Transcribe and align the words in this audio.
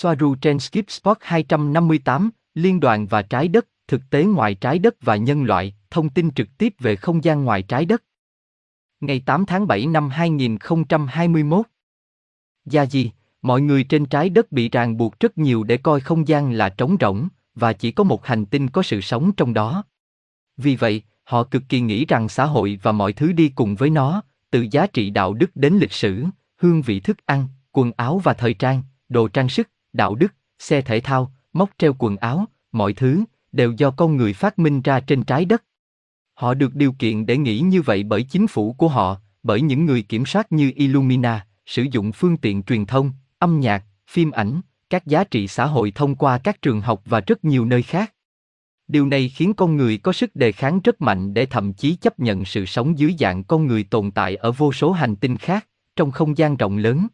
Soaru 0.00 0.34
trên 0.34 0.58
Skip 0.58 0.90
Spot 0.90 1.16
258, 1.20 2.30
Liên 2.54 2.80
đoàn 2.80 3.06
và 3.06 3.22
trái 3.22 3.48
đất, 3.48 3.66
thực 3.88 4.00
tế 4.10 4.24
ngoài 4.24 4.54
trái 4.54 4.78
đất 4.78 4.94
và 5.00 5.16
nhân 5.16 5.44
loại, 5.44 5.74
thông 5.90 6.10
tin 6.10 6.30
trực 6.30 6.48
tiếp 6.58 6.74
về 6.78 6.96
không 6.96 7.24
gian 7.24 7.44
ngoài 7.44 7.62
trái 7.62 7.84
đất. 7.84 8.02
Ngày 9.00 9.22
8 9.26 9.46
tháng 9.46 9.66
7 9.66 9.86
năm 9.86 10.08
2021. 10.10 11.66
Gia 12.64 12.82
gì, 12.82 13.12
mọi 13.42 13.60
người 13.60 13.84
trên 13.84 14.06
trái 14.06 14.28
đất 14.28 14.52
bị 14.52 14.68
ràng 14.68 14.96
buộc 14.96 15.20
rất 15.20 15.38
nhiều 15.38 15.64
để 15.64 15.76
coi 15.76 16.00
không 16.00 16.28
gian 16.28 16.52
là 16.52 16.68
trống 16.68 16.96
rỗng, 17.00 17.28
và 17.54 17.72
chỉ 17.72 17.92
có 17.92 18.04
một 18.04 18.26
hành 18.26 18.46
tinh 18.46 18.70
có 18.70 18.82
sự 18.82 19.00
sống 19.00 19.32
trong 19.32 19.54
đó. 19.54 19.84
Vì 20.56 20.76
vậy, 20.76 21.02
họ 21.24 21.44
cực 21.44 21.62
kỳ 21.68 21.80
nghĩ 21.80 22.04
rằng 22.04 22.28
xã 22.28 22.44
hội 22.44 22.78
và 22.82 22.92
mọi 22.92 23.12
thứ 23.12 23.32
đi 23.32 23.48
cùng 23.48 23.74
với 23.74 23.90
nó, 23.90 24.22
từ 24.50 24.66
giá 24.70 24.86
trị 24.86 25.10
đạo 25.10 25.34
đức 25.34 25.50
đến 25.54 25.74
lịch 25.74 25.92
sử, 25.92 26.24
hương 26.56 26.82
vị 26.82 27.00
thức 27.00 27.26
ăn, 27.26 27.48
quần 27.72 27.92
áo 27.96 28.20
và 28.24 28.34
thời 28.34 28.54
trang, 28.54 28.82
đồ 29.08 29.28
trang 29.28 29.48
sức, 29.48 29.68
đạo 29.92 30.14
đức, 30.14 30.34
xe 30.58 30.82
thể 30.82 31.00
thao, 31.00 31.32
móc 31.52 31.70
treo 31.78 31.94
quần 31.98 32.16
áo, 32.16 32.44
mọi 32.72 32.92
thứ 32.92 33.24
đều 33.52 33.72
do 33.72 33.90
con 33.90 34.16
người 34.16 34.32
phát 34.32 34.58
minh 34.58 34.82
ra 34.82 35.00
trên 35.00 35.22
trái 35.24 35.44
đất. 35.44 35.64
Họ 36.34 36.54
được 36.54 36.74
điều 36.74 36.92
kiện 36.92 37.26
để 37.26 37.36
nghĩ 37.36 37.60
như 37.60 37.82
vậy 37.82 38.02
bởi 38.02 38.22
chính 38.22 38.46
phủ 38.46 38.72
của 38.72 38.88
họ, 38.88 39.16
bởi 39.42 39.60
những 39.60 39.86
người 39.86 40.02
kiểm 40.02 40.26
soát 40.26 40.52
như 40.52 40.72
Illumina, 40.74 41.46
sử 41.66 41.86
dụng 41.90 42.12
phương 42.12 42.36
tiện 42.36 42.62
truyền 42.62 42.86
thông, 42.86 43.12
âm 43.38 43.60
nhạc, 43.60 43.84
phim 44.08 44.30
ảnh, 44.30 44.60
các 44.90 45.06
giá 45.06 45.24
trị 45.24 45.48
xã 45.48 45.66
hội 45.66 45.90
thông 45.90 46.14
qua 46.14 46.38
các 46.38 46.62
trường 46.62 46.80
học 46.80 47.02
và 47.04 47.20
rất 47.20 47.44
nhiều 47.44 47.64
nơi 47.64 47.82
khác. 47.82 48.12
Điều 48.88 49.06
này 49.06 49.28
khiến 49.28 49.54
con 49.54 49.76
người 49.76 49.98
có 49.98 50.12
sức 50.12 50.36
đề 50.36 50.52
kháng 50.52 50.80
rất 50.84 51.00
mạnh 51.00 51.34
để 51.34 51.46
thậm 51.46 51.72
chí 51.72 51.96
chấp 51.96 52.18
nhận 52.18 52.44
sự 52.44 52.66
sống 52.66 52.98
dưới 52.98 53.14
dạng 53.18 53.44
con 53.44 53.66
người 53.66 53.84
tồn 53.84 54.10
tại 54.10 54.36
ở 54.36 54.52
vô 54.52 54.72
số 54.72 54.92
hành 54.92 55.16
tinh 55.16 55.36
khác, 55.36 55.66
trong 55.96 56.10
không 56.10 56.38
gian 56.38 56.56
rộng 56.56 56.76
lớn. 56.76 57.06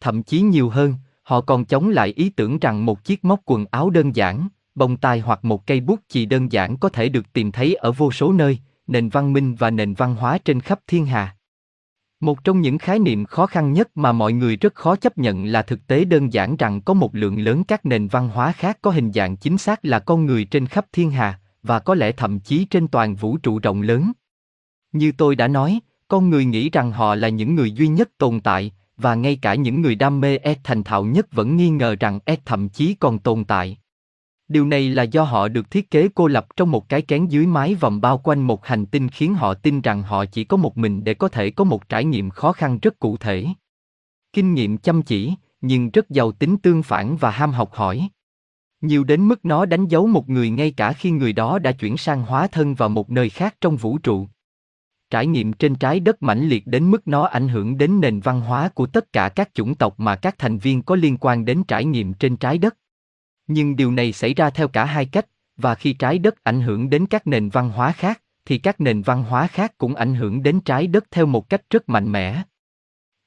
Thậm 0.00 0.22
chí 0.22 0.40
nhiều 0.40 0.68
hơn, 0.68 0.94
họ 1.26 1.40
còn 1.40 1.64
chống 1.64 1.88
lại 1.88 2.12
ý 2.16 2.30
tưởng 2.30 2.58
rằng 2.58 2.86
một 2.86 3.04
chiếc 3.04 3.24
móc 3.24 3.40
quần 3.44 3.64
áo 3.70 3.90
đơn 3.90 4.16
giản, 4.16 4.48
bông 4.74 4.96
tai 4.96 5.20
hoặc 5.20 5.44
một 5.44 5.66
cây 5.66 5.80
bút 5.80 6.00
chì 6.08 6.26
đơn 6.26 6.52
giản 6.52 6.76
có 6.76 6.88
thể 6.88 7.08
được 7.08 7.32
tìm 7.32 7.52
thấy 7.52 7.74
ở 7.74 7.92
vô 7.92 8.12
số 8.12 8.32
nơi, 8.32 8.58
nền 8.86 9.08
văn 9.08 9.32
minh 9.32 9.54
và 9.54 9.70
nền 9.70 9.94
văn 9.94 10.14
hóa 10.14 10.38
trên 10.38 10.60
khắp 10.60 10.80
thiên 10.86 11.06
hà. 11.06 11.36
Một 12.20 12.44
trong 12.44 12.60
những 12.60 12.78
khái 12.78 12.98
niệm 12.98 13.24
khó 13.24 13.46
khăn 13.46 13.72
nhất 13.72 13.96
mà 13.96 14.12
mọi 14.12 14.32
người 14.32 14.56
rất 14.56 14.74
khó 14.74 14.96
chấp 14.96 15.18
nhận 15.18 15.44
là 15.44 15.62
thực 15.62 15.86
tế 15.86 16.04
đơn 16.04 16.32
giản 16.32 16.56
rằng 16.56 16.80
có 16.80 16.94
một 16.94 17.14
lượng 17.14 17.38
lớn 17.38 17.64
các 17.64 17.86
nền 17.86 18.08
văn 18.08 18.28
hóa 18.28 18.52
khác 18.52 18.78
có 18.82 18.90
hình 18.90 19.12
dạng 19.12 19.36
chính 19.36 19.58
xác 19.58 19.84
là 19.84 19.98
con 19.98 20.26
người 20.26 20.44
trên 20.44 20.66
khắp 20.66 20.86
thiên 20.92 21.10
hà, 21.10 21.40
và 21.62 21.78
có 21.78 21.94
lẽ 21.94 22.12
thậm 22.12 22.40
chí 22.40 22.64
trên 22.64 22.88
toàn 22.88 23.14
vũ 23.14 23.36
trụ 23.36 23.58
rộng 23.58 23.82
lớn. 23.82 24.12
Như 24.92 25.12
tôi 25.12 25.36
đã 25.36 25.48
nói, 25.48 25.80
con 26.08 26.30
người 26.30 26.44
nghĩ 26.44 26.70
rằng 26.70 26.92
họ 26.92 27.14
là 27.14 27.28
những 27.28 27.54
người 27.54 27.70
duy 27.70 27.88
nhất 27.88 28.10
tồn 28.18 28.40
tại, 28.40 28.72
và 28.96 29.14
ngay 29.14 29.36
cả 29.36 29.54
những 29.54 29.80
người 29.80 29.94
đam 29.94 30.20
mê 30.20 30.38
S 30.44 30.58
thành 30.64 30.84
thạo 30.84 31.04
nhất 31.04 31.26
vẫn 31.32 31.56
nghi 31.56 31.68
ngờ 31.68 31.96
rằng 32.00 32.18
S 32.26 32.40
thậm 32.44 32.68
chí 32.68 32.94
còn 32.94 33.18
tồn 33.18 33.44
tại. 33.44 33.78
Điều 34.48 34.66
này 34.66 34.88
là 34.88 35.02
do 35.02 35.22
họ 35.22 35.48
được 35.48 35.70
thiết 35.70 35.90
kế 35.90 36.08
cô 36.14 36.26
lập 36.26 36.46
trong 36.56 36.70
một 36.70 36.88
cái 36.88 37.02
kén 37.02 37.26
dưới 37.26 37.46
mái 37.46 37.74
vòng 37.74 38.00
bao 38.00 38.18
quanh 38.18 38.42
một 38.42 38.66
hành 38.66 38.86
tinh 38.86 39.08
khiến 39.08 39.34
họ 39.34 39.54
tin 39.54 39.80
rằng 39.80 40.02
họ 40.02 40.24
chỉ 40.24 40.44
có 40.44 40.56
một 40.56 40.78
mình 40.78 41.04
để 41.04 41.14
có 41.14 41.28
thể 41.28 41.50
có 41.50 41.64
một 41.64 41.88
trải 41.88 42.04
nghiệm 42.04 42.30
khó 42.30 42.52
khăn 42.52 42.78
rất 42.78 42.98
cụ 42.98 43.16
thể. 43.16 43.46
Kinh 44.32 44.54
nghiệm 44.54 44.78
chăm 44.78 45.02
chỉ, 45.02 45.34
nhưng 45.60 45.90
rất 45.90 46.10
giàu 46.10 46.32
tính 46.32 46.56
tương 46.56 46.82
phản 46.82 47.16
và 47.16 47.30
ham 47.30 47.52
học 47.52 47.72
hỏi. 47.72 48.08
Nhiều 48.80 49.04
đến 49.04 49.28
mức 49.28 49.44
nó 49.44 49.66
đánh 49.66 49.86
dấu 49.86 50.06
một 50.06 50.28
người 50.28 50.50
ngay 50.50 50.70
cả 50.70 50.92
khi 50.92 51.10
người 51.10 51.32
đó 51.32 51.58
đã 51.58 51.72
chuyển 51.72 51.96
sang 51.96 52.22
hóa 52.22 52.46
thân 52.46 52.74
vào 52.74 52.88
một 52.88 53.10
nơi 53.10 53.30
khác 53.30 53.54
trong 53.60 53.76
vũ 53.76 53.98
trụ. 53.98 54.26
Trải 55.10 55.26
nghiệm 55.26 55.52
trên 55.52 55.74
trái 55.74 56.00
đất 56.00 56.22
mãnh 56.22 56.48
liệt 56.48 56.66
đến 56.66 56.90
mức 56.90 57.08
nó 57.08 57.22
ảnh 57.22 57.48
hưởng 57.48 57.78
đến 57.78 58.00
nền 58.00 58.20
văn 58.20 58.40
hóa 58.40 58.68
của 58.68 58.86
tất 58.86 59.12
cả 59.12 59.28
các 59.28 59.54
chủng 59.54 59.74
tộc 59.74 60.00
mà 60.00 60.16
các 60.16 60.38
thành 60.38 60.58
viên 60.58 60.82
có 60.82 60.96
liên 60.96 61.16
quan 61.20 61.44
đến 61.44 61.64
trải 61.68 61.84
nghiệm 61.84 62.14
trên 62.14 62.36
trái 62.36 62.58
đất. 62.58 62.76
Nhưng 63.46 63.76
điều 63.76 63.92
này 63.92 64.12
xảy 64.12 64.34
ra 64.34 64.50
theo 64.50 64.68
cả 64.68 64.84
hai 64.84 65.06
cách, 65.06 65.26
và 65.56 65.74
khi 65.74 65.92
trái 65.92 66.18
đất 66.18 66.44
ảnh 66.44 66.60
hưởng 66.60 66.90
đến 66.90 67.06
các 67.06 67.26
nền 67.26 67.48
văn 67.48 67.70
hóa 67.70 67.92
khác, 67.92 68.22
thì 68.44 68.58
các 68.58 68.80
nền 68.80 69.02
văn 69.02 69.22
hóa 69.22 69.46
khác 69.46 69.78
cũng 69.78 69.94
ảnh 69.94 70.14
hưởng 70.14 70.42
đến 70.42 70.60
trái 70.60 70.86
đất 70.86 71.04
theo 71.10 71.26
một 71.26 71.48
cách 71.48 71.62
rất 71.70 71.88
mạnh 71.88 72.12
mẽ. 72.12 72.42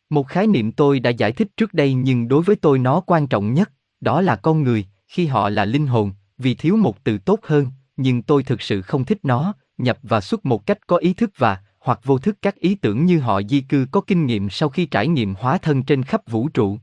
Một 0.09 0.27
khái 0.27 0.47
niệm 0.47 0.71
tôi 0.71 0.99
đã 0.99 1.09
giải 1.09 1.31
thích 1.31 1.47
trước 1.57 1.73
đây 1.73 1.93
nhưng 1.93 2.27
đối 2.27 2.43
với 2.43 2.55
tôi 2.55 2.79
nó 2.79 2.99
quan 2.99 3.27
trọng 3.27 3.53
nhất, 3.53 3.71
đó 4.01 4.21
là 4.21 4.35
con 4.35 4.63
người, 4.63 4.85
khi 5.07 5.25
họ 5.25 5.49
là 5.49 5.65
linh 5.65 5.87
hồn, 5.87 6.11
vì 6.37 6.55
thiếu 6.55 6.75
một 6.75 7.03
từ 7.03 7.17
tốt 7.17 7.39
hơn, 7.43 7.67
nhưng 7.97 8.21
tôi 8.21 8.43
thực 8.43 8.61
sự 8.61 8.81
không 8.81 9.05
thích 9.05 9.19
nó, 9.23 9.53
nhập 9.77 9.97
và 10.03 10.21
xuất 10.21 10.45
một 10.45 10.65
cách 10.65 10.87
có 10.87 10.97
ý 10.97 11.13
thức 11.13 11.31
và, 11.37 11.57
hoặc 11.79 11.99
vô 12.03 12.17
thức 12.17 12.37
các 12.41 12.55
ý 12.55 12.75
tưởng 12.75 13.05
như 13.05 13.19
họ 13.19 13.41
di 13.41 13.61
cư 13.61 13.85
có 13.91 14.01
kinh 14.01 14.25
nghiệm 14.25 14.49
sau 14.49 14.69
khi 14.69 14.85
trải 14.85 15.07
nghiệm 15.07 15.35
hóa 15.35 15.57
thân 15.57 15.83
trên 15.83 16.03
khắp 16.03 16.21
vũ 16.29 16.49
trụ. 16.49 16.77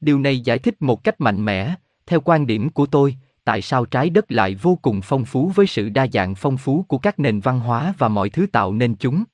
Điều 0.00 0.18
này 0.18 0.40
giải 0.40 0.58
thích 0.58 0.82
một 0.82 1.04
cách 1.04 1.20
mạnh 1.20 1.44
mẽ, 1.44 1.74
theo 2.06 2.20
quan 2.20 2.46
điểm 2.46 2.70
của 2.70 2.86
tôi 2.86 3.16
tại 3.44 3.62
sao 3.62 3.84
trái 3.84 4.10
đất 4.10 4.32
lại 4.32 4.54
vô 4.54 4.78
cùng 4.82 5.00
phong 5.02 5.24
phú 5.24 5.52
với 5.54 5.66
sự 5.66 5.88
đa 5.88 6.06
dạng 6.12 6.34
phong 6.34 6.56
phú 6.56 6.84
của 6.88 6.98
các 6.98 7.18
nền 7.18 7.40
văn 7.40 7.60
hóa 7.60 7.94
và 7.98 8.08
mọi 8.08 8.30
thứ 8.30 8.46
tạo 8.52 8.72
nên 8.72 8.94
chúng 8.94 9.24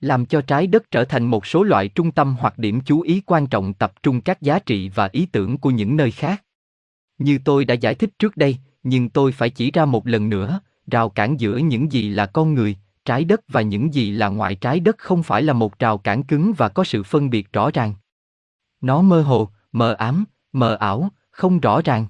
làm 0.00 0.26
cho 0.26 0.40
trái 0.40 0.66
đất 0.66 0.90
trở 0.90 1.04
thành 1.04 1.24
một 1.24 1.46
số 1.46 1.62
loại 1.62 1.88
trung 1.88 2.10
tâm 2.10 2.36
hoặc 2.40 2.58
điểm 2.58 2.80
chú 2.80 3.00
ý 3.00 3.22
quan 3.26 3.46
trọng 3.46 3.74
tập 3.74 3.92
trung 4.02 4.20
các 4.20 4.42
giá 4.42 4.58
trị 4.58 4.88
và 4.88 5.08
ý 5.12 5.26
tưởng 5.26 5.58
của 5.58 5.70
những 5.70 5.96
nơi 5.96 6.10
khác 6.10 6.42
như 7.18 7.38
tôi 7.44 7.64
đã 7.64 7.74
giải 7.74 7.94
thích 7.94 8.10
trước 8.18 8.36
đây 8.36 8.56
nhưng 8.82 9.08
tôi 9.08 9.32
phải 9.32 9.50
chỉ 9.50 9.70
ra 9.70 9.84
một 9.84 10.06
lần 10.06 10.28
nữa 10.28 10.60
rào 10.86 11.08
cản 11.08 11.40
giữa 11.40 11.56
những 11.56 11.92
gì 11.92 12.08
là 12.08 12.26
con 12.26 12.54
người 12.54 12.76
trái 13.04 13.24
đất 13.24 13.40
và 13.48 13.62
những 13.62 13.94
gì 13.94 14.10
là 14.10 14.28
ngoại 14.28 14.54
trái 14.54 14.80
đất 14.80 14.98
không 14.98 15.22
phải 15.22 15.42
là 15.42 15.52
một 15.52 15.78
trào 15.78 15.98
cản 15.98 16.22
cứng 16.22 16.52
và 16.56 16.68
có 16.68 16.84
sự 16.84 17.02
phân 17.02 17.30
biệt 17.30 17.52
rõ 17.52 17.70
ràng 17.70 17.94
nó 18.82 19.02
mơ 19.02 19.22
hồ 19.22 19.48
mờ 19.72 19.92
ám 19.92 20.24
mờ 20.52 20.74
ảo 20.74 21.10
không 21.30 21.60
rõ 21.60 21.80
ràng. 21.84 22.06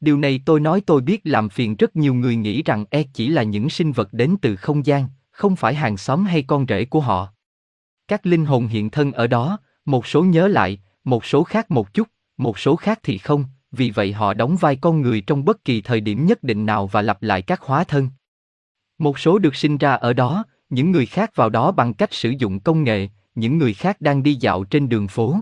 Điều 0.00 0.18
này 0.18 0.40
tôi 0.46 0.60
nói 0.60 0.80
tôi 0.86 1.00
biết 1.00 1.20
làm 1.24 1.48
phiền 1.48 1.76
rất 1.76 1.96
nhiều 1.96 2.14
người 2.14 2.36
nghĩ 2.36 2.62
rằng 2.62 2.84
E 2.90 3.02
chỉ 3.02 3.28
là 3.28 3.42
những 3.42 3.70
sinh 3.70 3.92
vật 3.92 4.08
đến 4.12 4.36
từ 4.42 4.56
không 4.56 4.86
gian, 4.86 5.08
không 5.30 5.56
phải 5.56 5.74
hàng 5.74 5.96
xóm 5.96 6.24
hay 6.24 6.42
con 6.42 6.66
rể 6.68 6.84
của 6.84 7.00
họ. 7.00 7.32
Các 8.08 8.26
linh 8.26 8.46
hồn 8.46 8.66
hiện 8.66 8.90
thân 8.90 9.12
ở 9.12 9.26
đó, 9.26 9.58
một 9.84 10.06
số 10.06 10.24
nhớ 10.24 10.48
lại, 10.48 10.78
một 11.04 11.24
số 11.24 11.44
khác 11.44 11.70
một 11.70 11.94
chút, 11.94 12.08
một 12.36 12.58
số 12.58 12.76
khác 12.76 13.00
thì 13.02 13.18
không, 13.18 13.44
vì 13.72 13.90
vậy 13.90 14.12
họ 14.12 14.34
đóng 14.34 14.56
vai 14.56 14.76
con 14.76 15.00
người 15.00 15.20
trong 15.20 15.44
bất 15.44 15.64
kỳ 15.64 15.80
thời 15.80 16.00
điểm 16.00 16.26
nhất 16.26 16.42
định 16.42 16.66
nào 16.66 16.86
và 16.86 17.02
lặp 17.02 17.22
lại 17.22 17.42
các 17.42 17.60
hóa 17.60 17.84
thân. 17.84 18.08
Một 19.00 19.18
số 19.18 19.38
được 19.38 19.54
sinh 19.54 19.78
ra 19.78 19.92
ở 19.92 20.12
đó, 20.12 20.44
những 20.70 20.90
người 20.90 21.06
khác 21.06 21.36
vào 21.36 21.50
đó 21.50 21.72
bằng 21.72 21.94
cách 21.94 22.14
sử 22.14 22.30
dụng 22.30 22.60
công 22.60 22.84
nghệ, 22.84 23.08
những 23.34 23.58
người 23.58 23.74
khác 23.74 24.00
đang 24.00 24.22
đi 24.22 24.34
dạo 24.34 24.64
trên 24.64 24.88
đường 24.88 25.08
phố. 25.08 25.36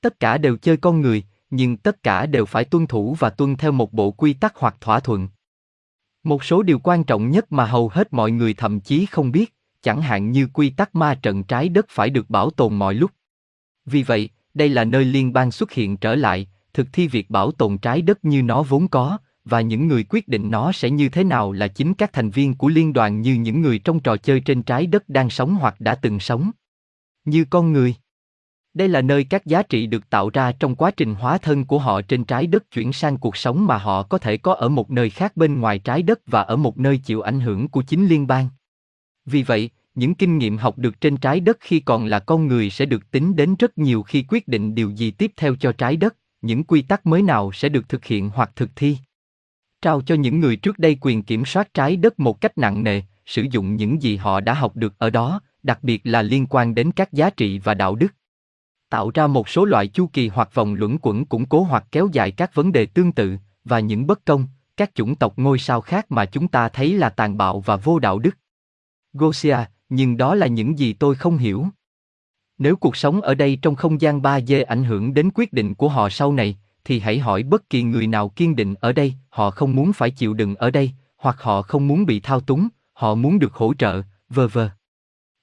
Tất 0.00 0.20
cả 0.20 0.38
đều 0.38 0.56
chơi 0.56 0.76
con 0.76 1.00
người, 1.00 1.24
nhưng 1.50 1.76
tất 1.76 2.02
cả 2.02 2.26
đều 2.26 2.44
phải 2.44 2.64
tuân 2.64 2.86
thủ 2.86 3.16
và 3.18 3.30
tuân 3.30 3.56
theo 3.56 3.72
một 3.72 3.92
bộ 3.92 4.10
quy 4.10 4.32
tắc 4.32 4.56
hoặc 4.56 4.76
thỏa 4.80 5.00
thuận. 5.00 5.28
Một 6.24 6.44
số 6.44 6.62
điều 6.62 6.78
quan 6.78 7.04
trọng 7.04 7.30
nhất 7.30 7.52
mà 7.52 7.64
hầu 7.64 7.88
hết 7.88 8.12
mọi 8.12 8.30
người 8.30 8.54
thậm 8.54 8.80
chí 8.80 9.06
không 9.06 9.32
biết, 9.32 9.54
chẳng 9.82 10.02
hạn 10.02 10.30
như 10.30 10.48
quy 10.52 10.70
tắc 10.70 10.94
ma 10.94 11.14
trận 11.14 11.44
trái 11.44 11.68
đất 11.68 11.86
phải 11.88 12.10
được 12.10 12.30
bảo 12.30 12.50
tồn 12.50 12.74
mọi 12.74 12.94
lúc. 12.94 13.10
Vì 13.86 14.02
vậy, 14.02 14.28
đây 14.54 14.68
là 14.68 14.84
nơi 14.84 15.04
liên 15.04 15.32
bang 15.32 15.50
xuất 15.50 15.72
hiện 15.72 15.96
trở 15.96 16.14
lại, 16.14 16.48
thực 16.74 16.86
thi 16.92 17.08
việc 17.08 17.30
bảo 17.30 17.52
tồn 17.52 17.78
trái 17.78 18.02
đất 18.02 18.24
như 18.24 18.42
nó 18.42 18.62
vốn 18.62 18.88
có, 18.88 19.18
và 19.44 19.60
những 19.60 19.88
người 19.88 20.04
quyết 20.08 20.28
định 20.28 20.50
nó 20.50 20.72
sẽ 20.72 20.90
như 20.90 21.08
thế 21.08 21.24
nào 21.24 21.52
là 21.52 21.68
chính 21.68 21.94
các 21.94 22.12
thành 22.12 22.30
viên 22.30 22.54
của 22.54 22.68
liên 22.68 22.92
đoàn 22.92 23.20
như 23.20 23.34
những 23.34 23.60
người 23.60 23.78
trong 23.78 24.00
trò 24.00 24.16
chơi 24.16 24.40
trên 24.40 24.62
trái 24.62 24.86
đất 24.86 25.08
đang 25.08 25.30
sống 25.30 25.54
hoặc 25.54 25.80
đã 25.80 25.94
từng 25.94 26.20
sống. 26.20 26.50
Như 27.24 27.44
con 27.50 27.72
người. 27.72 27.94
Đây 28.74 28.88
là 28.88 29.02
nơi 29.02 29.24
các 29.24 29.46
giá 29.46 29.62
trị 29.62 29.86
được 29.86 30.10
tạo 30.10 30.30
ra 30.30 30.52
trong 30.52 30.74
quá 30.74 30.90
trình 30.90 31.14
hóa 31.14 31.38
thân 31.38 31.64
của 31.64 31.78
họ 31.78 32.00
trên 32.02 32.24
trái 32.24 32.46
đất 32.46 32.70
chuyển 32.70 32.92
sang 32.92 33.16
cuộc 33.16 33.36
sống 33.36 33.66
mà 33.66 33.78
họ 33.78 34.02
có 34.02 34.18
thể 34.18 34.36
có 34.36 34.54
ở 34.54 34.68
một 34.68 34.90
nơi 34.90 35.10
khác 35.10 35.36
bên 35.36 35.60
ngoài 35.60 35.78
trái 35.78 36.02
đất 36.02 36.20
và 36.26 36.42
ở 36.42 36.56
một 36.56 36.78
nơi 36.78 36.98
chịu 36.98 37.20
ảnh 37.20 37.40
hưởng 37.40 37.68
của 37.68 37.82
chính 37.82 38.06
liên 38.06 38.26
bang. 38.26 38.48
Vì 39.26 39.42
vậy, 39.42 39.70
những 39.94 40.14
kinh 40.14 40.38
nghiệm 40.38 40.56
học 40.56 40.78
được 40.78 41.00
trên 41.00 41.16
trái 41.16 41.40
đất 41.40 41.56
khi 41.60 41.80
còn 41.80 42.06
là 42.06 42.18
con 42.18 42.46
người 42.46 42.70
sẽ 42.70 42.86
được 42.86 43.10
tính 43.10 43.36
đến 43.36 43.54
rất 43.58 43.78
nhiều 43.78 44.02
khi 44.02 44.24
quyết 44.28 44.48
định 44.48 44.74
điều 44.74 44.90
gì 44.90 45.10
tiếp 45.10 45.32
theo 45.36 45.56
cho 45.56 45.72
trái 45.72 45.96
đất, 45.96 46.16
những 46.42 46.64
quy 46.64 46.82
tắc 46.82 47.06
mới 47.06 47.22
nào 47.22 47.52
sẽ 47.52 47.68
được 47.68 47.88
thực 47.88 48.04
hiện 48.04 48.30
hoặc 48.34 48.50
thực 48.56 48.70
thi. 48.76 48.96
Trao 49.84 50.00
cho 50.00 50.14
những 50.14 50.40
người 50.40 50.56
trước 50.56 50.78
đây 50.78 50.96
quyền 51.00 51.22
kiểm 51.22 51.44
soát 51.44 51.74
trái 51.74 51.96
đất 51.96 52.20
một 52.20 52.40
cách 52.40 52.58
nặng 52.58 52.84
nề, 52.84 53.02
sử 53.26 53.46
dụng 53.50 53.76
những 53.76 54.02
gì 54.02 54.16
họ 54.16 54.40
đã 54.40 54.54
học 54.54 54.76
được 54.76 54.98
ở 54.98 55.10
đó, 55.10 55.40
đặc 55.62 55.78
biệt 55.82 56.00
là 56.04 56.22
liên 56.22 56.46
quan 56.46 56.74
đến 56.74 56.92
các 56.92 57.12
giá 57.12 57.30
trị 57.30 57.58
và 57.58 57.74
đạo 57.74 57.94
đức. 57.94 58.14
Tạo 58.90 59.10
ra 59.14 59.26
một 59.26 59.48
số 59.48 59.64
loại 59.64 59.88
chu 59.88 60.06
kỳ 60.06 60.28
hoặc 60.28 60.54
vòng 60.54 60.74
luẩn 60.74 60.98
quẩn 61.02 61.24
củng 61.24 61.46
cố 61.46 61.62
hoặc 61.62 61.84
kéo 61.92 62.08
dài 62.12 62.30
các 62.30 62.54
vấn 62.54 62.72
đề 62.72 62.86
tương 62.86 63.12
tự 63.12 63.36
và 63.64 63.80
những 63.80 64.06
bất 64.06 64.24
công 64.24 64.46
các 64.76 64.94
chủng 64.94 65.14
tộc 65.14 65.32
ngôi 65.36 65.58
sao 65.58 65.80
khác 65.80 66.06
mà 66.08 66.24
chúng 66.24 66.48
ta 66.48 66.68
thấy 66.68 66.94
là 66.94 67.08
tàn 67.08 67.36
bạo 67.36 67.60
và 67.60 67.76
vô 67.76 67.98
đạo 67.98 68.18
đức. 68.18 68.36
Gosia 69.12 69.56
nhưng 69.88 70.16
đó 70.16 70.34
là 70.34 70.46
những 70.46 70.78
gì 70.78 70.92
tôi 70.92 71.14
không 71.14 71.36
hiểu. 71.36 71.66
Nếu 72.58 72.76
cuộc 72.76 72.96
sống 72.96 73.20
ở 73.20 73.34
đây 73.34 73.58
trong 73.62 73.74
không 73.74 74.00
gian 74.00 74.20
3D 74.22 74.64
ảnh 74.66 74.84
hưởng 74.84 75.14
đến 75.14 75.30
quyết 75.34 75.52
định 75.52 75.74
của 75.74 75.88
họ 75.88 76.08
sau 76.08 76.32
này, 76.32 76.58
thì 76.84 77.00
hãy 77.00 77.18
hỏi 77.18 77.42
bất 77.42 77.70
kỳ 77.70 77.82
người 77.82 78.06
nào 78.06 78.28
kiên 78.28 78.56
định 78.56 78.74
ở 78.80 78.92
đây, 78.92 79.14
họ 79.28 79.50
không 79.50 79.76
muốn 79.76 79.92
phải 79.92 80.10
chịu 80.10 80.34
đựng 80.34 80.54
ở 80.54 80.70
đây, 80.70 80.90
hoặc 81.16 81.42
họ 81.42 81.62
không 81.62 81.88
muốn 81.88 82.06
bị 82.06 82.20
thao 82.20 82.40
túng, 82.40 82.68
họ 82.92 83.14
muốn 83.14 83.38
được 83.38 83.54
hỗ 83.54 83.74
trợ, 83.74 84.02
Vờ 84.28 84.48
vờ. 84.48 84.70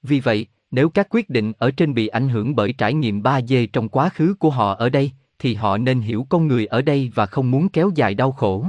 Vì 0.03 0.19
vậy, 0.19 0.47
nếu 0.71 0.89
các 0.89 1.07
quyết 1.09 1.29
định 1.29 1.53
ở 1.57 1.71
trên 1.71 1.93
bị 1.93 2.07
ảnh 2.07 2.29
hưởng 2.29 2.55
bởi 2.55 2.73
trải 2.73 2.93
nghiệm 2.93 3.21
3D 3.21 3.67
trong 3.73 3.89
quá 3.89 4.09
khứ 4.09 4.35
của 4.39 4.49
họ 4.49 4.73
ở 4.73 4.89
đây, 4.89 5.11
thì 5.39 5.53
họ 5.53 5.77
nên 5.77 6.01
hiểu 6.01 6.27
con 6.29 6.47
người 6.47 6.65
ở 6.65 6.81
đây 6.81 7.11
và 7.15 7.25
không 7.25 7.51
muốn 7.51 7.69
kéo 7.69 7.91
dài 7.95 8.13
đau 8.13 8.31
khổ. 8.31 8.65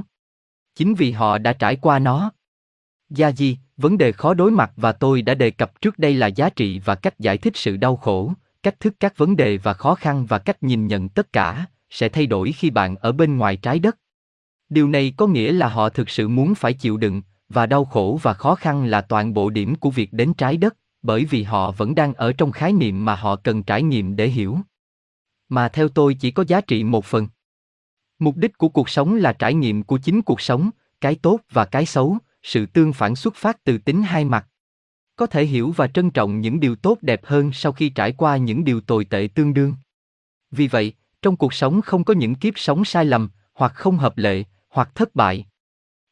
Chính 0.74 0.94
vì 0.94 1.10
họ 1.10 1.38
đã 1.38 1.52
trải 1.52 1.76
qua 1.76 1.98
nó. 1.98 2.32
Gia 3.10 3.32
Di, 3.32 3.58
vấn 3.76 3.98
đề 3.98 4.12
khó 4.12 4.34
đối 4.34 4.50
mặt 4.50 4.72
và 4.76 4.92
tôi 4.92 5.22
đã 5.22 5.34
đề 5.34 5.50
cập 5.50 5.80
trước 5.80 5.98
đây 5.98 6.14
là 6.14 6.26
giá 6.26 6.48
trị 6.48 6.78
và 6.78 6.94
cách 6.94 7.18
giải 7.18 7.38
thích 7.38 7.56
sự 7.56 7.76
đau 7.76 7.96
khổ, 7.96 8.32
cách 8.62 8.80
thức 8.80 8.94
các 9.00 9.16
vấn 9.16 9.36
đề 9.36 9.56
và 9.56 9.74
khó 9.74 9.94
khăn 9.94 10.26
và 10.26 10.38
cách 10.38 10.62
nhìn 10.62 10.86
nhận 10.86 11.08
tất 11.08 11.32
cả 11.32 11.66
sẽ 11.92 12.08
thay 12.08 12.26
đổi 12.26 12.52
khi 12.52 12.70
bạn 12.70 12.96
ở 12.96 13.12
bên 13.12 13.36
ngoài 13.36 13.56
trái 13.56 13.78
đất. 13.78 13.98
Điều 14.68 14.88
này 14.88 15.14
có 15.16 15.26
nghĩa 15.26 15.52
là 15.52 15.68
họ 15.68 15.88
thực 15.88 16.10
sự 16.10 16.28
muốn 16.28 16.54
phải 16.54 16.72
chịu 16.72 16.96
đựng, 16.96 17.22
và 17.48 17.66
đau 17.66 17.84
khổ 17.84 18.18
và 18.22 18.34
khó 18.34 18.54
khăn 18.54 18.84
là 18.84 19.00
toàn 19.00 19.34
bộ 19.34 19.50
điểm 19.50 19.74
của 19.74 19.90
việc 19.90 20.12
đến 20.12 20.34
trái 20.34 20.56
đất, 20.56 20.76
bởi 21.02 21.24
vì 21.24 21.42
họ 21.42 21.70
vẫn 21.70 21.94
đang 21.94 22.14
ở 22.14 22.32
trong 22.32 22.52
khái 22.52 22.72
niệm 22.72 23.04
mà 23.04 23.14
họ 23.14 23.36
cần 23.36 23.62
trải 23.62 23.82
nghiệm 23.82 24.16
để 24.16 24.28
hiểu. 24.28 24.58
Mà 25.48 25.68
theo 25.68 25.88
tôi 25.88 26.14
chỉ 26.14 26.30
có 26.30 26.44
giá 26.48 26.60
trị 26.60 26.84
một 26.84 27.04
phần. 27.04 27.28
Mục 28.18 28.36
đích 28.36 28.58
của 28.58 28.68
cuộc 28.68 28.88
sống 28.88 29.14
là 29.14 29.32
trải 29.32 29.54
nghiệm 29.54 29.82
của 29.82 29.98
chính 29.98 30.22
cuộc 30.22 30.40
sống, 30.40 30.70
cái 31.00 31.14
tốt 31.14 31.40
và 31.50 31.64
cái 31.64 31.86
xấu, 31.86 32.18
sự 32.42 32.66
tương 32.66 32.92
phản 32.92 33.16
xuất 33.16 33.34
phát 33.34 33.64
từ 33.64 33.78
tính 33.78 34.02
hai 34.02 34.24
mặt. 34.24 34.48
Có 35.16 35.26
thể 35.26 35.44
hiểu 35.44 35.70
và 35.70 35.86
trân 35.86 36.10
trọng 36.10 36.40
những 36.40 36.60
điều 36.60 36.76
tốt 36.76 36.98
đẹp 37.02 37.20
hơn 37.24 37.52
sau 37.52 37.72
khi 37.72 37.88
trải 37.88 38.12
qua 38.12 38.36
những 38.36 38.64
điều 38.64 38.80
tồi 38.80 39.04
tệ 39.04 39.28
tương 39.34 39.54
đương. 39.54 39.74
Vì 40.50 40.68
vậy, 40.68 40.94
trong 41.22 41.36
cuộc 41.36 41.54
sống 41.54 41.82
không 41.82 42.04
có 42.04 42.14
những 42.14 42.34
kiếp 42.34 42.58
sống 42.58 42.84
sai 42.84 43.04
lầm, 43.04 43.30
hoặc 43.54 43.72
không 43.74 43.98
hợp 43.98 44.18
lệ, 44.18 44.44
hoặc 44.68 44.94
thất 44.94 45.14
bại. 45.14 45.46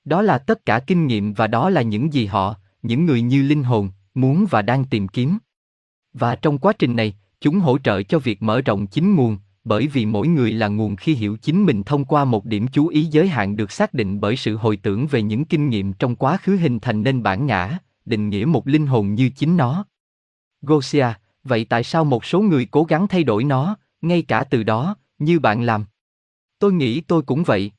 Đó 0.04 0.22
là 0.22 0.38
tất 0.38 0.66
cả 0.66 0.78
kinh 0.78 1.06
nghiệm 1.06 1.32
và 1.32 1.46
đó 1.46 1.70
là 1.70 1.82
những 1.82 2.12
gì 2.12 2.26
họ, 2.26 2.54
những 2.82 3.06
người 3.06 3.22
như 3.22 3.42
linh 3.42 3.62
hồn, 3.62 3.90
muốn 4.14 4.46
và 4.50 4.62
đang 4.62 4.84
tìm 4.84 5.08
kiếm. 5.08 5.38
Và 6.12 6.36
trong 6.36 6.58
quá 6.58 6.72
trình 6.72 6.96
này, 6.96 7.14
chúng 7.40 7.58
hỗ 7.58 7.78
trợ 7.78 8.02
cho 8.02 8.18
việc 8.18 8.42
mở 8.42 8.60
rộng 8.60 8.86
chính 8.86 9.14
nguồn, 9.14 9.38
bởi 9.64 9.86
vì 9.86 10.06
mỗi 10.06 10.28
người 10.28 10.52
là 10.52 10.68
nguồn 10.68 10.96
khi 10.96 11.14
hiểu 11.14 11.36
chính 11.36 11.66
mình 11.66 11.82
thông 11.82 12.04
qua 12.04 12.24
một 12.24 12.44
điểm 12.44 12.66
chú 12.68 12.86
ý 12.86 13.04
giới 13.04 13.28
hạn 13.28 13.56
được 13.56 13.72
xác 13.72 13.94
định 13.94 14.20
bởi 14.20 14.36
sự 14.36 14.56
hồi 14.56 14.76
tưởng 14.76 15.06
về 15.06 15.22
những 15.22 15.44
kinh 15.44 15.68
nghiệm 15.68 15.92
trong 15.92 16.16
quá 16.16 16.36
khứ 16.36 16.56
hình 16.56 16.80
thành 16.80 17.02
nên 17.02 17.22
bản 17.22 17.46
ngã, 17.46 17.78
định 18.04 18.28
nghĩa 18.28 18.44
một 18.44 18.66
linh 18.66 18.86
hồn 18.86 19.14
như 19.14 19.30
chính 19.36 19.56
nó. 19.56 19.84
Gosia, 20.62 21.06
vậy 21.44 21.64
tại 21.64 21.84
sao 21.84 22.04
một 22.04 22.24
số 22.24 22.40
người 22.40 22.66
cố 22.70 22.84
gắng 22.84 23.08
thay 23.08 23.24
đổi 23.24 23.44
nó, 23.44 23.76
ngay 24.02 24.22
cả 24.22 24.44
từ 24.44 24.62
đó, 24.62 24.96
như 25.20 25.38
bạn 25.38 25.62
làm? 25.62 25.84
Tôi 26.58 26.72
nghĩ 26.72 27.00
tôi 27.00 27.22
cũng 27.22 27.43
vậy. 27.43 27.72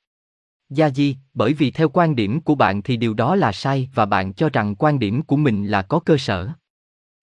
Gia 0.69 0.89
Di, 0.89 1.15
bởi 1.33 1.53
vì 1.53 1.71
theo 1.71 1.89
quan 1.89 2.15
điểm 2.15 2.41
của 2.41 2.55
bạn 2.55 2.81
thì 2.81 2.97
điều 2.97 3.13
đó 3.13 3.35
là 3.35 3.51
sai 3.51 3.89
và 3.93 4.05
bạn 4.05 4.33
cho 4.33 4.49
rằng 4.49 4.75
quan 4.75 4.99
điểm 4.99 5.21
của 5.21 5.37
mình 5.37 5.67
là 5.67 5.81
có 5.81 5.99
cơ 5.99 6.17
sở. 6.17 6.49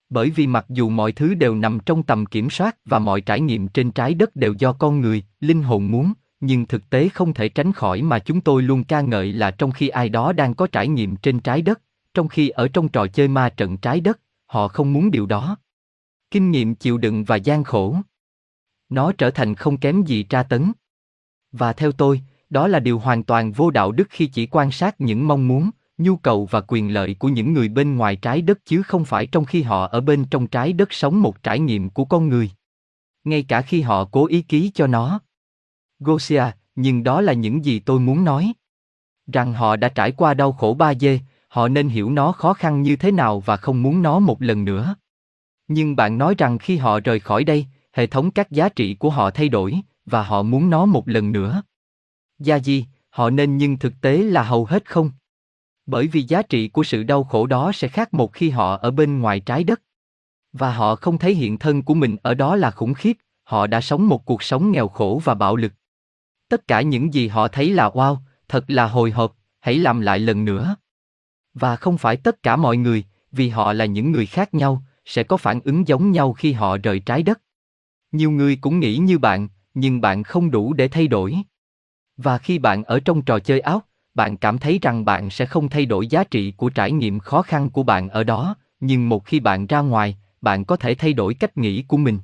Bởi 0.09 0.29
vì 0.29 0.47
mặc 0.47 0.65
dù 0.69 0.89
mọi 0.89 1.11
thứ 1.11 1.33
đều 1.33 1.55
nằm 1.55 1.79
trong 1.85 2.03
tầm 2.03 2.25
kiểm 2.25 2.49
soát 2.49 2.77
và 2.85 2.99
mọi 2.99 3.21
trải 3.21 3.41
nghiệm 3.41 3.67
trên 3.67 3.91
trái 3.91 4.13
đất 4.13 4.35
đều 4.35 4.53
do 4.59 4.73
con 4.73 5.01
người, 5.01 5.23
linh 5.39 5.63
hồn 5.63 5.91
muốn, 5.91 6.13
nhưng 6.39 6.65
thực 6.65 6.89
tế 6.89 7.09
không 7.09 7.33
thể 7.33 7.49
tránh 7.49 7.71
khỏi 7.71 8.01
mà 8.01 8.19
chúng 8.19 8.41
tôi 8.41 8.61
luôn 8.61 8.83
ca 8.83 9.01
ngợi 9.01 9.33
là 9.33 9.51
trong 9.51 9.71
khi 9.71 9.87
ai 9.87 10.09
đó 10.09 10.33
đang 10.33 10.53
có 10.53 10.67
trải 10.67 10.87
nghiệm 10.87 11.15
trên 11.15 11.39
trái 11.39 11.61
đất, 11.61 11.81
trong 12.13 12.27
khi 12.27 12.49
ở 12.49 12.67
trong 12.67 12.89
trò 12.89 13.07
chơi 13.07 13.27
ma 13.27 13.49
trận 13.49 13.77
trái 13.77 14.01
đất, 14.01 14.19
họ 14.45 14.67
không 14.67 14.93
muốn 14.93 15.11
điều 15.11 15.25
đó. 15.25 15.57
Kinh 16.31 16.51
nghiệm 16.51 16.75
chịu 16.75 16.97
đựng 16.97 17.23
và 17.23 17.35
gian 17.35 17.63
khổ. 17.63 17.95
Nó 18.89 19.11
trở 19.11 19.31
thành 19.31 19.55
không 19.55 19.77
kém 19.77 20.03
gì 20.03 20.23
tra 20.23 20.43
tấn. 20.43 20.71
Và 21.51 21.73
theo 21.73 21.91
tôi, 21.91 22.21
đó 22.49 22.67
là 22.67 22.79
điều 22.79 22.99
hoàn 22.99 23.23
toàn 23.23 23.51
vô 23.51 23.69
đạo 23.69 23.91
đức 23.91 24.07
khi 24.09 24.27
chỉ 24.27 24.45
quan 24.45 24.71
sát 24.71 25.01
những 25.01 25.27
mong 25.27 25.47
muốn, 25.47 25.69
nhu 25.97 26.17
cầu 26.17 26.45
và 26.45 26.61
quyền 26.67 26.93
lợi 26.93 27.15
của 27.19 27.27
những 27.27 27.53
người 27.53 27.67
bên 27.67 27.95
ngoài 27.95 28.15
trái 28.15 28.41
đất 28.41 28.65
chứ 28.65 28.81
không 28.81 29.05
phải 29.05 29.27
trong 29.27 29.45
khi 29.45 29.61
họ 29.61 29.87
ở 29.87 30.01
bên 30.01 30.25
trong 30.25 30.47
trái 30.47 30.73
đất 30.73 30.93
sống 30.93 31.21
một 31.21 31.43
trải 31.43 31.59
nghiệm 31.59 31.89
của 31.89 32.05
con 32.05 32.29
người. 32.29 32.51
Ngay 33.23 33.43
cả 33.43 33.61
khi 33.61 33.81
họ 33.81 34.05
cố 34.05 34.25
ý 34.25 34.41
ký 34.41 34.71
cho 34.73 34.87
nó. 34.87 35.19
Gosia, 35.99 36.43
nhưng 36.75 37.03
đó 37.03 37.21
là 37.21 37.33
những 37.33 37.65
gì 37.65 37.79
tôi 37.79 37.99
muốn 37.99 38.23
nói. 38.23 38.53
Rằng 39.33 39.53
họ 39.53 39.75
đã 39.75 39.89
trải 39.89 40.11
qua 40.11 40.33
đau 40.33 40.51
khổ 40.51 40.73
ba 40.73 40.93
dê, 40.93 41.19
họ 41.47 41.67
nên 41.67 41.89
hiểu 41.89 42.09
nó 42.09 42.31
khó 42.31 42.53
khăn 42.53 42.81
như 42.81 42.95
thế 42.95 43.11
nào 43.11 43.39
và 43.39 43.57
không 43.57 43.83
muốn 43.83 44.01
nó 44.01 44.19
một 44.19 44.41
lần 44.41 44.65
nữa. 44.65 44.95
Nhưng 45.67 45.95
bạn 45.95 46.17
nói 46.17 46.35
rằng 46.37 46.57
khi 46.57 46.77
họ 46.77 46.99
rời 46.99 47.19
khỏi 47.19 47.43
đây, 47.43 47.65
hệ 47.91 48.07
thống 48.07 48.31
các 48.31 48.51
giá 48.51 48.69
trị 48.69 48.93
của 48.93 49.09
họ 49.09 49.31
thay 49.31 49.49
đổi, 49.49 49.75
và 50.05 50.23
họ 50.23 50.43
muốn 50.43 50.69
nó 50.69 50.85
một 50.85 51.07
lần 51.07 51.31
nữa. 51.31 51.63
Gia 52.39 52.59
Di, 52.59 52.85
họ 53.09 53.29
nên 53.29 53.57
nhưng 53.57 53.77
thực 53.77 53.93
tế 54.01 54.17
là 54.17 54.43
hầu 54.43 54.65
hết 54.65 54.89
không. 54.89 55.11
Bởi 55.85 56.07
vì 56.07 56.21
giá 56.21 56.41
trị 56.41 56.67
của 56.67 56.83
sự 56.83 57.03
đau 57.03 57.23
khổ 57.23 57.45
đó 57.45 57.71
sẽ 57.71 57.87
khác 57.87 58.13
một 58.13 58.33
khi 58.33 58.49
họ 58.49 58.77
ở 58.77 58.91
bên 58.91 59.19
ngoài 59.19 59.39
trái 59.39 59.63
đất. 59.63 59.81
Và 60.53 60.73
họ 60.73 60.95
không 60.95 61.17
thấy 61.17 61.35
hiện 61.35 61.57
thân 61.57 61.81
của 61.81 61.93
mình 61.93 62.15
ở 62.23 62.33
đó 62.33 62.55
là 62.55 62.71
khủng 62.71 62.93
khiếp, 62.93 63.17
họ 63.43 63.67
đã 63.67 63.81
sống 63.81 64.07
một 64.07 64.25
cuộc 64.25 64.43
sống 64.43 64.71
nghèo 64.71 64.87
khổ 64.87 65.21
và 65.23 65.33
bạo 65.33 65.55
lực. 65.55 65.73
Tất 66.49 66.67
cả 66.67 66.81
những 66.81 67.13
gì 67.13 67.27
họ 67.27 67.47
thấy 67.47 67.73
là 67.73 67.89
wow, 67.89 68.17
thật 68.47 68.65
là 68.67 68.87
hồi 68.87 69.11
hộp, 69.11 69.35
hãy 69.59 69.77
làm 69.79 70.01
lại 70.01 70.19
lần 70.19 70.45
nữa. 70.45 70.75
Và 71.53 71.75
không 71.75 71.97
phải 71.97 72.17
tất 72.17 72.43
cả 72.43 72.55
mọi 72.55 72.77
người, 72.77 73.03
vì 73.31 73.49
họ 73.49 73.73
là 73.73 73.85
những 73.85 74.11
người 74.11 74.25
khác 74.25 74.53
nhau, 74.53 74.83
sẽ 75.05 75.23
có 75.23 75.37
phản 75.37 75.61
ứng 75.63 75.87
giống 75.87 76.11
nhau 76.11 76.33
khi 76.33 76.53
họ 76.53 76.77
rời 76.77 76.99
trái 76.99 77.23
đất. 77.23 77.41
Nhiều 78.11 78.31
người 78.31 78.55
cũng 78.55 78.79
nghĩ 78.79 78.97
như 78.97 79.19
bạn, 79.19 79.47
nhưng 79.73 80.01
bạn 80.01 80.23
không 80.23 80.51
đủ 80.51 80.73
để 80.73 80.87
thay 80.87 81.07
đổi. 81.07 81.35
Và 82.17 82.37
khi 82.37 82.59
bạn 82.59 82.83
ở 82.83 82.99
trong 82.99 83.21
trò 83.21 83.39
chơi 83.39 83.59
áo, 83.59 83.81
bạn 84.13 84.37
cảm 84.37 84.57
thấy 84.57 84.79
rằng 84.81 85.05
bạn 85.05 85.29
sẽ 85.29 85.45
không 85.45 85.69
thay 85.69 85.85
đổi 85.85 86.07
giá 86.07 86.23
trị 86.23 86.51
của 86.51 86.69
trải 86.69 86.91
nghiệm 86.91 87.19
khó 87.19 87.41
khăn 87.41 87.69
của 87.69 87.83
bạn 87.83 88.09
ở 88.09 88.23
đó, 88.23 88.55
nhưng 88.79 89.09
một 89.09 89.25
khi 89.25 89.39
bạn 89.39 89.67
ra 89.67 89.79
ngoài, 89.79 90.17
bạn 90.41 90.65
có 90.65 90.75
thể 90.75 90.95
thay 90.95 91.13
đổi 91.13 91.33
cách 91.33 91.57
nghĩ 91.57 91.83
của 91.87 91.97
mình. 91.97 92.19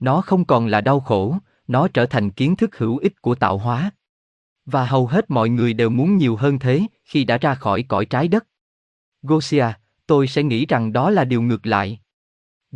Nó 0.00 0.20
không 0.20 0.44
còn 0.44 0.66
là 0.66 0.80
đau 0.80 1.00
khổ, 1.00 1.36
nó 1.68 1.88
trở 1.88 2.06
thành 2.06 2.30
kiến 2.30 2.56
thức 2.56 2.76
hữu 2.76 2.98
ích 2.98 3.22
của 3.22 3.34
tạo 3.34 3.58
hóa. 3.58 3.90
Và 4.66 4.86
hầu 4.86 5.06
hết 5.06 5.30
mọi 5.30 5.48
người 5.48 5.72
đều 5.74 5.90
muốn 5.90 6.16
nhiều 6.16 6.36
hơn 6.36 6.58
thế 6.58 6.82
khi 7.04 7.24
đã 7.24 7.38
ra 7.38 7.54
khỏi 7.54 7.82
cõi 7.82 8.04
trái 8.04 8.28
đất. 8.28 8.46
Gosia, 9.22 9.66
tôi 10.06 10.26
sẽ 10.26 10.42
nghĩ 10.42 10.66
rằng 10.66 10.92
đó 10.92 11.10
là 11.10 11.24
điều 11.24 11.42
ngược 11.42 11.66
lại. 11.66 12.00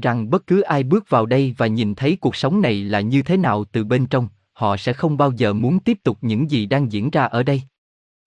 Rằng 0.03 0.31
bất 0.31 0.47
cứ 0.47 0.61
ai 0.61 0.83
bước 0.83 1.11
vào 1.11 1.27
đây 1.27 1.55
và 1.59 1.67
nhìn 1.67 1.95
thấy 1.95 2.17
cuộc 2.21 2.37
sống 2.37 2.61
này 2.61 2.85
là 2.85 3.01
như 3.01 3.23
thế 3.23 3.37
nào 3.37 3.65
từ 3.65 3.85
bên 3.85 4.07
trong, 4.07 4.29
họ 4.53 4.77
sẽ 4.77 4.93
không 4.93 5.17
bao 5.17 5.33
giờ 5.33 5.53
muốn 5.53 5.81
tiếp 5.81 5.99
tục 6.03 6.19
những 6.21 6.51
gì 6.51 6.67
đang 6.67 6.93
diễn 6.93 7.11
ra 7.11 7.25
ở 7.25 7.43
đây. 7.43 7.63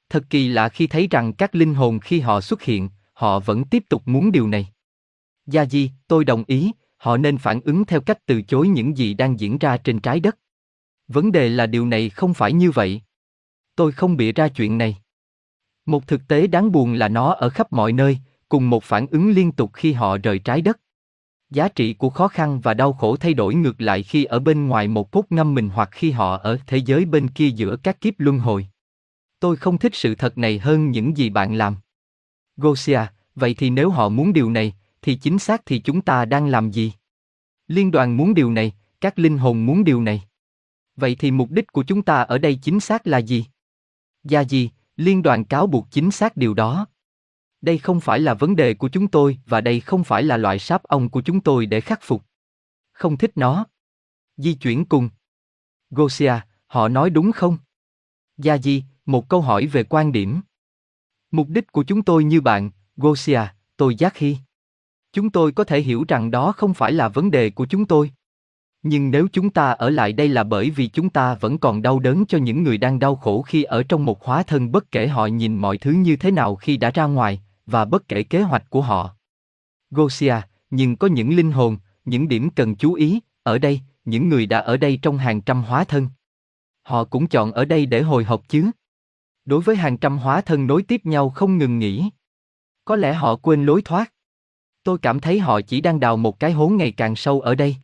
Thật 0.10 0.24
kỳ 0.30 0.48
lạ 0.48 0.70
khi 0.70 0.88
thấy 0.88 1.08
rằng 1.12 1.34
các 1.34 1.56
linh 1.56 1.74
hồn 1.74 2.00
khi 2.00 2.20
họ 2.20 2.42
xuất 2.42 2.62
hiện, 2.62 2.90
họ 3.14 3.40
vẫn 3.40 3.64
tiếp 3.64 3.84
tục 3.90 4.02
muốn 4.06 4.32
điều 4.32 4.48
này. 4.48 4.68
Gia 5.46 5.66
Di, 5.66 5.92
tôi 6.08 6.26
đồng 6.26 6.44
ý, 6.48 6.72
họ 6.98 7.18
nên 7.18 7.38
phản 7.38 7.62
ứng 7.62 7.86
theo 7.86 8.02
cách 8.02 8.26
từ 8.26 8.42
chối 8.42 8.68
những 8.68 8.98
gì 8.98 9.14
đang 9.14 9.40
diễn 9.40 9.58
ra 9.58 9.78
trên 9.78 10.00
trái 10.00 10.20
đất. 10.20 10.38
Vấn 11.08 11.32
đề 11.32 11.50
là 11.50 11.66
điều 11.66 11.86
này 11.86 12.10
không 12.10 12.34
phải 12.34 12.54
như 12.54 12.72
vậy. 12.72 13.02
Tôi 13.76 13.92
không 13.92 14.18
bịa 14.18 14.32
ra 14.32 14.48
chuyện 14.48 14.78
này. 14.78 14.98
Một 15.86 16.08
thực 16.08 16.28
tế 16.28 16.48
đáng 16.48 16.72
buồn 16.72 16.94
là 16.94 17.08
nó 17.08 17.34
ở 17.34 17.50
khắp 17.50 17.74
mọi 17.74 17.94
nơi, 17.94 18.18
cùng 18.50 18.70
một 18.70 18.84
phản 18.84 19.08
ứng 19.08 19.32
liên 19.32 19.52
tục 19.52 19.72
khi 19.74 19.94
họ 19.94 20.18
rời 20.18 20.40
trái 20.40 20.62
đất. 20.62 20.80
Giá 21.50 21.68
trị 21.68 21.94
của 21.94 22.10
khó 22.10 22.28
khăn 22.28 22.60
và 22.60 22.74
đau 22.74 22.94
khổ 22.94 23.16
thay 23.16 23.34
đổi 23.34 23.56
ngược 23.56 23.82
lại 23.82 24.04
khi 24.04 24.26
ở 24.26 24.40
bên 24.40 24.68
ngoài 24.68 24.88
một 24.88 25.12
phút 25.12 25.32
ngâm 25.32 25.54
mình 25.54 25.70
hoặc 25.70 25.90
khi 25.92 26.12
họ 26.12 26.38
ở 26.38 26.58
thế 26.68 26.78
giới 26.78 27.06
bên 27.06 27.28
kia 27.28 27.48
giữa 27.48 27.76
các 27.84 28.02
kiếp 28.02 28.14
luân 28.18 28.40
hồi. 28.40 28.68
Tôi 29.40 29.56
không 29.56 29.78
thích 29.78 29.96
sự 29.96 30.16
thật 30.16 30.38
này 30.38 30.60
hơn 30.60 30.92
những 30.92 31.18
gì 31.18 31.30
bạn 31.30 31.56
làm. 31.56 31.76
Gosia, 32.58 33.02
vậy 33.36 33.54
thì 33.54 33.70
nếu 33.70 33.90
họ 33.90 34.10
muốn 34.10 34.34
điều 34.34 34.50
này, 34.50 34.74
thì 35.02 35.16
chính 35.16 35.40
xác 35.40 35.62
thì 35.66 35.80
chúng 35.80 36.02
ta 36.02 36.26
đang 36.26 36.48
làm 36.48 36.72
gì? 36.72 36.94
Liên 37.68 37.92
đoàn 37.92 38.18
muốn 38.18 38.34
điều 38.34 38.52
này, 38.52 38.74
các 39.02 39.20
linh 39.20 39.38
hồn 39.38 39.66
muốn 39.66 39.84
điều 39.84 40.02
này. 40.02 40.24
Vậy 40.96 41.16
thì 41.20 41.32
mục 41.32 41.52
đích 41.52 41.68
của 41.72 41.84
chúng 41.84 42.02
ta 42.02 42.22
ở 42.22 42.38
đây 42.38 42.56
chính 42.56 42.80
xác 42.80 43.08
là 43.08 43.18
gì? 43.18 43.46
Gia 44.24 44.42
gì, 44.42 44.70
liên 44.96 45.22
đoàn 45.22 45.46
cáo 45.46 45.68
buộc 45.68 45.88
chính 45.92 46.12
xác 46.12 46.38
điều 46.38 46.54
đó. 46.54 46.86
Đây 47.62 47.78
không 47.78 48.00
phải 48.00 48.20
là 48.20 48.34
vấn 48.34 48.56
đề 48.56 48.74
của 48.74 48.90
chúng 48.90 49.08
tôi 49.08 49.38
và 49.46 49.62
đây 49.62 49.80
không 49.80 50.04
phải 50.04 50.24
là 50.24 50.38
loại 50.38 50.60
sáp 50.60 50.84
ong 50.84 51.10
của 51.10 51.22
chúng 51.22 51.42
tôi 51.42 51.66
để 51.66 51.82
khắc 51.82 52.00
phục. 52.02 52.24
Không 52.92 53.18
thích 53.18 53.32
nó. 53.36 53.66
Di 54.38 54.54
chuyển 54.54 54.86
cùng. 54.86 55.10
Gosia, 55.90 56.34
họ 56.68 56.88
nói 56.88 57.10
đúng 57.10 57.32
không? 57.32 57.58
Gia 58.38 58.58
Di, 58.58 58.84
một 59.06 59.30
câu 59.30 59.42
hỏi 59.42 59.66
về 59.66 59.84
quan 59.84 60.12
điểm. 60.12 60.42
Mục 61.32 61.48
đích 61.50 61.72
của 61.72 61.84
chúng 61.84 62.04
tôi 62.04 62.24
như 62.24 62.42
bạn, 62.42 62.72
Gosia, 62.98 63.42
tôi 63.78 63.96
giác 63.96 64.18
hy. 64.18 64.38
Chúng 65.14 65.30
tôi 65.30 65.52
có 65.52 65.64
thể 65.64 65.82
hiểu 65.82 66.06
rằng 66.08 66.32
đó 66.32 66.52
không 66.52 66.74
phải 66.74 66.92
là 66.92 67.10
vấn 67.10 67.32
đề 67.32 67.50
của 67.50 67.66
chúng 67.66 67.86
tôi. 67.86 68.12
Nhưng 68.84 69.12
nếu 69.12 69.28
chúng 69.34 69.50
ta 69.50 69.72
ở 69.72 69.90
lại 69.90 70.14
đây 70.14 70.28
là 70.28 70.44
bởi 70.44 70.70
vì 70.70 70.88
chúng 70.88 71.10
ta 71.10 71.36
vẫn 71.36 71.58
còn 71.58 71.82
đau 71.82 72.00
đớn 72.00 72.26
cho 72.26 72.38
những 72.38 72.64
người 72.64 72.78
đang 72.78 73.00
đau 73.00 73.16
khổ 73.16 73.42
khi 73.42 73.64
ở 73.64 73.84
trong 73.84 74.06
một 74.06 74.24
hóa 74.24 74.44
thân 74.44 74.72
bất 74.72 74.92
kể 74.92 75.08
họ 75.08 75.26
nhìn 75.26 75.58
mọi 75.58 75.78
thứ 75.78 75.92
như 75.92 76.16
thế 76.16 76.32
nào 76.32 76.56
khi 76.56 76.78
đã 76.78 76.92
ra 76.92 77.06
ngoài, 77.06 77.42
và 77.70 77.86
bất 77.86 78.08
kể 78.08 78.24
kế 78.24 78.42
hoạch 78.42 78.70
của 78.70 78.82
họ. 78.82 79.16
Gosia, 79.92 80.36
nhưng 80.70 80.96
có 80.96 81.08
những 81.08 81.36
linh 81.36 81.52
hồn, 81.52 81.78
những 82.06 82.28
điểm 82.28 82.50
cần 82.50 82.76
chú 82.76 82.94
ý, 82.94 83.20
ở 83.44 83.58
đây, 83.58 83.82
những 84.06 84.30
người 84.30 84.46
đã 84.46 84.60
ở 84.60 84.78
đây 84.78 85.00
trong 85.02 85.18
hàng 85.18 85.42
trăm 85.42 85.64
hóa 85.64 85.84
thân. 85.84 86.08
Họ 86.82 87.04
cũng 87.04 87.28
chọn 87.28 87.52
ở 87.52 87.66
đây 87.66 87.86
để 87.86 88.02
hồi 88.02 88.24
hộp 88.24 88.50
chứ. 88.50 88.72
Đối 89.46 89.62
với 89.62 89.76
hàng 89.76 89.98
trăm 89.98 90.18
hóa 90.18 90.42
thân 90.42 90.68
nối 90.68 90.84
tiếp 90.84 91.06
nhau 91.06 91.30
không 91.30 91.58
ngừng 91.58 91.80
nghỉ. 91.80 92.10
Có 92.86 92.96
lẽ 92.96 93.14
họ 93.14 93.36
quên 93.36 93.66
lối 93.66 93.82
thoát. 93.82 94.14
Tôi 94.84 94.98
cảm 94.98 95.20
thấy 95.20 95.40
họ 95.40 95.62
chỉ 95.62 95.82
đang 95.82 96.00
đào 96.00 96.18
một 96.18 96.40
cái 96.40 96.52
hố 96.52 96.70
ngày 96.70 96.92
càng 96.92 97.16
sâu 97.16 97.42
ở 97.42 97.56
đây. 97.56 97.76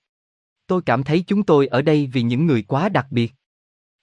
Tôi 0.67 0.81
cảm 0.81 1.03
thấy 1.03 1.23
chúng 1.27 1.43
tôi 1.43 1.67
ở 1.67 1.81
đây 1.81 2.09
vì 2.13 2.21
những 2.21 2.45
người 2.45 2.61
quá 2.61 2.89
đặc 2.89 3.07
biệt. 3.09 3.33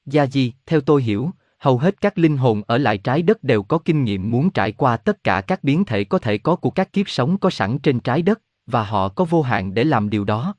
Gia 0.06 0.26
Di, 0.26 0.52
theo 0.66 0.80
tôi 0.80 1.02
hiểu, 1.02 1.30
hầu 1.62 1.78
hết 1.78 2.00
các 2.00 2.18
linh 2.18 2.36
hồn 2.36 2.62
ở 2.66 2.78
lại 2.78 2.98
trái 2.98 3.22
đất 3.22 3.44
đều 3.44 3.62
có 3.62 3.78
kinh 3.78 4.04
nghiệm 4.04 4.30
muốn 4.30 4.50
trải 4.50 4.72
qua 4.72 4.96
tất 4.96 5.24
cả 5.24 5.40
các 5.40 5.64
biến 5.64 5.84
thể 5.84 6.04
có 6.04 6.18
thể 6.18 6.38
có 6.38 6.56
của 6.56 6.70
các 6.70 6.92
kiếp 6.92 7.08
sống 7.08 7.38
có 7.38 7.50
sẵn 7.50 7.78
trên 7.78 8.00
trái 8.00 8.22
đất, 8.22 8.42
và 8.66 8.84
họ 8.84 9.08
có 9.08 9.24
vô 9.24 9.42
hạn 9.42 9.74
để 9.74 9.84
làm 9.84 10.10
điều 10.10 10.24
đó. 10.24 10.54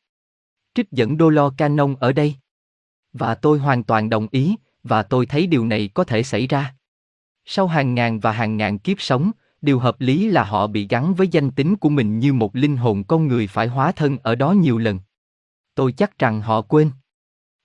Trích 0.76 0.92
dẫn 0.92 1.18
đô 1.18 1.30
lo 1.30 1.50
canon 1.50 1.96
ở 2.00 2.14
đây. 2.14 2.36
Và 3.14 3.36
tôi 3.36 3.60
hoàn 3.60 3.84
toàn 3.84 4.10
đồng 4.10 4.28
ý, 4.32 4.56
và 4.84 5.04
tôi 5.04 5.26
thấy 5.26 5.48
điều 5.48 5.66
này 5.66 5.90
có 5.94 6.04
thể 6.04 6.24
xảy 6.24 6.48
ra. 6.48 6.76
Sau 7.46 7.68
hàng 7.68 7.96
ngàn 7.96 8.20
và 8.20 8.32
hàng 8.32 8.58
ngàn 8.58 8.80
kiếp 8.80 9.02
sống, 9.02 9.32
điều 9.62 9.80
hợp 9.80 10.02
lý 10.02 10.32
là 10.32 10.44
họ 10.44 10.68
bị 10.68 10.88
gắn 10.88 11.14
với 11.14 11.28
danh 11.28 11.52
tính 11.52 11.76
của 11.76 11.90
mình 11.90 12.20
như 12.20 12.34
một 12.34 12.56
linh 12.56 12.78
hồn 12.78 13.04
con 13.04 13.28
người 13.28 13.48
phải 13.48 13.68
hóa 13.68 13.92
thân 13.92 14.18
ở 14.24 14.36
đó 14.36 14.52
nhiều 14.52 14.78
lần. 14.78 15.00
Tôi 15.76 15.92
chắc 15.92 16.20
rằng 16.20 16.42
họ 16.42 16.62
quên. 16.62 16.92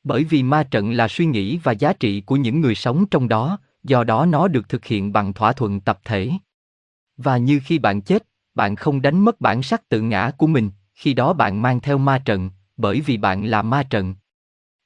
Bởi 0.09 0.25
vì 0.25 0.43
ma 0.43 0.63
trận 0.63 0.93
là 0.93 1.09
suy 1.09 1.27
nghĩ 1.27 1.59
và 1.63 1.73
giá 1.73 1.93
trị 1.93 2.21
của 2.21 2.37
những 2.37 2.61
người 2.61 2.75
sống 2.75 3.07
trong 3.07 3.29
đó, 3.29 3.59
do 3.85 4.05
đó 4.05 4.27
nó 4.27 4.49
được 4.49 4.69
thực 4.69 4.85
hiện 4.85 5.13
bằng 5.13 5.33
thỏa 5.33 5.53
thuận 5.53 5.81
tập 5.81 6.01
thể. 6.05 6.31
Và 7.17 7.37
như 7.37 7.61
khi 7.65 7.79
bạn 7.79 8.01
chết, 8.01 8.27
bạn 8.55 8.77
không 8.77 9.03
đánh 9.03 9.25
mất 9.25 9.41
bản 9.41 9.63
sắc 9.63 9.89
tự 9.89 10.01
ngã 10.01 10.31
của 10.39 10.47
mình, 10.47 10.71
khi 10.95 11.15
đó 11.15 11.33
bạn 11.33 11.63
mang 11.63 11.81
theo 11.81 11.99
ma 11.99 12.19
trận, 12.19 12.51
bởi 12.77 13.01
vì 13.01 13.17
bạn 13.17 13.45
là 13.45 13.63
ma 13.63 13.83
trận. 13.83 14.15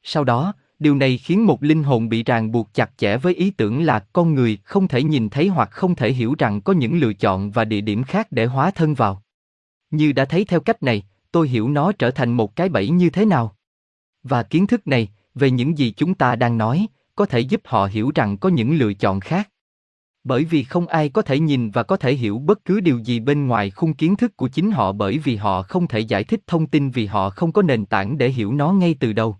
Sau 0.03 0.25
đó, 0.25 0.55
điều 0.79 0.95
này 0.95 1.19
khiến 1.19 1.47
một 1.47 1.63
linh 1.63 1.83
hồn 1.83 2.09
bị 2.09 2.23
ràng 2.23 2.53
buộc 2.53 2.75
chặt 2.75 2.91
chẽ 2.97 3.17
với 3.17 3.35
ý 3.35 3.51
tưởng 3.51 3.83
là 3.83 3.99
con 4.13 4.35
người 4.35 4.59
không 4.65 4.89
thể 4.89 5.03
nhìn 5.03 5.29
thấy 5.29 5.49
hoặc 5.49 5.71
không 5.71 5.95
thể 5.95 6.13
hiểu 6.13 6.35
rằng 6.39 6.61
có 6.61 6.73
những 6.73 7.01
lựa 7.01 7.13
chọn 7.13 7.51
và 7.51 7.65
địa 7.65 7.81
điểm 7.81 8.05
khác 8.05 8.27
để 8.31 8.47
hóa 8.47 8.71
thân 8.71 8.95
vào. 8.95 9.23
Như 9.91 10.13
đã 10.13 10.25
thấy 10.25 10.45
theo 10.45 10.61
cách 10.61 10.83
này, 10.83 11.03
tôi 11.33 11.49
hiểu 11.49 11.69
nó 11.69 11.93
trở 11.93 12.11
thành 12.11 12.33
một 12.33 12.57
cái 12.57 12.69
bẫy 12.69 12.89
như 12.89 13.11
thế 13.11 13.25
nào. 13.25 13.57
Và 14.23 14.43
kiến 14.43 14.67
thức 14.67 14.87
này, 14.87 15.09
về 15.35 15.51
những 15.51 15.79
gì 15.79 15.93
chúng 15.97 16.15
ta 16.15 16.37
đang 16.37 16.59
nói, 16.59 16.87
có 17.15 17.27
thể 17.27 17.41
giúp 17.41 17.61
họ 17.65 17.87
hiểu 17.87 18.11
rằng 18.15 18.39
có 18.39 18.49
những 18.49 18.75
lựa 18.75 18.93
chọn 18.93 19.21
khác. 19.21 19.49
Bởi 20.25 20.45
vì 20.45 20.65
không 20.65 20.87
ai 20.87 21.09
có 21.09 21.23
thể 21.23 21.39
nhìn 21.39 21.71
và 21.71 21.83
có 21.83 21.97
thể 21.97 22.15
hiểu 22.15 22.39
bất 22.39 22.65
cứ 22.65 22.81
điều 22.81 22.99
gì 22.99 23.21
bên 23.21 23.47
ngoài 23.47 23.71
khung 23.71 23.95
kiến 23.95 24.17
thức 24.17 24.37
của 24.37 24.49
chính 24.49 24.71
họ 24.71 24.93
bởi 24.93 25.19
vì 25.19 25.37
họ 25.37 25.63
không 25.63 25.89
thể 25.89 26.01
giải 26.01 26.25
thích 26.25 26.41
thông 26.47 26.67
tin 26.67 26.91
vì 26.91 27.07
họ 27.07 27.31
không 27.31 27.53
có 27.53 27.63
nền 27.63 27.87
tảng 27.87 28.19
để 28.19 28.29
hiểu 28.29 28.53
nó 28.53 28.73
ngay 28.73 28.97
từ 29.01 29.13
đầu. 29.13 29.37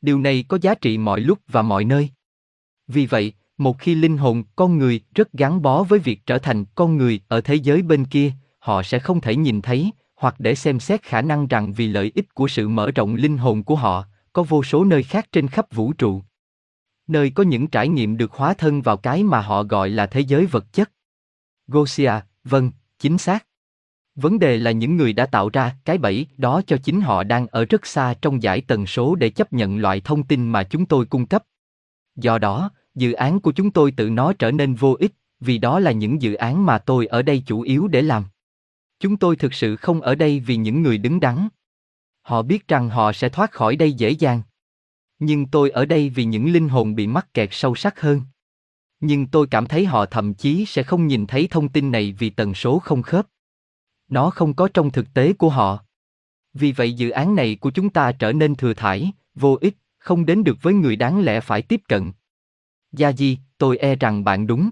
Điều 0.00 0.18
này 0.18 0.44
có 0.48 0.58
giá 0.62 0.74
trị 0.74 0.98
mọi 0.98 1.20
lúc 1.20 1.38
và 1.48 1.62
mọi 1.62 1.84
nơi. 1.84 2.10
Vì 2.88 3.06
vậy, 3.06 3.32
một 3.58 3.78
khi 3.78 3.94
linh 3.94 4.16
hồn 4.16 4.42
con 4.56 4.78
người 4.78 5.00
rất 5.14 5.32
gắn 5.32 5.62
bó 5.62 5.82
với 5.82 5.98
việc 5.98 6.26
trở 6.26 6.38
thành 6.38 6.64
con 6.74 6.96
người 6.96 7.20
ở 7.28 7.40
thế 7.40 7.54
giới 7.54 7.82
bên 7.82 8.04
kia, 8.04 8.32
họ 8.58 8.82
sẽ 8.82 8.98
không 8.98 9.20
thể 9.20 9.36
nhìn 9.36 9.62
thấy 9.62 9.90
hoặc 10.16 10.34
để 10.38 10.54
xem 10.54 10.80
xét 10.80 11.02
khả 11.02 11.22
năng 11.22 11.46
rằng 11.46 11.72
vì 11.72 11.88
lợi 11.88 12.12
ích 12.14 12.34
của 12.34 12.48
sự 12.48 12.68
mở 12.68 12.90
rộng 12.90 13.14
linh 13.14 13.38
hồn 13.38 13.62
của 13.62 13.76
họ, 13.76 14.04
có 14.32 14.42
vô 14.42 14.62
số 14.62 14.84
nơi 14.84 15.02
khác 15.02 15.26
trên 15.32 15.48
khắp 15.48 15.74
vũ 15.74 15.92
trụ. 15.92 16.22
Nơi 17.06 17.30
có 17.30 17.42
những 17.42 17.66
trải 17.66 17.88
nghiệm 17.88 18.16
được 18.16 18.32
hóa 18.32 18.54
thân 18.54 18.82
vào 18.82 18.96
cái 18.96 19.24
mà 19.24 19.40
họ 19.40 19.62
gọi 19.62 19.90
là 19.90 20.06
thế 20.06 20.20
giới 20.20 20.46
vật 20.46 20.72
chất. 20.72 20.92
Gosia, 21.68 22.12
vâng, 22.44 22.70
chính 22.98 23.18
xác. 23.18 23.46
Vấn 24.14 24.38
đề 24.38 24.56
là 24.56 24.70
những 24.70 24.96
người 24.96 25.12
đã 25.12 25.26
tạo 25.26 25.48
ra 25.48 25.76
cái 25.84 25.98
bẫy 25.98 26.26
đó 26.36 26.62
cho 26.66 26.76
chính 26.76 27.00
họ 27.00 27.24
đang 27.24 27.46
ở 27.46 27.64
rất 27.64 27.86
xa 27.86 28.14
trong 28.22 28.42
giải 28.42 28.60
tần 28.60 28.86
số 28.86 29.14
để 29.14 29.30
chấp 29.30 29.52
nhận 29.52 29.78
loại 29.78 30.00
thông 30.00 30.22
tin 30.22 30.48
mà 30.48 30.64
chúng 30.64 30.86
tôi 30.86 31.06
cung 31.06 31.26
cấp. 31.26 31.42
Do 32.16 32.38
đó, 32.38 32.70
dự 32.94 33.12
án 33.12 33.40
của 33.40 33.52
chúng 33.52 33.70
tôi 33.70 33.90
tự 33.90 34.10
nó 34.10 34.32
trở 34.32 34.50
nên 34.50 34.74
vô 34.74 34.96
ích, 34.98 35.12
vì 35.40 35.58
đó 35.58 35.78
là 35.78 35.92
những 35.92 36.22
dự 36.22 36.34
án 36.34 36.66
mà 36.66 36.78
tôi 36.78 37.06
ở 37.06 37.22
đây 37.22 37.42
chủ 37.46 37.60
yếu 37.60 37.88
để 37.88 38.02
làm. 38.02 38.24
Chúng 39.00 39.16
tôi 39.16 39.36
thực 39.36 39.54
sự 39.54 39.76
không 39.76 40.00
ở 40.00 40.14
đây 40.14 40.40
vì 40.40 40.56
những 40.56 40.82
người 40.82 40.98
đứng 40.98 41.20
đắn. 41.20 41.48
Họ 42.22 42.42
biết 42.42 42.68
rằng 42.68 42.88
họ 42.88 43.12
sẽ 43.12 43.28
thoát 43.28 43.52
khỏi 43.52 43.76
đây 43.76 43.92
dễ 43.92 44.10
dàng. 44.10 44.42
Nhưng 45.18 45.46
tôi 45.46 45.70
ở 45.70 45.84
đây 45.84 46.08
vì 46.08 46.24
những 46.24 46.52
linh 46.52 46.68
hồn 46.68 46.94
bị 46.94 47.06
mắc 47.06 47.34
kẹt 47.34 47.48
sâu 47.52 47.74
sắc 47.74 48.00
hơn. 48.00 48.22
Nhưng 49.00 49.26
tôi 49.26 49.46
cảm 49.50 49.66
thấy 49.66 49.86
họ 49.86 50.06
thậm 50.06 50.34
chí 50.34 50.66
sẽ 50.66 50.82
không 50.82 51.06
nhìn 51.06 51.26
thấy 51.26 51.48
thông 51.50 51.68
tin 51.68 51.90
này 51.90 52.14
vì 52.18 52.30
tần 52.30 52.54
số 52.54 52.78
không 52.78 53.02
khớp. 53.02 53.26
Nó 54.08 54.30
không 54.30 54.54
có 54.54 54.68
trong 54.74 54.90
thực 54.90 55.14
tế 55.14 55.32
của 55.32 55.48
họ. 55.48 55.84
Vì 56.54 56.72
vậy 56.72 56.92
dự 56.92 57.10
án 57.10 57.34
này 57.34 57.56
của 57.60 57.70
chúng 57.70 57.90
ta 57.90 58.12
trở 58.12 58.32
nên 58.32 58.54
thừa 58.54 58.74
thải, 58.74 59.12
vô 59.34 59.58
ích, 59.60 59.76
không 59.98 60.26
đến 60.26 60.44
được 60.44 60.56
với 60.62 60.74
người 60.74 60.96
đáng 60.96 61.24
lẽ 61.24 61.40
phải 61.40 61.62
tiếp 61.62 61.80
cận. 61.88 62.12
Gia 62.92 63.12
Di, 63.12 63.38
tôi 63.58 63.78
e 63.78 63.96
rằng 63.96 64.24
bạn 64.24 64.46
đúng. 64.46 64.70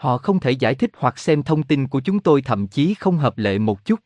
Họ 0.00 0.18
không 0.18 0.40
thể 0.40 0.50
giải 0.50 0.74
thích 0.74 0.90
hoặc 0.98 1.18
xem 1.18 1.42
thông 1.42 1.62
tin 1.62 1.88
của 1.88 2.00
chúng 2.00 2.20
tôi 2.20 2.42
thậm 2.42 2.66
chí 2.66 2.94
không 2.94 3.18
hợp 3.18 3.38
lệ 3.38 3.58
một 3.58 3.84
chút. 3.84 4.00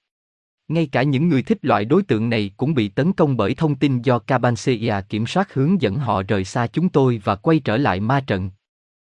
Ngay 0.68 0.88
cả 0.92 1.02
những 1.02 1.28
người 1.28 1.42
thích 1.42 1.58
loại 1.62 1.84
đối 1.84 2.02
tượng 2.02 2.30
này 2.30 2.50
cũng 2.56 2.74
bị 2.74 2.88
tấn 2.88 3.12
công 3.12 3.36
bởi 3.36 3.54
thông 3.54 3.74
tin 3.74 4.02
do 4.02 4.18
Cabansia 4.18 4.94
kiểm 5.08 5.26
soát 5.26 5.54
hướng 5.54 5.82
dẫn 5.82 5.96
họ 5.96 6.22
rời 6.22 6.44
xa 6.44 6.66
chúng 6.66 6.88
tôi 6.88 7.20
và 7.24 7.36
quay 7.36 7.58
trở 7.58 7.76
lại 7.76 8.00
ma 8.00 8.20
trận. 8.20 8.50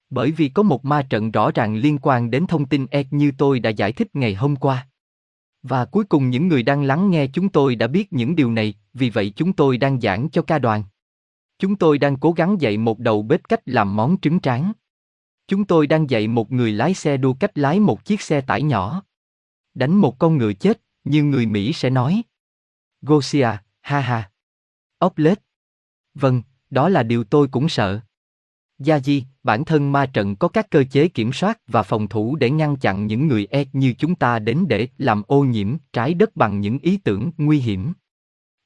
Bởi 0.09 0.31
vì 0.31 0.49
có 0.49 0.63
một 0.63 0.85
ma 0.85 1.01
trận 1.01 1.31
rõ 1.31 1.51
ràng 1.51 1.75
liên 1.75 1.97
quan 2.01 2.31
đến 2.31 2.47
thông 2.47 2.65
tin 2.65 2.85
ET 2.91 3.07
như 3.11 3.31
tôi 3.37 3.59
đã 3.59 3.69
giải 3.69 3.91
thích 3.91 4.15
ngày 4.15 4.35
hôm 4.35 4.55
qua. 4.55 4.87
Và 5.63 5.85
cuối 5.85 6.03
cùng 6.03 6.29
những 6.29 6.47
người 6.47 6.63
đang 6.63 6.83
lắng 6.83 7.11
nghe 7.11 7.27
chúng 7.27 7.49
tôi 7.49 7.75
đã 7.75 7.87
biết 7.87 8.13
những 8.13 8.35
điều 8.35 8.51
này, 8.51 8.73
vì 8.93 9.09
vậy 9.09 9.33
chúng 9.35 9.53
tôi 9.53 9.77
đang 9.77 10.01
giảng 10.01 10.29
cho 10.29 10.41
ca 10.41 10.59
đoàn. 10.59 10.83
Chúng 11.59 11.75
tôi 11.75 11.97
đang 11.97 12.17
cố 12.17 12.31
gắng 12.31 12.61
dạy 12.61 12.77
một 12.77 12.99
đầu 12.99 13.21
bếp 13.21 13.41
cách 13.49 13.61
làm 13.65 13.95
món 13.95 14.17
trứng 14.21 14.39
tráng. 14.39 14.71
Chúng 15.49 15.65
tôi 15.65 15.87
đang 15.87 16.09
dạy 16.09 16.27
một 16.27 16.51
người 16.51 16.71
lái 16.71 16.93
xe 16.93 17.17
đua 17.17 17.33
cách 17.33 17.57
lái 17.57 17.79
một 17.79 18.05
chiếc 18.05 18.21
xe 18.21 18.41
tải 18.41 18.61
nhỏ. 18.61 19.03
Đánh 19.73 19.95
một 19.95 20.19
con 20.19 20.37
ngựa 20.37 20.53
chết, 20.53 20.81
như 21.03 21.23
người 21.23 21.45
Mỹ 21.45 21.73
sẽ 21.73 21.89
nói. 21.89 22.21
Gosia, 23.01 23.49
ha 23.81 23.99
ha. 23.99 24.31
Ốc 24.97 25.17
lết. 25.17 25.39
Vâng, 26.13 26.41
đó 26.69 26.89
là 26.89 27.03
điều 27.03 27.23
tôi 27.23 27.47
cũng 27.47 27.69
sợ. 27.69 27.99
Gia 28.79 28.99
Di, 28.99 29.23
bản 29.43 29.65
thân 29.65 29.91
ma 29.91 30.05
trận 30.05 30.35
có 30.35 30.47
các 30.47 30.69
cơ 30.69 30.83
chế 30.91 31.07
kiểm 31.07 31.33
soát 31.33 31.59
và 31.67 31.83
phòng 31.83 32.07
thủ 32.07 32.35
để 32.35 32.49
ngăn 32.49 32.75
chặn 32.75 33.07
những 33.07 33.27
người 33.27 33.47
e 33.51 33.65
như 33.73 33.93
chúng 33.93 34.15
ta 34.15 34.39
đến 34.39 34.65
để 34.67 34.87
làm 34.97 35.23
ô 35.27 35.43
nhiễm 35.43 35.77
trái 35.93 36.13
đất 36.13 36.35
bằng 36.35 36.61
những 36.61 36.79
ý 36.79 36.97
tưởng 36.97 37.31
nguy 37.37 37.59
hiểm. 37.59 37.93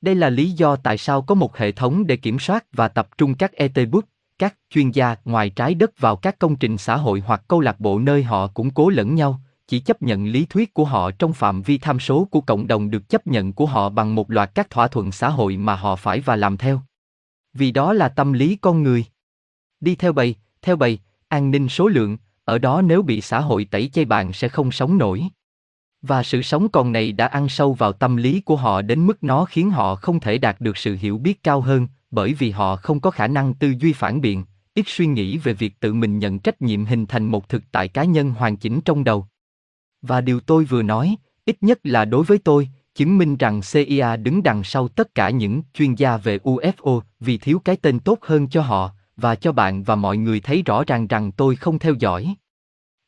Đây 0.02 0.16
là 0.16 0.30
lý 0.30 0.52
do 0.52 0.76
tại 0.76 0.98
sao 0.98 1.22
có 1.22 1.36
một 1.36 1.58
hệ 1.58 1.72
thống 1.72 2.08
để 2.08 2.18
kiểm 2.18 2.40
soát 2.40 2.66
và 2.72 2.88
tập 2.88 3.18
trung 3.18 3.36
các 3.36 3.52
ET-book, 3.52 4.02
các 4.44 4.56
chuyên 4.70 4.92
gia 4.92 5.16
ngoài 5.26 5.50
trái 5.50 5.74
đất 5.74 6.00
vào 6.00 6.16
các 6.16 6.40
công 6.40 6.56
trình 6.56 6.78
xã 6.78 6.98
hội 6.98 7.24
hoặc 7.26 7.44
câu 7.48 7.60
lạc 7.60 7.80
bộ 7.80 8.00
nơi 8.00 8.24
họ 8.24 8.48
củng 8.48 8.70
cố 8.70 8.90
lẫn 8.90 9.16
nhau, 9.16 9.42
chỉ 9.68 9.80
chấp 9.80 10.02
nhận 10.02 10.26
lý 10.26 10.46
thuyết 10.46 10.74
của 10.74 10.86
họ 10.86 11.12
trong 11.12 11.34
phạm 11.34 11.62
vi 11.62 11.78
tham 11.78 12.00
số 12.00 12.28
của 12.32 12.42
cộng 12.42 12.68
đồng 12.68 12.90
được 12.90 13.10
chấp 13.10 13.28
nhận 13.28 13.54
của 13.54 13.66
họ 13.66 13.90
bằng 13.90 14.16
một 14.16 14.32
loạt 14.32 14.56
các 14.56 14.70
thỏa 14.70 14.88
thuận 14.88 15.12
xã 15.12 15.30
hội 15.30 15.58
mà 15.58 15.76
họ 15.76 15.96
phải 15.96 16.20
và 16.20 16.36
làm 16.36 16.58
theo. 16.58 16.82
Vì 17.54 17.72
đó 17.72 17.94
là 17.94 18.10
tâm 18.10 18.34
lý 18.34 18.58
con 18.62 18.84
người. 18.84 19.06
Đi 19.80 19.96
theo 19.96 20.14
bầy, 20.14 20.36
theo 20.62 20.76
bầy, 20.76 21.00
an 21.28 21.52
ninh 21.52 21.70
số 21.70 21.88
lượng, 21.88 22.18
ở 22.46 22.58
đó 22.58 22.82
nếu 22.82 23.02
bị 23.02 23.22
xã 23.22 23.40
hội 23.40 23.66
tẩy 23.66 23.90
chay 23.94 24.06
bạn 24.06 24.34
sẽ 24.34 24.48
không 24.48 24.72
sống 24.72 24.98
nổi. 24.98 25.24
Và 26.02 26.24
sự 26.24 26.42
sống 26.42 26.70
còn 26.70 26.92
này 26.92 27.12
đã 27.12 27.26
ăn 27.28 27.50
sâu 27.50 27.74
vào 27.74 27.94
tâm 27.94 28.16
lý 28.16 28.42
của 28.42 28.56
họ 28.56 28.82
đến 28.82 29.08
mức 29.08 29.24
nó 29.24 29.46
khiến 29.46 29.70
họ 29.72 29.96
không 29.96 30.20
thể 30.20 30.38
đạt 30.38 30.62
được 30.62 30.78
sự 30.78 30.98
hiểu 31.00 31.18
biết 31.18 31.44
cao 31.44 31.62
hơn, 31.62 31.88
bởi 32.14 32.34
vì 32.34 32.52
họ 32.52 32.76
không 32.76 33.00
có 33.00 33.12
khả 33.12 33.28
năng 33.28 33.54
tư 33.54 33.74
duy 33.80 33.94
phản 33.94 34.22
biện, 34.22 34.44
ít 34.74 34.84
suy 34.88 35.06
nghĩ 35.06 35.38
về 35.38 35.54
việc 35.54 35.80
tự 35.80 35.94
mình 35.94 36.20
nhận 36.20 36.40
trách 36.40 36.62
nhiệm 36.62 36.86
hình 36.86 37.06
thành 37.06 37.26
một 37.26 37.50
thực 37.50 37.64
tại 37.72 37.88
cá 37.88 38.04
nhân 38.04 38.32
hoàn 38.32 38.58
chỉnh 38.58 38.82
trong 38.82 39.04
đầu. 39.04 39.28
Và 40.02 40.22
điều 40.22 40.40
tôi 40.40 40.66
vừa 40.66 40.84
nói, 40.84 41.16
ít 41.46 41.58
nhất 41.62 41.80
là 41.84 42.06
đối 42.06 42.24
với 42.24 42.38
tôi, 42.38 42.70
chứng 42.96 43.18
minh 43.18 43.38
rằng 43.38 43.62
CIA 43.74 44.16
đứng 44.16 44.44
đằng 44.44 44.64
sau 44.64 44.88
tất 44.88 45.16
cả 45.16 45.30
những 45.30 45.62
chuyên 45.74 45.96
gia 45.96 46.18
về 46.18 46.38
UFO 46.38 47.02
vì 47.20 47.38
thiếu 47.38 47.62
cái 47.66 47.76
tên 47.76 48.00
tốt 48.00 48.20
hơn 48.22 48.48
cho 48.48 48.62
họ, 48.62 48.92
và 49.18 49.36
cho 49.36 49.52
bạn 49.52 49.84
và 49.84 49.96
mọi 49.96 50.18
người 50.18 50.40
thấy 50.40 50.62
rõ 50.62 50.84
ràng 50.88 51.08
rằng 51.08 51.32
tôi 51.32 51.56
không 51.56 51.80
theo 51.80 51.94
dõi. 52.00 52.36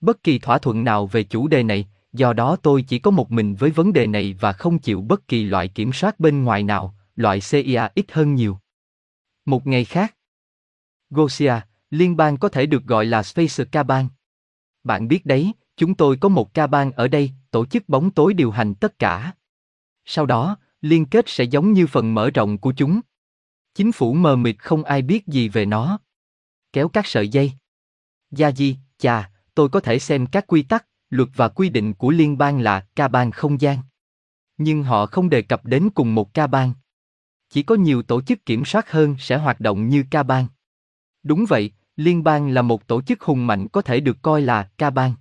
Bất 0.01 0.23
kỳ 0.23 0.39
thỏa 0.39 0.57
thuận 0.57 0.83
nào 0.83 1.07
về 1.07 1.23
chủ 1.23 1.47
đề 1.47 1.63
này, 1.63 1.87
do 2.13 2.33
đó 2.33 2.55
tôi 2.61 2.81
chỉ 2.81 2.99
có 2.99 3.11
một 3.11 3.31
mình 3.31 3.55
với 3.55 3.69
vấn 3.69 3.93
đề 3.93 4.07
này 4.07 4.35
và 4.39 4.53
không 4.53 4.79
chịu 4.79 5.01
bất 5.01 5.27
kỳ 5.27 5.43
loại 5.43 5.67
kiểm 5.67 5.93
soát 5.93 6.19
bên 6.19 6.43
ngoài 6.43 6.63
nào, 6.63 6.95
loại 7.15 7.39
CIA 7.51 7.89
ít 7.95 8.05
hơn 8.11 8.35
nhiều. 8.35 8.59
Một 9.45 9.67
ngày 9.67 9.85
khác, 9.85 10.15
Gosia, 11.09 11.53
liên 11.89 12.17
bang 12.17 12.37
có 12.37 12.49
thể 12.49 12.65
được 12.65 12.83
gọi 12.83 13.05
là 13.05 13.23
Space 13.23 13.65
Ca 13.71 13.83
bang. 13.83 14.07
Bạn 14.83 15.07
biết 15.07 15.25
đấy, 15.25 15.53
chúng 15.77 15.95
tôi 15.95 16.17
có 16.17 16.29
một 16.29 16.53
ca 16.53 16.67
bang 16.67 16.91
ở 16.91 17.07
đây, 17.07 17.31
tổ 17.51 17.65
chức 17.65 17.89
bóng 17.89 18.11
tối 18.11 18.33
điều 18.33 18.51
hành 18.51 18.75
tất 18.75 18.99
cả. 18.99 19.33
Sau 20.05 20.25
đó, 20.25 20.57
liên 20.81 21.05
kết 21.05 21.25
sẽ 21.27 21.43
giống 21.43 21.73
như 21.73 21.87
phần 21.87 22.13
mở 22.13 22.29
rộng 22.29 22.57
của 22.57 22.73
chúng. 22.77 23.01
Chính 23.73 23.91
phủ 23.91 24.13
mờ 24.13 24.35
mịt 24.35 24.55
không 24.59 24.83
ai 24.83 25.01
biết 25.01 25.27
gì 25.27 25.49
về 25.49 25.65
nó. 25.65 25.99
Kéo 26.73 26.89
các 26.89 27.07
sợi 27.07 27.27
dây. 27.27 27.51
Gia 28.31 28.51
di, 28.51 28.77
chà, 28.97 29.31
tôi 29.55 29.69
có 29.69 29.79
thể 29.79 29.99
xem 29.99 30.25
các 30.25 30.47
quy 30.47 30.63
tắc, 30.63 30.85
luật 31.09 31.29
và 31.35 31.49
quy 31.49 31.69
định 31.69 31.93
của 31.93 32.09
liên 32.09 32.37
bang 32.37 32.59
là 32.59 32.87
ca 32.95 33.07
bang 33.07 33.31
không 33.31 33.61
gian. 33.61 33.77
Nhưng 34.57 34.83
họ 34.83 35.05
không 35.05 35.29
đề 35.29 35.41
cập 35.41 35.65
đến 35.65 35.89
cùng 35.95 36.15
một 36.15 36.33
ca 36.33 36.47
bang. 36.47 36.73
Chỉ 37.55 37.63
có 37.63 37.75
nhiều 37.75 38.01
tổ 38.01 38.21
chức 38.21 38.45
kiểm 38.45 38.65
soát 38.65 38.91
hơn 38.91 39.15
sẽ 39.19 39.37
hoạt 39.37 39.59
động 39.59 39.89
như 39.89 40.03
ca 40.11 40.23
ban. 40.23 40.47
Đúng 41.23 41.45
vậy, 41.49 41.71
liên 41.95 42.23
bang 42.23 42.49
là 42.49 42.61
một 42.61 42.87
tổ 42.87 43.01
chức 43.01 43.21
hùng 43.21 43.47
mạnh 43.47 43.67
có 43.67 43.81
thể 43.81 43.99
được 43.99 44.17
coi 44.21 44.41
là 44.41 44.69
ca 44.77 44.89
ban. 44.89 45.13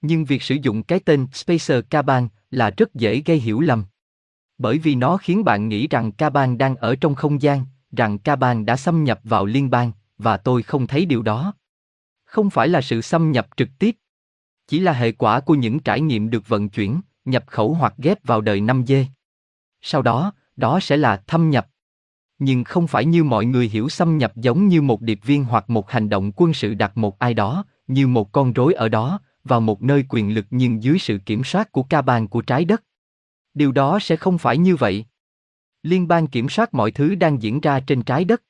Nhưng 0.00 0.24
việc 0.24 0.42
sử 0.42 0.54
dụng 0.62 0.82
cái 0.82 1.00
tên 1.00 1.26
Spacer 1.32 1.84
ca 1.90 2.02
bang 2.02 2.28
là 2.50 2.70
rất 2.76 2.94
dễ 2.94 3.22
gây 3.26 3.38
hiểu 3.38 3.60
lầm. 3.60 3.84
Bởi 4.58 4.78
vì 4.78 4.94
nó 4.94 5.16
khiến 5.16 5.44
bạn 5.44 5.68
nghĩ 5.68 5.88
rằng 5.88 6.12
ca 6.12 6.30
bang 6.30 6.58
đang 6.58 6.76
ở 6.76 6.96
trong 6.96 7.14
không 7.14 7.42
gian, 7.42 7.64
rằng 7.92 8.18
ca 8.18 8.36
bang 8.36 8.66
đã 8.66 8.76
xâm 8.76 9.04
nhập 9.04 9.20
vào 9.24 9.46
liên 9.46 9.70
bang, 9.70 9.92
và 10.18 10.36
tôi 10.36 10.62
không 10.62 10.86
thấy 10.86 11.06
điều 11.06 11.22
đó. 11.22 11.54
Không 12.24 12.50
phải 12.50 12.68
là 12.68 12.80
sự 12.80 13.00
xâm 13.00 13.32
nhập 13.32 13.48
trực 13.56 13.68
tiếp, 13.78 13.96
chỉ 14.66 14.78
là 14.78 14.92
hệ 14.92 15.12
quả 15.12 15.40
của 15.40 15.54
những 15.54 15.80
trải 15.80 16.00
nghiệm 16.00 16.30
được 16.30 16.48
vận 16.48 16.68
chuyển, 16.68 17.00
nhập 17.24 17.44
khẩu 17.46 17.74
hoặc 17.74 17.94
ghép 17.98 18.24
vào 18.24 18.40
đời 18.40 18.60
5G. 18.60 19.04
Sau 19.82 20.02
đó, 20.02 20.32
đó 20.60 20.80
sẽ 20.80 20.96
là 20.96 21.16
thâm 21.26 21.50
nhập. 21.50 21.66
Nhưng 22.38 22.64
không 22.64 22.86
phải 22.86 23.04
như 23.04 23.24
mọi 23.24 23.44
người 23.44 23.68
hiểu 23.68 23.88
xâm 23.88 24.18
nhập 24.18 24.32
giống 24.36 24.68
như 24.68 24.82
một 24.82 25.00
điệp 25.00 25.20
viên 25.24 25.44
hoặc 25.44 25.70
một 25.70 25.90
hành 25.90 26.08
động 26.08 26.32
quân 26.36 26.54
sự 26.54 26.74
đặt 26.74 26.96
một 26.96 27.18
ai 27.18 27.34
đó, 27.34 27.64
như 27.86 28.06
một 28.06 28.32
con 28.32 28.52
rối 28.52 28.74
ở 28.74 28.88
đó, 28.88 29.20
vào 29.44 29.60
một 29.60 29.82
nơi 29.82 30.04
quyền 30.08 30.34
lực 30.34 30.46
nhưng 30.50 30.82
dưới 30.82 30.98
sự 30.98 31.18
kiểm 31.26 31.44
soát 31.44 31.72
của 31.72 31.82
ca 31.82 32.02
bàn 32.02 32.28
của 32.28 32.42
trái 32.42 32.64
đất. 32.64 32.82
Điều 33.54 33.72
đó 33.72 33.98
sẽ 33.98 34.16
không 34.16 34.38
phải 34.38 34.58
như 34.58 34.76
vậy. 34.76 35.04
Liên 35.82 36.08
bang 36.08 36.26
kiểm 36.26 36.48
soát 36.48 36.74
mọi 36.74 36.90
thứ 36.90 37.14
đang 37.14 37.42
diễn 37.42 37.60
ra 37.60 37.80
trên 37.80 38.02
trái 38.02 38.24
đất. 38.24 38.42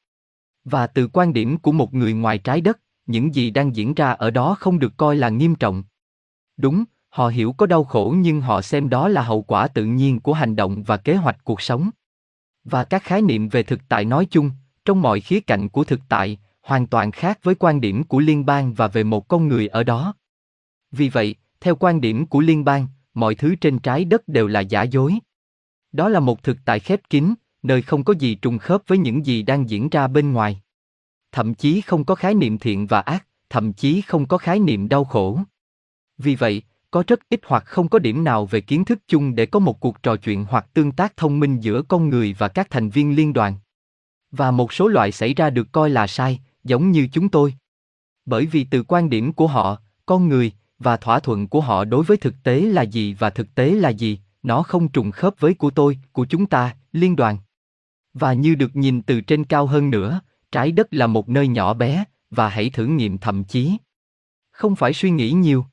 Và 0.64 0.86
từ 0.86 1.08
quan 1.12 1.32
điểm 1.32 1.58
của 1.58 1.72
một 1.72 1.94
người 1.94 2.12
ngoài 2.12 2.38
trái 2.38 2.60
đất, 2.60 2.80
những 3.06 3.34
gì 3.34 3.50
đang 3.50 3.76
diễn 3.76 3.94
ra 3.94 4.10
ở 4.10 4.30
đó 4.30 4.56
không 4.60 4.78
được 4.78 4.96
coi 4.96 5.16
là 5.16 5.28
nghiêm 5.28 5.54
trọng. 5.54 5.84
Đúng, 6.56 6.84
họ 7.08 7.28
hiểu 7.28 7.52
có 7.52 7.66
đau 7.66 7.84
khổ 7.84 8.14
nhưng 8.18 8.40
họ 8.40 8.62
xem 8.62 8.88
đó 8.88 9.08
là 9.08 9.22
hậu 9.22 9.42
quả 9.42 9.68
tự 9.68 9.84
nhiên 9.84 10.20
của 10.20 10.32
hành 10.32 10.56
động 10.56 10.82
và 10.82 10.96
kế 10.96 11.16
hoạch 11.16 11.44
cuộc 11.44 11.60
sống. 11.60 11.90
Và 12.64 12.84
các 12.84 13.02
khái 13.02 13.22
niệm 13.22 13.48
về 13.48 13.62
thực 13.62 13.80
tại 13.88 14.04
nói 14.04 14.26
chung, 14.30 14.50
trong 14.84 15.02
mọi 15.02 15.20
khía 15.20 15.40
cạnh 15.40 15.68
của 15.68 15.84
thực 15.84 16.00
tại, 16.08 16.38
hoàn 16.62 16.86
toàn 16.86 17.10
khác 17.10 17.38
với 17.42 17.54
quan 17.54 17.80
điểm 17.80 18.04
của 18.04 18.18
liên 18.18 18.46
bang 18.46 18.74
và 18.74 18.88
về 18.88 19.04
một 19.04 19.28
con 19.28 19.48
người 19.48 19.66
ở 19.66 19.82
đó. 19.82 20.14
Vì 20.92 21.08
vậy, 21.08 21.34
theo 21.60 21.76
quan 21.76 22.00
điểm 22.00 22.26
của 22.26 22.40
liên 22.40 22.64
bang, 22.64 22.86
mọi 23.14 23.34
thứ 23.34 23.54
trên 23.54 23.78
trái 23.78 24.04
đất 24.04 24.28
đều 24.28 24.46
là 24.46 24.60
giả 24.60 24.82
dối. 24.82 25.14
Đó 25.92 26.08
là 26.08 26.20
một 26.20 26.42
thực 26.42 26.56
tại 26.64 26.80
khép 26.80 27.00
kín, 27.10 27.34
nơi 27.62 27.82
không 27.82 28.04
có 28.04 28.14
gì 28.18 28.34
trùng 28.34 28.58
khớp 28.58 28.82
với 28.86 28.98
những 28.98 29.26
gì 29.26 29.42
đang 29.42 29.70
diễn 29.70 29.88
ra 29.88 30.08
bên 30.08 30.32
ngoài. 30.32 30.60
Thậm 31.32 31.54
chí 31.54 31.80
không 31.80 32.04
có 32.04 32.14
khái 32.14 32.34
niệm 32.34 32.58
thiện 32.58 32.86
và 32.86 33.00
ác, 33.00 33.26
thậm 33.50 33.72
chí 33.72 34.00
không 34.00 34.26
có 34.26 34.38
khái 34.38 34.58
niệm 34.58 34.88
đau 34.88 35.04
khổ. 35.04 35.40
Vì 36.18 36.34
vậy, 36.34 36.62
có 36.90 37.04
rất 37.06 37.20
ít 37.28 37.40
hoặc 37.46 37.64
không 37.66 37.88
có 37.88 37.98
điểm 37.98 38.24
nào 38.24 38.46
về 38.46 38.60
kiến 38.60 38.84
thức 38.84 38.98
chung 39.08 39.34
để 39.34 39.46
có 39.46 39.58
một 39.58 39.80
cuộc 39.80 40.02
trò 40.02 40.16
chuyện 40.16 40.44
hoặc 40.48 40.66
tương 40.74 40.92
tác 40.92 41.16
thông 41.16 41.40
minh 41.40 41.60
giữa 41.60 41.82
con 41.82 42.08
người 42.08 42.34
và 42.38 42.48
các 42.48 42.70
thành 42.70 42.90
viên 42.90 43.16
liên 43.16 43.32
đoàn. 43.32 43.54
Và 44.30 44.50
một 44.50 44.72
số 44.72 44.88
loại 44.88 45.12
xảy 45.12 45.34
ra 45.34 45.50
được 45.50 45.72
coi 45.72 45.90
là 45.90 46.06
sai, 46.06 46.40
giống 46.64 46.90
như 46.90 47.08
chúng 47.12 47.28
tôi. 47.28 47.54
Bởi 48.26 48.46
vì 48.46 48.64
từ 48.64 48.82
quan 48.82 49.10
điểm 49.10 49.32
của 49.32 49.46
họ, 49.46 49.76
con 50.06 50.28
người, 50.28 50.52
và 50.78 50.96
thỏa 50.96 51.20
thuận 51.20 51.48
của 51.48 51.60
họ 51.60 51.84
đối 51.84 52.04
với 52.04 52.16
thực 52.16 52.34
tế 52.42 52.60
là 52.60 52.82
gì 52.82 53.14
và 53.14 53.30
thực 53.30 53.54
tế 53.54 53.70
là 53.70 53.88
gì, 53.88 54.18
nó 54.42 54.62
không 54.62 54.88
trùng 54.88 55.10
khớp 55.10 55.34
với 55.40 55.54
của 55.54 55.70
tôi, 55.70 55.98
của 56.12 56.26
chúng 56.26 56.46
ta, 56.46 56.76
liên 56.92 57.16
đoàn. 57.16 57.38
Và 58.14 58.32
như 58.32 58.54
được 58.54 58.76
nhìn 58.76 59.02
từ 59.02 59.20
trên 59.20 59.44
cao 59.44 59.66
hơn 59.66 59.90
nữa, 59.90 60.20
trái 60.52 60.72
đất 60.72 60.94
là 60.94 61.06
một 61.06 61.28
nơi 61.28 61.48
nhỏ 61.48 61.74
bé, 61.74 62.04
và 62.30 62.48
hãy 62.48 62.70
thử 62.70 62.86
nghiệm 62.86 63.18
thậm 63.18 63.44
chí. 63.44 63.76
Không 64.50 64.76
phải 64.76 64.92
suy 64.92 65.10
nghĩ 65.10 65.32
nhiều. 65.32 65.66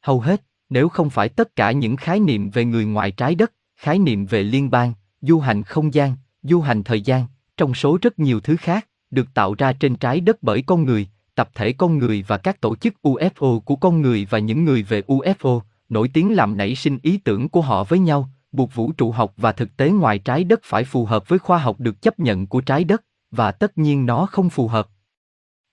Hầu 0.00 0.20
hết, 0.20 0.42
nếu 0.68 0.88
không 0.88 1.10
phải 1.10 1.28
tất 1.28 1.56
cả 1.56 1.72
những 1.72 1.96
khái 1.96 2.20
niệm 2.20 2.50
về 2.50 2.64
người 2.64 2.84
ngoài 2.84 3.10
trái 3.10 3.34
đất, 3.34 3.52
khái 3.76 3.98
niệm 3.98 4.26
về 4.26 4.42
liên 4.42 4.70
bang, 4.70 4.92
du 5.20 5.38
hành 5.38 5.62
không 5.62 5.94
gian, 5.94 6.16
du 6.42 6.60
hành 6.60 6.84
thời 6.84 7.00
gian, 7.00 7.26
trong 7.56 7.74
số 7.74 7.98
rất 8.02 8.18
nhiều 8.18 8.40
thứ 8.40 8.56
khác, 8.56 8.88
được 9.10 9.34
tạo 9.34 9.54
ra 9.54 9.72
trên 9.72 9.96
trái 9.96 10.20
đất 10.20 10.42
bởi 10.42 10.62
con 10.62 10.84
người, 10.84 11.08
tập 11.34 11.50
thể 11.54 11.72
con 11.72 11.98
người 11.98 12.24
và 12.28 12.38
các 12.38 12.60
tổ 12.60 12.76
chức 12.76 12.94
UFO 13.02 13.60
của 13.60 13.76
con 13.76 14.02
người 14.02 14.26
và 14.30 14.38
những 14.38 14.64
người 14.64 14.82
về 14.82 15.02
UFO, 15.06 15.60
nổi 15.88 16.10
tiếng 16.12 16.36
làm 16.36 16.56
nảy 16.56 16.74
sinh 16.74 16.98
ý 17.02 17.18
tưởng 17.18 17.48
của 17.48 17.60
họ 17.60 17.84
với 17.84 17.98
nhau, 17.98 18.30
buộc 18.52 18.74
vũ 18.74 18.92
trụ 18.92 19.12
học 19.12 19.32
và 19.36 19.52
thực 19.52 19.76
tế 19.76 19.90
ngoài 19.90 20.18
trái 20.18 20.44
đất 20.44 20.60
phải 20.62 20.84
phù 20.84 21.04
hợp 21.04 21.28
với 21.28 21.38
khoa 21.38 21.58
học 21.58 21.80
được 21.80 22.02
chấp 22.02 22.18
nhận 22.18 22.46
của 22.46 22.60
trái 22.60 22.84
đất, 22.84 23.04
và 23.30 23.52
tất 23.52 23.78
nhiên 23.78 24.06
nó 24.06 24.26
không 24.26 24.50
phù 24.50 24.68
hợp. 24.68 24.88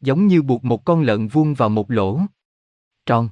Giống 0.02 0.28
như 0.28 0.42
buộc 0.42 0.64
một 0.64 0.86
con 0.86 1.02
lợn 1.02 1.28
vuông 1.28 1.54
vào 1.54 1.70
một 1.70 1.92
lỗ 1.92 2.20
tròn. 3.06 3.30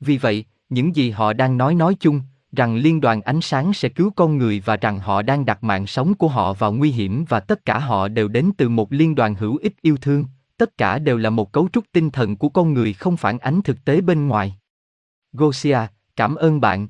Vì 0.00 0.18
vậy, 0.18 0.44
những 0.68 0.96
gì 0.96 1.10
họ 1.10 1.32
đang 1.32 1.58
nói 1.58 1.74
nói 1.74 1.96
chung, 2.00 2.20
rằng 2.52 2.76
liên 2.76 3.00
đoàn 3.00 3.22
ánh 3.22 3.40
sáng 3.40 3.72
sẽ 3.72 3.88
cứu 3.88 4.10
con 4.16 4.38
người 4.38 4.62
và 4.64 4.76
rằng 4.76 4.98
họ 4.98 5.22
đang 5.22 5.44
đặt 5.44 5.64
mạng 5.64 5.86
sống 5.86 6.14
của 6.14 6.28
họ 6.28 6.52
vào 6.52 6.72
nguy 6.72 6.90
hiểm 6.90 7.24
và 7.28 7.40
tất 7.40 7.64
cả 7.64 7.78
họ 7.78 8.08
đều 8.08 8.28
đến 8.28 8.50
từ 8.56 8.68
một 8.68 8.92
liên 8.92 9.14
đoàn 9.14 9.34
hữu 9.34 9.56
ích 9.56 9.82
yêu 9.82 9.96
thương, 9.96 10.24
tất 10.56 10.78
cả 10.78 10.98
đều 10.98 11.16
là 11.16 11.30
một 11.30 11.52
cấu 11.52 11.68
trúc 11.72 11.84
tinh 11.92 12.10
thần 12.10 12.36
của 12.36 12.48
con 12.48 12.74
người 12.74 12.92
không 12.92 13.16
phản 13.16 13.38
ánh 13.38 13.62
thực 13.62 13.84
tế 13.84 14.00
bên 14.00 14.28
ngoài. 14.28 14.58
Gosia, 15.32 15.78
cảm 16.16 16.34
ơn 16.34 16.60
bạn. 16.60 16.88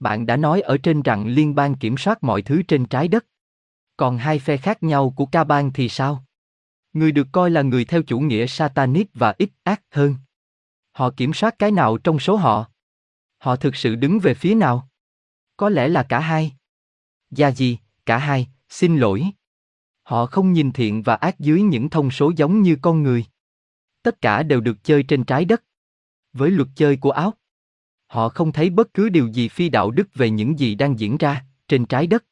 Bạn 0.00 0.26
đã 0.26 0.36
nói 0.36 0.60
ở 0.60 0.78
trên 0.78 1.02
rằng 1.02 1.26
liên 1.26 1.54
bang 1.54 1.74
kiểm 1.74 1.96
soát 1.96 2.24
mọi 2.24 2.42
thứ 2.42 2.62
trên 2.62 2.86
trái 2.86 3.08
đất. 3.08 3.26
Còn 3.96 4.18
hai 4.18 4.38
phe 4.38 4.56
khác 4.56 4.82
nhau 4.82 5.10
của 5.16 5.26
ca 5.26 5.44
bang 5.44 5.72
thì 5.72 5.88
sao? 5.88 6.24
Người 6.92 7.12
được 7.12 7.28
coi 7.32 7.50
là 7.50 7.62
người 7.62 7.84
theo 7.84 8.02
chủ 8.02 8.20
nghĩa 8.20 8.46
Satanic 8.46 9.10
và 9.14 9.34
ít 9.38 9.50
ác 9.62 9.82
hơn. 9.90 10.14
Họ 10.92 11.10
kiểm 11.16 11.32
soát 11.32 11.58
cái 11.58 11.70
nào 11.70 11.98
trong 11.98 12.18
số 12.18 12.36
họ? 12.36 12.70
Họ 13.38 13.56
thực 13.56 13.76
sự 13.76 13.94
đứng 13.94 14.18
về 14.18 14.34
phía 14.34 14.54
nào? 14.54 14.88
Có 15.56 15.68
lẽ 15.68 15.88
là 15.88 16.02
cả 16.02 16.20
hai. 16.20 16.52
Gia 17.30 17.50
gì, 17.50 17.78
cả 18.06 18.18
hai, 18.18 18.48
xin 18.68 18.96
lỗi. 18.96 19.26
Họ 20.02 20.26
không 20.26 20.52
nhìn 20.52 20.72
thiện 20.72 21.02
và 21.02 21.14
ác 21.14 21.38
dưới 21.38 21.62
những 21.62 21.90
thông 21.90 22.10
số 22.10 22.32
giống 22.36 22.62
như 22.62 22.76
con 22.82 23.02
người. 23.02 23.24
Tất 24.02 24.20
cả 24.20 24.42
đều 24.42 24.60
được 24.60 24.84
chơi 24.84 25.02
trên 25.02 25.24
trái 25.24 25.44
đất. 25.44 25.64
Với 26.32 26.50
luật 26.50 26.68
chơi 26.76 26.96
của 26.96 27.10
áo. 27.10 27.34
Họ 28.06 28.28
không 28.28 28.52
thấy 28.52 28.70
bất 28.70 28.94
cứ 28.94 29.08
điều 29.08 29.26
gì 29.26 29.48
phi 29.48 29.68
đạo 29.68 29.90
đức 29.90 30.14
về 30.14 30.30
những 30.30 30.58
gì 30.58 30.74
đang 30.74 30.98
diễn 30.98 31.16
ra 31.16 31.44
trên 31.68 31.86
trái 31.86 32.06
đất. 32.06 32.24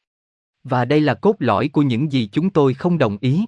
Và 0.65 0.85
đây 0.85 1.01
là 1.01 1.15
cốt 1.15 1.37
lõi 1.39 1.69
của 1.69 1.83
những 1.83 2.13
gì 2.13 2.29
chúng 2.33 2.51
tôi 2.51 2.75
không 2.75 2.99
đồng 2.99 3.19
ý. 3.21 3.45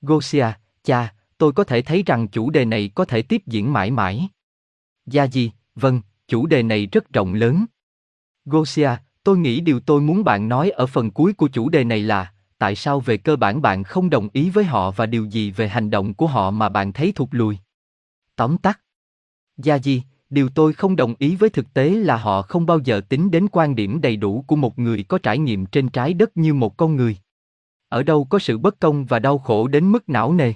Gosia, 0.00 0.46
cha, 0.82 1.14
tôi 1.38 1.52
có 1.52 1.64
thể 1.64 1.82
thấy 1.82 2.02
rằng 2.06 2.28
chủ 2.28 2.50
đề 2.50 2.64
này 2.64 2.90
có 2.94 3.04
thể 3.04 3.22
tiếp 3.22 3.42
diễn 3.46 3.72
mãi 3.72 3.90
mãi. 3.90 4.28
Gia 5.06 5.24
gì, 5.24 5.52
vâng, 5.74 6.00
chủ 6.28 6.46
đề 6.46 6.62
này 6.62 6.86
rất 6.86 7.12
rộng 7.12 7.34
lớn. 7.34 7.66
Gosia, 8.44 8.90
tôi 9.24 9.38
nghĩ 9.38 9.60
điều 9.60 9.80
tôi 9.80 10.00
muốn 10.00 10.24
bạn 10.24 10.48
nói 10.48 10.70
ở 10.70 10.86
phần 10.86 11.10
cuối 11.10 11.32
của 11.32 11.48
chủ 11.48 11.68
đề 11.68 11.84
này 11.84 12.02
là 12.02 12.32
tại 12.58 12.76
sao 12.76 13.00
về 13.00 13.16
cơ 13.16 13.36
bản 13.36 13.62
bạn 13.62 13.84
không 13.84 14.10
đồng 14.10 14.28
ý 14.32 14.50
với 14.50 14.64
họ 14.64 14.90
và 14.90 15.06
điều 15.06 15.24
gì 15.24 15.50
về 15.50 15.68
hành 15.68 15.90
động 15.90 16.14
của 16.14 16.26
họ 16.26 16.50
mà 16.50 16.68
bạn 16.68 16.92
thấy 16.92 17.12
thụt 17.12 17.28
lùi. 17.30 17.58
Tóm 18.36 18.58
tắt. 18.58 18.80
Gia 19.56 19.78
Di, 19.78 20.02
điều 20.30 20.48
tôi 20.48 20.72
không 20.72 20.96
đồng 20.96 21.14
ý 21.18 21.36
với 21.36 21.50
thực 21.50 21.74
tế 21.74 21.90
là 21.90 22.16
họ 22.16 22.42
không 22.42 22.66
bao 22.66 22.78
giờ 22.78 23.00
tính 23.08 23.30
đến 23.30 23.46
quan 23.52 23.74
điểm 23.74 24.00
đầy 24.00 24.16
đủ 24.16 24.44
của 24.46 24.56
một 24.56 24.78
người 24.78 25.02
có 25.02 25.18
trải 25.18 25.38
nghiệm 25.38 25.66
trên 25.66 25.88
trái 25.88 26.14
đất 26.14 26.36
như 26.36 26.54
một 26.54 26.76
con 26.76 26.96
người. 26.96 27.16
Ở 27.88 28.02
đâu 28.02 28.24
có 28.24 28.38
sự 28.38 28.58
bất 28.58 28.80
công 28.80 29.04
và 29.04 29.18
đau 29.18 29.38
khổ 29.38 29.68
đến 29.68 29.92
mức 29.92 30.08
não 30.08 30.32
nề. 30.32 30.52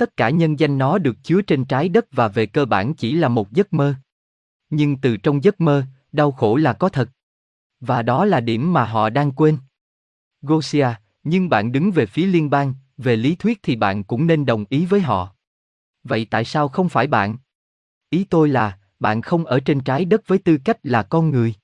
Tất 0.00 0.16
cả 0.16 0.30
nhân 0.30 0.58
danh 0.58 0.78
nó 0.78 0.98
được 0.98 1.16
chứa 1.22 1.42
trên 1.42 1.64
trái 1.64 1.88
đất 1.88 2.06
và 2.12 2.28
về 2.28 2.46
cơ 2.46 2.64
bản 2.64 2.94
chỉ 2.94 3.12
là 3.12 3.28
một 3.28 3.52
giấc 3.52 3.72
mơ. 3.72 3.94
Nhưng 4.70 4.96
từ 4.96 5.16
trong 5.16 5.44
giấc 5.44 5.60
mơ, 5.60 5.84
đau 6.12 6.32
khổ 6.32 6.56
là 6.56 6.72
có 6.72 6.88
thật. 6.88 7.10
Và 7.80 8.02
đó 8.02 8.24
là 8.24 8.40
điểm 8.40 8.72
mà 8.72 8.84
họ 8.84 9.10
đang 9.10 9.32
quên. 9.32 9.58
Gosia, 10.42 10.88
nhưng 11.24 11.48
bạn 11.48 11.72
đứng 11.72 11.90
về 11.90 12.06
phía 12.06 12.26
liên 12.26 12.50
bang, 12.50 12.74
về 12.96 13.16
lý 13.16 13.34
thuyết 13.34 13.58
thì 13.62 13.76
bạn 13.76 14.04
cũng 14.04 14.26
nên 14.26 14.46
đồng 14.46 14.64
ý 14.68 14.86
với 14.86 15.00
họ. 15.00 15.34
Vậy 16.04 16.26
tại 16.30 16.44
sao 16.44 16.68
không 16.68 16.88
phải 16.88 17.06
bạn? 17.06 17.36
Ý 18.10 18.24
tôi 18.24 18.48
là, 18.48 18.78
bạn 19.00 19.22
không 19.22 19.44
ở 19.44 19.60
trên 19.60 19.80
trái 19.80 20.04
đất 20.04 20.26
với 20.26 20.38
tư 20.38 20.58
cách 20.64 20.78
là 20.82 21.02
con 21.02 21.30
người. 21.30 21.54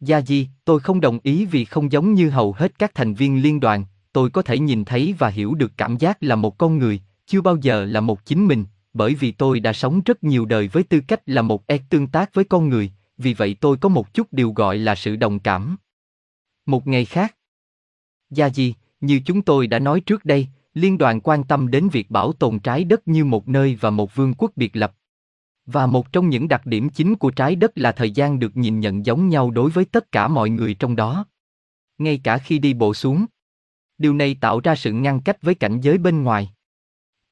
Gia 0.00 0.20
Di, 0.20 0.48
tôi 0.64 0.80
không 0.80 1.00
đồng 1.00 1.18
ý 1.22 1.46
vì 1.46 1.64
không 1.64 1.92
giống 1.92 2.14
như 2.14 2.30
hầu 2.30 2.52
hết 2.52 2.78
các 2.78 2.94
thành 2.94 3.14
viên 3.14 3.42
liên 3.42 3.60
đoàn, 3.60 3.84
tôi 4.12 4.30
có 4.30 4.42
thể 4.42 4.58
nhìn 4.58 4.84
thấy 4.84 5.14
và 5.18 5.28
hiểu 5.28 5.54
được 5.54 5.72
cảm 5.76 5.96
giác 5.96 6.22
là 6.22 6.36
một 6.36 6.58
con 6.58 6.78
người, 6.78 7.00
chưa 7.28 7.40
bao 7.40 7.56
giờ 7.56 7.84
là 7.84 8.00
một 8.00 8.24
chính 8.24 8.46
mình, 8.46 8.64
bởi 8.92 9.14
vì 9.14 9.32
tôi 9.32 9.60
đã 9.60 9.72
sống 9.72 10.00
rất 10.04 10.24
nhiều 10.24 10.44
đời 10.44 10.68
với 10.68 10.82
tư 10.82 11.00
cách 11.08 11.20
là 11.26 11.42
một 11.42 11.66
e 11.66 11.78
tương 11.90 12.06
tác 12.06 12.34
với 12.34 12.44
con 12.44 12.68
người, 12.68 12.92
vì 13.18 13.34
vậy 13.34 13.56
tôi 13.60 13.76
có 13.76 13.88
một 13.88 14.14
chút 14.14 14.32
điều 14.32 14.52
gọi 14.52 14.78
là 14.78 14.94
sự 14.94 15.16
đồng 15.16 15.38
cảm. 15.38 15.76
Một 16.66 16.86
ngày 16.86 17.04
khác, 17.04 17.34
Gia 18.30 18.48
Di, 18.48 18.74
như 19.00 19.20
chúng 19.26 19.42
tôi 19.42 19.66
đã 19.66 19.78
nói 19.78 20.00
trước 20.00 20.24
đây, 20.24 20.46
liên 20.74 20.98
đoàn 20.98 21.20
quan 21.20 21.44
tâm 21.44 21.70
đến 21.70 21.88
việc 21.88 22.10
bảo 22.10 22.32
tồn 22.32 22.58
trái 22.58 22.84
đất 22.84 23.08
như 23.08 23.24
một 23.24 23.48
nơi 23.48 23.78
và 23.80 23.90
một 23.90 24.14
vương 24.14 24.34
quốc 24.34 24.52
biệt 24.56 24.76
lập. 24.76 24.94
Và 25.66 25.86
một 25.86 26.12
trong 26.12 26.28
những 26.28 26.48
đặc 26.48 26.66
điểm 26.66 26.88
chính 26.88 27.14
của 27.14 27.30
trái 27.30 27.56
đất 27.56 27.78
là 27.78 27.92
thời 27.92 28.10
gian 28.10 28.38
được 28.38 28.56
nhìn 28.56 28.80
nhận 28.80 29.06
giống 29.06 29.28
nhau 29.28 29.50
đối 29.50 29.70
với 29.70 29.84
tất 29.84 30.12
cả 30.12 30.28
mọi 30.28 30.50
người 30.50 30.74
trong 30.74 30.96
đó. 30.96 31.26
Ngay 31.98 32.20
cả 32.24 32.38
khi 32.38 32.58
đi 32.58 32.74
bộ 32.74 32.94
xuống. 32.94 33.26
Điều 33.98 34.14
này 34.14 34.36
tạo 34.40 34.60
ra 34.60 34.74
sự 34.74 34.92
ngăn 34.92 35.20
cách 35.20 35.42
với 35.42 35.54
cảnh 35.54 35.80
giới 35.80 35.98
bên 35.98 36.22
ngoài. 36.22 36.52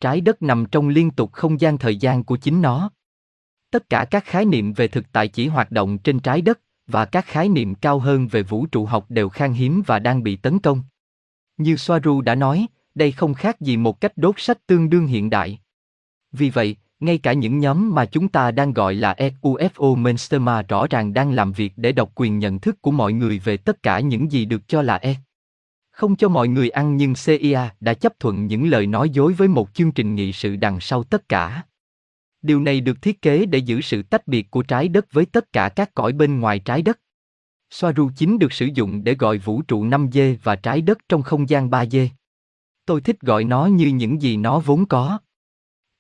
Trái 0.00 0.20
đất 0.20 0.42
nằm 0.42 0.66
trong 0.66 0.88
liên 0.88 1.11
tục 1.11 1.32
không 1.32 1.61
gian 1.61 1.78
thời 1.78 1.96
gian 1.96 2.24
của 2.24 2.37
chính 2.37 2.62
nó. 2.62 2.90
Tất 3.70 3.90
cả 3.90 4.06
các 4.11 4.24
khái 4.24 4.44
niệm 4.44 4.72
về 4.72 4.88
thực 4.88 5.12
tại 5.12 5.28
chỉ 5.28 5.48
hoạt 5.48 5.70
động 5.70 5.98
trên 5.98 6.20
trái 6.20 6.42
đất, 6.42 6.61
và 6.87 7.04
các 7.04 7.24
khái 7.26 7.48
niệm 7.48 7.74
cao 7.74 7.98
hơn 7.98 8.28
về 8.28 8.42
vũ 8.42 8.66
trụ 8.66 8.87
học 8.87 9.06
đều 9.09 9.28
khan 9.28 9.52
hiếm 9.52 9.82
và 9.87 9.98
đang 9.98 10.22
bị 10.22 10.37
tấn 10.37 10.59
công. 10.59 10.82
Như 11.56 11.76
Soaru 11.76 12.20
đã 12.20 12.35
nói, 12.35 12.66
đây 12.94 13.12
không 13.12 13.35
khác 13.35 13.61
gì 13.61 13.76
một 13.76 14.00
cách 14.00 14.12
đốt 14.16 14.35
sách 14.38 14.66
tương 14.66 14.90
đương 14.90 15.06
hiện 15.06 15.30
đại. 15.30 15.61
Vì 16.32 16.50
vậy, 16.50 16.76
ngay 17.00 17.18
cả 17.18 17.32
những 17.32 17.59
nhóm 17.59 17.94
mà 17.94 18.04
chúng 18.04 18.28
ta 18.28 18.50
đang 18.50 18.72
gọi 18.72 18.94
là 18.94 19.16
UFO 19.42 19.96
Mainstream 19.96 20.66
rõ 20.68 20.87
ràng 20.90 21.14
đang 21.14 21.32
làm 21.32 21.52
việc 21.52 21.72
để 21.76 21.92
độc 21.92 22.12
quyền 22.14 22.38
nhận 22.38 22.61
thức 22.61 22.82
của 22.82 22.90
mọi 22.90 23.12
người 23.12 23.38
về 23.38 23.56
tất 23.56 23.82
cả 23.82 24.00
những 24.00 24.32
gì 24.32 24.44
được 24.44 24.68
cho 24.68 24.82
là 24.82 24.96
E. 24.96 25.14
Không 25.96 26.16
cho 26.16 26.28
mọi 26.28 26.48
người 26.48 26.70
ăn 26.70 26.96
nhưng 26.96 27.14
CIA 27.14 27.70
đã 27.80 27.94
chấp 27.94 28.20
thuận 28.20 28.46
những 28.46 28.68
lời 28.68 28.87
nói 28.87 29.11
dối 29.11 29.32
với 29.32 29.48
một 29.48 29.74
chương 29.74 29.92
trình 29.92 30.14
nghị 30.14 30.32
sự 30.32 30.56
đằng 30.56 30.80
sau 30.80 31.04
tất 31.04 31.28
cả. 31.28 31.62
Điều 32.42 32.61
này 32.61 32.80
được 32.80 33.02
thiết 33.02 33.22
kế 33.22 33.46
để 33.46 33.59
giữ 33.59 33.80
sự 33.80 34.02
tách 34.02 34.26
biệt 34.26 34.50
của 34.50 34.62
trái 34.62 34.88
đất 34.88 35.12
với 35.12 35.26
tất 35.26 35.52
cả 35.52 35.68
các 35.68 35.94
cõi 35.94 36.12
bên 36.12 36.40
ngoài 36.40 36.59
trái 36.59 36.82
đất. 36.82 37.00
Soaru 37.70 38.11
9 38.16 38.38
được 38.38 38.52
sử 38.52 38.66
dụng 38.74 39.04
để 39.04 39.14
gọi 39.14 39.38
vũ 39.38 39.62
trụ 39.62 39.85
5D 39.85 40.37
và 40.42 40.56
trái 40.56 40.80
đất 40.80 40.98
trong 41.09 41.22
không 41.22 41.48
gian 41.48 41.70
3D. 41.70 42.09
Tôi 42.87 43.00
thích 43.00 43.20
gọi 43.20 43.44
nó 43.44 43.66
như 43.66 43.87
những 43.87 44.22
gì 44.22 44.37
nó 44.37 44.59
vốn 44.59 44.87
có. 44.87 45.18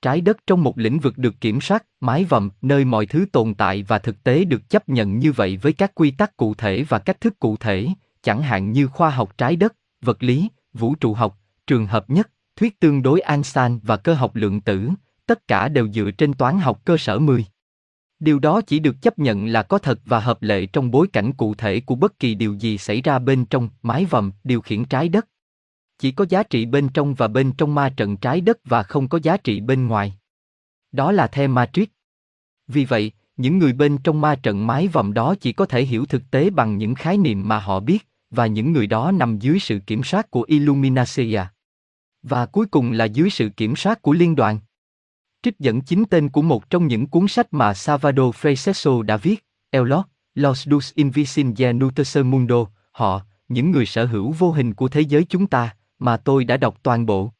Trái 0.02 0.20
đất 0.20 0.36
trong 0.46 0.62
một 0.62 0.78
lĩnh 0.78 0.98
vực 0.98 1.18
được 1.18 1.34
kiểm 1.40 1.60
soát, 1.60 1.84
mái 2.00 2.24
vòm, 2.24 2.50
nơi 2.62 2.84
mọi 2.84 3.06
thứ 3.06 3.26
tồn 3.32 3.54
tại 3.54 3.82
và 3.82 3.98
thực 3.98 4.24
tế 4.24 4.44
được 4.44 4.70
chấp 4.70 4.88
nhận 4.88 5.18
như 5.18 5.32
vậy 5.32 5.56
với 5.56 5.72
các 5.72 5.94
quy 5.94 6.10
tắc 6.10 6.36
cụ 6.36 6.54
thể 6.54 6.82
và 6.82 6.98
cách 6.98 7.20
thức 7.20 7.38
cụ 7.38 7.56
thể, 7.56 7.88
chẳng 8.22 8.42
hạn 8.42 8.72
như 8.72 8.86
khoa 8.86 9.10
học 9.10 9.38
trái 9.38 9.56
đất, 9.56 9.74
vật 10.02 10.22
lý, 10.22 10.48
vũ 10.72 10.94
trụ 10.94 11.14
học, 11.14 11.38
trường 11.66 11.86
hợp 11.86 12.10
nhất, 12.10 12.30
thuyết 12.56 12.80
tương 12.80 13.02
đối 13.02 13.20
Einstein 13.20 13.78
và 13.82 13.96
cơ 13.96 14.14
học 14.14 14.34
lượng 14.34 14.60
tử, 14.60 14.90
tất 15.26 15.48
cả 15.48 15.68
đều 15.68 15.88
dựa 15.92 16.10
trên 16.10 16.34
toán 16.34 16.58
học 16.58 16.80
cơ 16.84 16.96
sở 16.96 17.18
10. 17.18 17.44
Điều 18.18 18.38
đó 18.38 18.60
chỉ 18.60 18.78
được 18.78 19.02
chấp 19.02 19.18
nhận 19.18 19.46
là 19.46 19.62
có 19.62 19.78
thật 19.78 20.00
và 20.04 20.20
hợp 20.20 20.42
lệ 20.42 20.66
trong 20.66 20.90
bối 20.90 21.06
cảnh 21.12 21.32
cụ 21.32 21.54
thể 21.54 21.80
của 21.80 21.94
bất 21.94 22.18
kỳ 22.18 22.34
điều 22.34 22.54
gì 22.54 22.78
xảy 22.78 23.02
ra 23.02 23.18
bên 23.18 23.44
trong 23.44 23.68
mái 23.82 24.04
vòm 24.04 24.32
điều 24.44 24.60
khiển 24.60 24.84
trái 24.84 25.08
đất. 25.08 25.28
Chỉ 25.98 26.12
có 26.12 26.26
giá 26.28 26.42
trị 26.42 26.66
bên 26.66 26.88
trong 26.88 27.14
và 27.14 27.28
bên 27.28 27.52
trong 27.52 27.74
ma 27.74 27.88
trận 27.96 28.16
trái 28.16 28.40
đất 28.40 28.58
và 28.64 28.82
không 28.82 29.08
có 29.08 29.18
giá 29.22 29.36
trị 29.36 29.60
bên 29.60 29.86
ngoài. 29.86 30.14
Đó 30.92 31.12
là 31.12 31.26
the 31.26 31.46
Matrix. 31.46 31.88
Vì 32.68 32.84
vậy, 32.84 33.12
những 33.36 33.58
người 33.58 33.72
bên 33.72 33.98
trong 33.98 34.20
ma 34.20 34.34
trận 34.34 34.66
mái 34.66 34.88
vòm 34.88 35.12
đó 35.12 35.34
chỉ 35.40 35.52
có 35.52 35.66
thể 35.66 35.84
hiểu 35.84 36.06
thực 36.06 36.22
tế 36.30 36.50
bằng 36.50 36.78
những 36.78 36.94
khái 36.94 37.18
niệm 37.18 37.48
mà 37.48 37.58
họ 37.58 37.80
biết, 37.80 38.08
và 38.30 38.46
những 38.46 38.72
người 38.72 38.86
đó 38.86 39.12
nằm 39.12 39.38
dưới 39.38 39.58
sự 39.58 39.78
kiểm 39.78 40.02
soát 40.02 40.30
của 40.30 40.42
Illuminacia. 40.42 41.44
Và 42.22 42.46
cuối 42.46 42.66
cùng 42.66 42.92
là 42.92 43.04
dưới 43.04 43.30
sự 43.30 43.48
kiểm 43.48 43.76
soát 43.76 44.02
của 44.02 44.12
liên 44.12 44.36
đoàn. 44.36 44.58
Trích 45.42 45.58
dẫn 45.58 45.80
chính 45.80 46.04
tên 46.04 46.28
của 46.28 46.42
một 46.42 46.70
trong 46.70 46.86
những 46.86 47.06
cuốn 47.06 47.28
sách 47.28 47.46
mà 47.50 47.74
Salvador 47.74 48.36
Freixeso 48.36 49.02
đã 49.02 49.16
viết, 49.16 49.44
Elot, 49.70 50.04
Los 50.34 50.68
Dos 50.68 50.92
Invisibles 50.94 51.74
Nuterser 51.74 52.24
Mundo, 52.24 52.66
họ, 52.92 53.22
những 53.48 53.70
người 53.70 53.86
sở 53.86 54.06
hữu 54.06 54.32
vô 54.32 54.52
hình 54.52 54.74
của 54.74 54.88
thế 54.88 55.00
giới 55.00 55.24
chúng 55.28 55.46
ta, 55.46 55.76
mà 55.98 56.16
tôi 56.16 56.44
đã 56.44 56.56
đọc 56.56 56.76
toàn 56.82 57.06
bộ. 57.06 57.32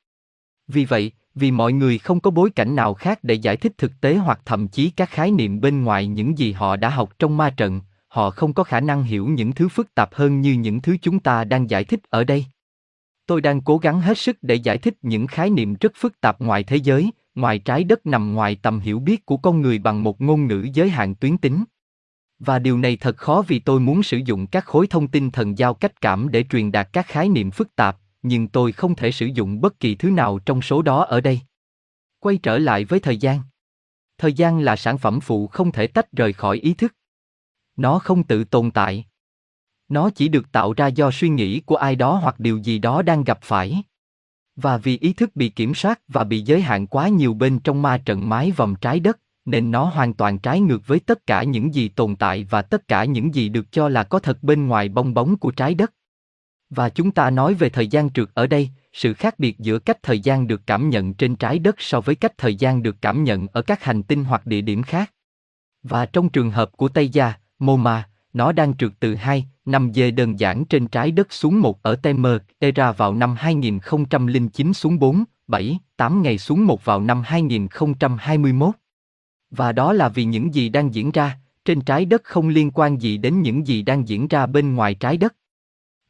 Vì 0.69 0.85
vậy, 0.85 1.13
vì 1.35 1.51
mọi 1.51 1.73
người 1.73 1.99
không 1.99 2.21
có 2.21 2.31
bối 2.31 2.51
cảnh 2.51 2.77
nào 2.77 2.95
khác 2.95 3.19
để 3.23 3.35
giải 3.35 3.57
thích 3.57 3.73
thực 3.79 3.93
tế 4.01 4.15
hoặc 4.15 4.41
thậm 4.45 4.69
chí 4.69 4.91
các 4.91 5.11
khái 5.11 5.31
niệm 5.31 5.61
bên 5.61 5.85
ngoài 5.85 6.07
những 6.07 6.39
gì 6.39 6.53
họ 6.53 6.77
đã 6.77 6.89
học 6.89 7.11
trong 7.19 7.37
ma 7.37 7.51
trận, 7.51 7.81
họ 8.17 8.31
không 8.31 8.53
có 8.53 8.65
khả 8.65 8.81
năng 8.81 9.03
hiểu 9.03 9.27
những 9.27 9.53
thứ 9.53 9.69
phức 9.69 9.95
tạp 9.95 10.15
hơn 10.15 10.41
như 10.41 10.53
những 10.53 10.81
thứ 10.81 10.97
chúng 11.03 11.19
ta 11.19 11.45
đang 11.45 11.71
giải 11.71 11.85
thích 11.85 12.01
ở 12.11 12.25
đây. 12.25 12.47
Tôi 13.27 13.41
đang 13.41 13.61
cố 13.61 13.79
gắng 13.79 14.01
hết 14.01 14.19
sức 14.19 14.37
để 14.43 14.55
giải 14.55 14.79
thích 14.79 14.95
những 15.03 15.27
khái 15.27 15.51
niệm 15.51 15.75
rất 15.81 15.93
phức 15.97 16.21
tạp 16.21 16.41
ngoài 16.41 16.65
thế 16.65 16.77
giới, 16.77 17.11
ngoài 17.35 17.59
trái 17.59 17.85
đất 17.85 18.07
nằm 18.07 18.35
ngoài 18.35 18.57
tầm 18.63 18.81
hiểu 18.81 18.99
biết 18.99 19.27
của 19.27 19.37
con 19.37 19.63
người 19.63 19.79
bằng 19.79 20.03
một 20.03 20.21
ngôn 20.21 20.47
ngữ 20.47 20.67
giới 20.73 20.91
hạn 20.91 21.15
tuyến 21.15 21.39
tính. 21.39 21.65
Và 22.39 22.59
điều 22.59 22.79
này 22.79 22.97
thật 22.97 23.17
khó 23.17 23.45
vì 23.49 23.59
tôi 23.59 23.81
muốn 23.81 24.03
sử 24.03 24.17
dụng 24.17 24.47
các 24.47 24.65
khối 24.65 24.87
thông 24.87 25.09
tin 25.09 25.31
thần 25.31 25.59
giao 25.59 25.75
cách 25.75 26.01
cảm 26.01 26.31
để 26.31 26.45
truyền 26.51 26.73
đạt 26.73 26.89
các 26.93 27.07
khái 27.07 27.29
niệm 27.29 27.51
phức 27.51 27.77
tạp, 27.77 27.97
nhưng 28.23 28.49
tôi 28.49 28.73
không 28.73 28.95
thể 28.95 29.11
sử 29.11 29.27
dụng 29.27 29.61
bất 29.61 29.81
kỳ 29.81 29.95
thứ 29.95 30.11
nào 30.11 30.39
trong 30.39 30.63
số 30.63 30.83
đó 30.83 31.05
ở 31.05 31.21
đây. 31.21 31.41
Quay 32.21 32.37
trở 32.37 32.59
lại 32.59 32.85
với 32.85 33.01
thời 33.01 33.17
gian. 33.17 33.41
Thời 34.19 34.33
gian 34.33 34.59
là 34.59 34.77
sản 34.77 34.99
phẩm 34.99 35.21
phụ 35.21 35.47
không 35.47 35.73
thể 35.73 35.87
tách 35.87 36.13
rời 36.13 36.33
khỏi 36.33 36.57
ý 36.57 36.75
thức. 36.75 36.93
Nó 37.77 37.99
không 37.99 38.23
tự 38.23 38.45
tồn 38.45 38.71
tại. 38.71 39.07
Nó 39.89 40.11
chỉ 40.11 40.29
được 40.29 40.53
tạo 40.53 40.73
ra 40.73 40.87
do 40.87 41.11
suy 41.11 41.29
nghĩ 41.29 41.61
của 41.61 41.77
ai 41.77 41.97
đó 41.97 42.17
hoặc 42.23 42.41
điều 42.41 42.59
gì 42.59 42.79
đó 42.79 43.03
đang 43.03 43.25
gặp 43.25 43.39
phải. 43.43 43.83
Và 44.57 44.77
vì 44.77 44.99
ý 44.99 45.13
thức 45.13 45.37
bị 45.37 45.49
kiểm 45.49 45.75
soát 45.75 46.01
và 46.09 46.25
bị 46.25 46.41
giới 46.41 46.61
hạn 46.61 46.87
quá 46.87 47.09
nhiều 47.09 47.35
bên 47.35 47.59
trong 47.59 47.83
ma 47.83 47.99
trận 47.99 48.29
mái 48.29 48.51
vòng 48.51 48.75
trái 48.81 49.01
đất, 49.01 49.21
nên 49.45 49.71
nó 49.71 49.85
hoàn 49.85 50.15
toàn 50.15 50.39
trái 50.39 50.61
ngược 50.61 50.87
với 50.87 51.01
tất 51.01 51.27
cả 51.27 51.43
những 51.43 51.75
gì 51.75 51.89
tồn 51.89 52.17
tại 52.17 52.45
và 52.51 52.63
tất 52.63 52.89
cả 52.89 53.05
những 53.05 53.35
gì 53.35 53.49
được 53.49 53.73
cho 53.73 53.89
là 53.89 54.05
có 54.05 54.19
thật 54.19 54.43
bên 54.43 54.67
ngoài 54.67 54.89
bong 54.89 55.15
bóng 55.15 55.37
của 55.37 55.51
trái 55.51 55.75
đất. 55.75 55.93
Và 56.71 56.89
chúng 56.89 57.11
ta 57.11 57.31
nói 57.31 57.55
về 57.55 57.69
thời 57.69 57.87
gian 57.87 58.11
trượt 58.11 58.29
ở 58.35 58.47
đây, 58.47 58.71
sự 58.93 59.15
khác 59.15 59.39
biệt 59.39 59.59
giữa 59.59 59.79
cách 59.79 60.03
thời 60.03 60.21
gian 60.21 60.47
được 60.47 60.63
cảm 60.67 60.91
nhận 60.91 61.15
trên 61.15 61.37
trái 61.37 61.59
đất 61.59 61.75
so 61.79 62.01
với 62.01 62.15
cách 62.15 62.39
thời 62.39 62.55
gian 62.55 62.83
được 62.83 62.97
cảm 63.01 63.25
nhận 63.25 63.47
ở 63.47 63.63
các 63.63 63.85
hành 63.85 64.03
tinh 64.03 64.25
hoặc 64.25 64.47
địa 64.47 64.61
điểm 64.61 64.83
khác. 64.83 65.13
Và 65.83 66.07
trong 66.07 66.29
trường 66.29 66.51
hợp 66.51 66.77
của 66.77 66.89
Tây 66.89 67.09
Gia, 67.09 67.35
MoMA, 67.59 68.09
nó 68.33 68.53
đang 68.53 68.77
trượt 68.77 68.93
từ 69.01 69.15
2, 69.15 69.47
5 69.65 69.93
dê 69.95 70.11
đơn 70.11 70.41
giản 70.41 70.65
trên 70.65 70.89
trái 70.89 71.11
đất 71.11 71.33
xuống 71.33 71.61
một 71.61 71.83
ở 71.83 71.97
Temer, 71.97 72.37
Terra 72.59 72.93
vào 72.93 73.15
năm 73.15 73.35
2009 73.39 74.75
xuống 74.75 74.99
4, 74.99 75.25
7, 75.47 75.79
8 75.97 76.23
ngày 76.23 76.39
xuống 76.39 76.67
một 76.67 76.85
vào 76.85 77.01
năm 77.01 77.23
2021. 77.23 78.75
Và 79.51 79.73
đó 79.73 79.93
là 79.93 80.09
vì 80.09 80.25
những 80.25 80.55
gì 80.55 80.69
đang 80.69 80.95
diễn 80.95 81.11
ra, 81.11 81.39
trên 81.65 81.81
trái 81.81 82.05
đất 82.05 82.25
không 82.25 82.49
liên 82.49 82.71
quan 82.71 82.99
gì 82.99 83.19
đến 83.19 83.43
những 83.43 83.67
gì 83.67 83.83
đang 83.83 84.09
diễn 84.09 84.29
ra 84.29 84.47
bên 84.47 84.75
ngoài 84.75 84.95
trái 84.95 85.17
đất. 85.17 85.35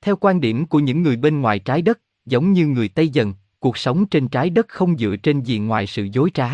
Theo 0.00 0.16
quan 0.16 0.40
điểm 0.40 0.66
của 0.66 0.78
những 0.78 1.02
người 1.02 1.16
bên 1.16 1.40
ngoài 1.40 1.58
trái 1.58 1.82
đất, 1.82 2.00
giống 2.26 2.52
như 2.52 2.66
người 2.66 2.88
Tây 2.88 3.08
dần, 3.08 3.34
cuộc 3.58 3.78
sống 3.78 4.06
trên 4.06 4.28
trái 4.28 4.50
đất 4.50 4.68
không 4.68 4.98
dựa 4.98 5.16
trên 5.16 5.40
gì 5.40 5.58
ngoài 5.58 5.86
sự 5.86 6.08
dối 6.12 6.30
trá. 6.34 6.50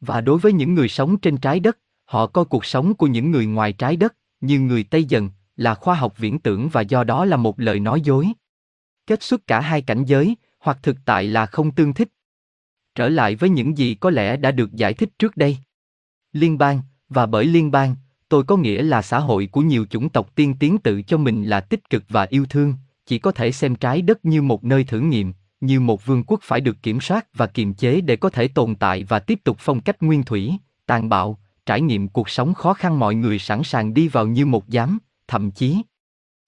Và 0.00 0.20
đối 0.20 0.38
với 0.38 0.52
những 0.52 0.74
người 0.74 0.88
sống 0.88 1.18
trên 1.18 1.36
trái 1.36 1.60
đất, 1.60 1.78
họ 2.08 2.26
coi 2.26 2.44
cuộc 2.44 2.64
sống 2.64 2.94
của 2.94 3.06
những 3.06 3.30
người 3.30 3.46
ngoài 3.46 3.72
trái 3.72 3.96
đất, 3.96 4.14
như 4.40 4.60
người 4.60 4.84
Tây 4.84 5.04
dần, 5.04 5.30
là 5.56 5.74
khoa 5.74 5.94
học 5.94 6.18
viễn 6.18 6.38
tưởng 6.38 6.68
và 6.68 6.80
do 6.80 7.04
đó 7.04 7.24
là 7.24 7.36
một 7.36 7.60
lời 7.60 7.80
nói 7.80 8.00
dối. 8.00 8.28
Kết 9.06 9.22
xuất 9.22 9.46
cả 9.46 9.60
hai 9.60 9.82
cảnh 9.82 10.04
giới, 10.04 10.36
hoặc 10.58 10.78
thực 10.82 10.96
tại 11.04 11.24
là 11.24 11.46
không 11.46 11.70
tương 11.70 11.94
thích. 11.94 12.08
Trở 12.94 13.08
lại 13.08 13.34
với 13.34 13.50
những 13.50 13.78
gì 13.78 13.94
có 13.94 14.10
lẽ 14.10 14.36
đã 14.36 14.50
được 14.50 14.72
giải 14.72 14.94
thích 14.94 15.08
trước 15.18 15.36
đây. 15.36 15.56
Liên 16.32 16.58
bang, 16.58 16.80
và 17.08 17.26
bởi 17.26 17.44
liên 17.44 17.70
bang, 17.70 17.94
tôi 18.28 18.44
có 18.44 18.56
nghĩa 18.56 18.82
là 18.82 19.02
xã 19.02 19.18
hội 19.18 19.46
của 19.46 19.60
nhiều 19.60 19.86
chủng 19.90 20.08
tộc 20.08 20.34
tiên 20.34 20.54
tiến 20.60 20.78
tự 20.78 21.02
cho 21.02 21.16
mình 21.16 21.44
là 21.44 21.60
tích 21.60 21.90
cực 21.90 22.04
và 22.08 22.26
yêu 22.30 22.46
thương, 22.50 22.74
chỉ 23.06 23.18
có 23.18 23.32
thể 23.32 23.52
xem 23.52 23.74
trái 23.74 24.02
đất 24.02 24.24
như 24.24 24.42
một 24.42 24.64
nơi 24.64 24.84
thử 24.84 25.00
nghiệm, 25.00 25.32
như 25.60 25.80
một 25.80 26.06
vương 26.06 26.24
quốc 26.24 26.40
phải 26.42 26.60
được 26.60 26.76
kiểm 26.82 27.00
soát 27.00 27.26
và 27.34 27.46
kiềm 27.46 27.74
chế 27.74 28.00
để 28.00 28.16
có 28.16 28.30
thể 28.30 28.48
tồn 28.48 28.74
tại 28.74 29.04
và 29.04 29.18
tiếp 29.18 29.40
tục 29.44 29.56
phong 29.60 29.80
cách 29.80 30.02
nguyên 30.02 30.22
thủy, 30.22 30.52
tàn 30.86 31.08
bạo, 31.08 31.38
trải 31.68 31.80
nghiệm 31.80 32.08
cuộc 32.08 32.28
sống 32.28 32.54
khó 32.54 32.74
khăn 32.74 32.98
mọi 32.98 33.14
người 33.14 33.38
sẵn 33.38 33.62
sàng 33.64 33.94
đi 33.94 34.08
vào 34.08 34.26
như 34.26 34.46
một 34.46 34.64
giám, 34.68 34.98
thậm 35.26 35.50
chí. 35.50 35.82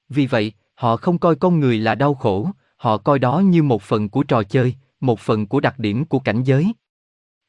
Vì 0.09 0.27
vậy, 0.27 0.53
họ 0.75 0.97
không 0.97 1.19
coi 1.19 1.35
con 1.37 1.61
người 1.61 1.79
là 1.79 1.95
đau 1.95 2.15
khổ, 2.15 2.51
họ 2.77 2.99
coi 2.99 3.19
đó 3.19 3.39
như 3.39 3.63
một 3.63 3.83
phần 3.83 4.09
của 4.09 4.23
trò 4.23 4.43
chơi, 4.43 4.75
một 5.01 5.21
phần 5.21 5.47
của 5.47 5.61
đặc 5.61 5.79
điểm 5.79 6.05
của 6.05 6.19
cảnh 6.19 6.43
giới. 6.43 6.73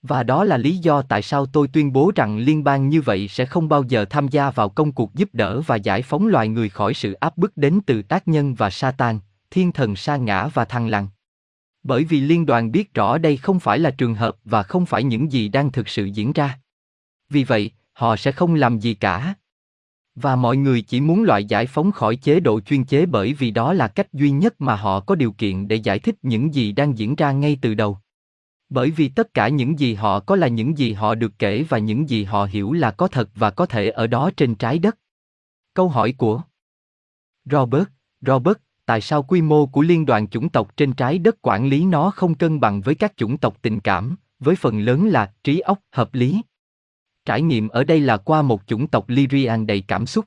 Và 0.01 0.23
đó 0.23 0.43
là 0.43 0.57
lý 0.57 0.77
do 0.77 1.01
tại 1.01 1.21
sao 1.21 1.45
tôi 1.45 1.67
tuyên 1.67 1.93
bố 1.93 2.11
rằng 2.15 2.37
liên 2.37 2.63
bang 2.63 2.89
như 2.89 3.01
vậy 3.01 3.27
sẽ 3.27 3.45
không 3.45 3.69
bao 3.69 3.83
giờ 3.83 4.05
tham 4.05 4.27
gia 4.27 4.51
vào 4.51 4.69
công 4.69 4.91
cuộc 4.91 5.13
giúp 5.13 5.29
đỡ 5.33 5.61
và 5.61 5.75
giải 5.75 6.01
phóng 6.01 6.27
loài 6.27 6.47
người 6.47 6.69
khỏi 6.69 6.93
sự 6.93 7.13
áp 7.13 7.37
bức 7.37 7.57
đến 7.57 7.79
từ 7.85 8.01
tác 8.01 8.27
nhân 8.27 8.55
và 8.55 8.69
Satan, 8.69 9.19
thiên 9.51 9.71
thần 9.71 9.95
sa 9.95 10.17
ngã 10.17 10.47
và 10.47 10.65
thăng 10.65 10.87
lặng. 10.87 11.07
Bởi 11.83 12.03
vì 12.03 12.19
liên 12.19 12.45
đoàn 12.45 12.71
biết 12.71 12.93
rõ 12.93 13.17
đây 13.17 13.37
không 13.37 13.59
phải 13.59 13.79
là 13.79 13.91
trường 13.91 14.15
hợp 14.15 14.35
và 14.45 14.63
không 14.63 14.85
phải 14.85 15.03
những 15.03 15.31
gì 15.31 15.49
đang 15.49 15.71
thực 15.71 15.89
sự 15.89 16.05
diễn 16.05 16.33
ra. 16.33 16.60
Vì 17.31 17.43
vậy, 17.43 17.71
họ 17.93 18.15
sẽ 18.15 18.31
không 18.31 18.55
làm 18.55 18.79
gì 18.79 18.93
cả. 18.93 19.35
Và 20.15 20.35
mọi 20.35 20.57
người 20.57 20.81
chỉ 20.81 21.01
muốn 21.01 21.23
loại 21.23 21.45
giải 21.45 21.65
phóng 21.65 21.91
khỏi 21.91 22.15
chế 22.15 22.39
độ 22.39 22.61
chuyên 22.61 22.83
chế 22.83 23.05
bởi 23.05 23.33
vì 23.33 23.51
đó 23.51 23.73
là 23.73 23.87
cách 23.87 24.13
duy 24.13 24.31
nhất 24.31 24.61
mà 24.61 24.75
họ 24.75 24.99
có 24.99 25.15
điều 25.15 25.31
kiện 25.31 25.67
để 25.67 25.75
giải 25.75 25.99
thích 25.99 26.15
những 26.21 26.53
gì 26.53 26.71
đang 26.71 26.97
diễn 26.97 27.15
ra 27.15 27.31
ngay 27.31 27.57
từ 27.61 27.73
đầu. 27.73 27.97
Bởi 28.69 28.91
vì 28.91 29.09
tất 29.09 29.33
cả 29.33 29.47
những 29.47 29.79
gì 29.79 29.93
họ 29.93 30.19
có 30.19 30.35
là 30.35 30.47
những 30.47 30.77
gì 30.77 30.93
họ 30.93 31.15
được 31.15 31.31
kể 31.39 31.65
và 31.69 31.77
những 31.77 32.09
gì 32.09 32.23
họ 32.23 32.45
hiểu 32.45 32.73
là 32.73 32.91
có 32.91 33.07
thật 33.07 33.29
và 33.35 33.49
có 33.49 33.65
thể 33.65 33.89
ở 33.89 34.07
đó 34.07 34.31
trên 34.37 34.55
trái 34.55 34.79
đất. 34.79 34.97
Câu 35.73 35.89
hỏi 35.89 36.13
của 36.17 36.41
Robert, 37.45 37.87
Robert, 38.21 38.57
tại 38.85 39.01
sao 39.01 39.23
quy 39.23 39.41
mô 39.41 39.65
của 39.65 39.81
liên 39.81 40.05
đoàn 40.05 40.27
chủng 40.27 40.49
tộc 40.49 40.77
trên 40.77 40.93
trái 40.93 41.17
đất 41.17 41.35
quản 41.41 41.67
lý 41.67 41.85
nó 41.85 42.11
không 42.11 42.35
cân 42.35 42.59
bằng 42.59 42.81
với 42.81 42.95
các 42.95 43.17
chủng 43.17 43.37
tộc 43.37 43.57
tình 43.61 43.79
cảm, 43.79 44.15
với 44.39 44.55
phần 44.55 44.79
lớn 44.79 45.07
là 45.07 45.33
trí 45.43 45.59
óc 45.59 45.79
hợp 45.91 46.13
lý? 46.13 46.41
Trải 47.25 47.41
nghiệm 47.41 47.67
ở 47.67 47.83
đây 47.83 47.99
là 47.99 48.17
qua 48.17 48.41
một 48.41 48.61
chủng 48.67 48.87
tộc 48.87 49.09
Lyrian 49.09 49.67
đầy 49.67 49.81
cảm 49.81 50.05
xúc. 50.05 50.25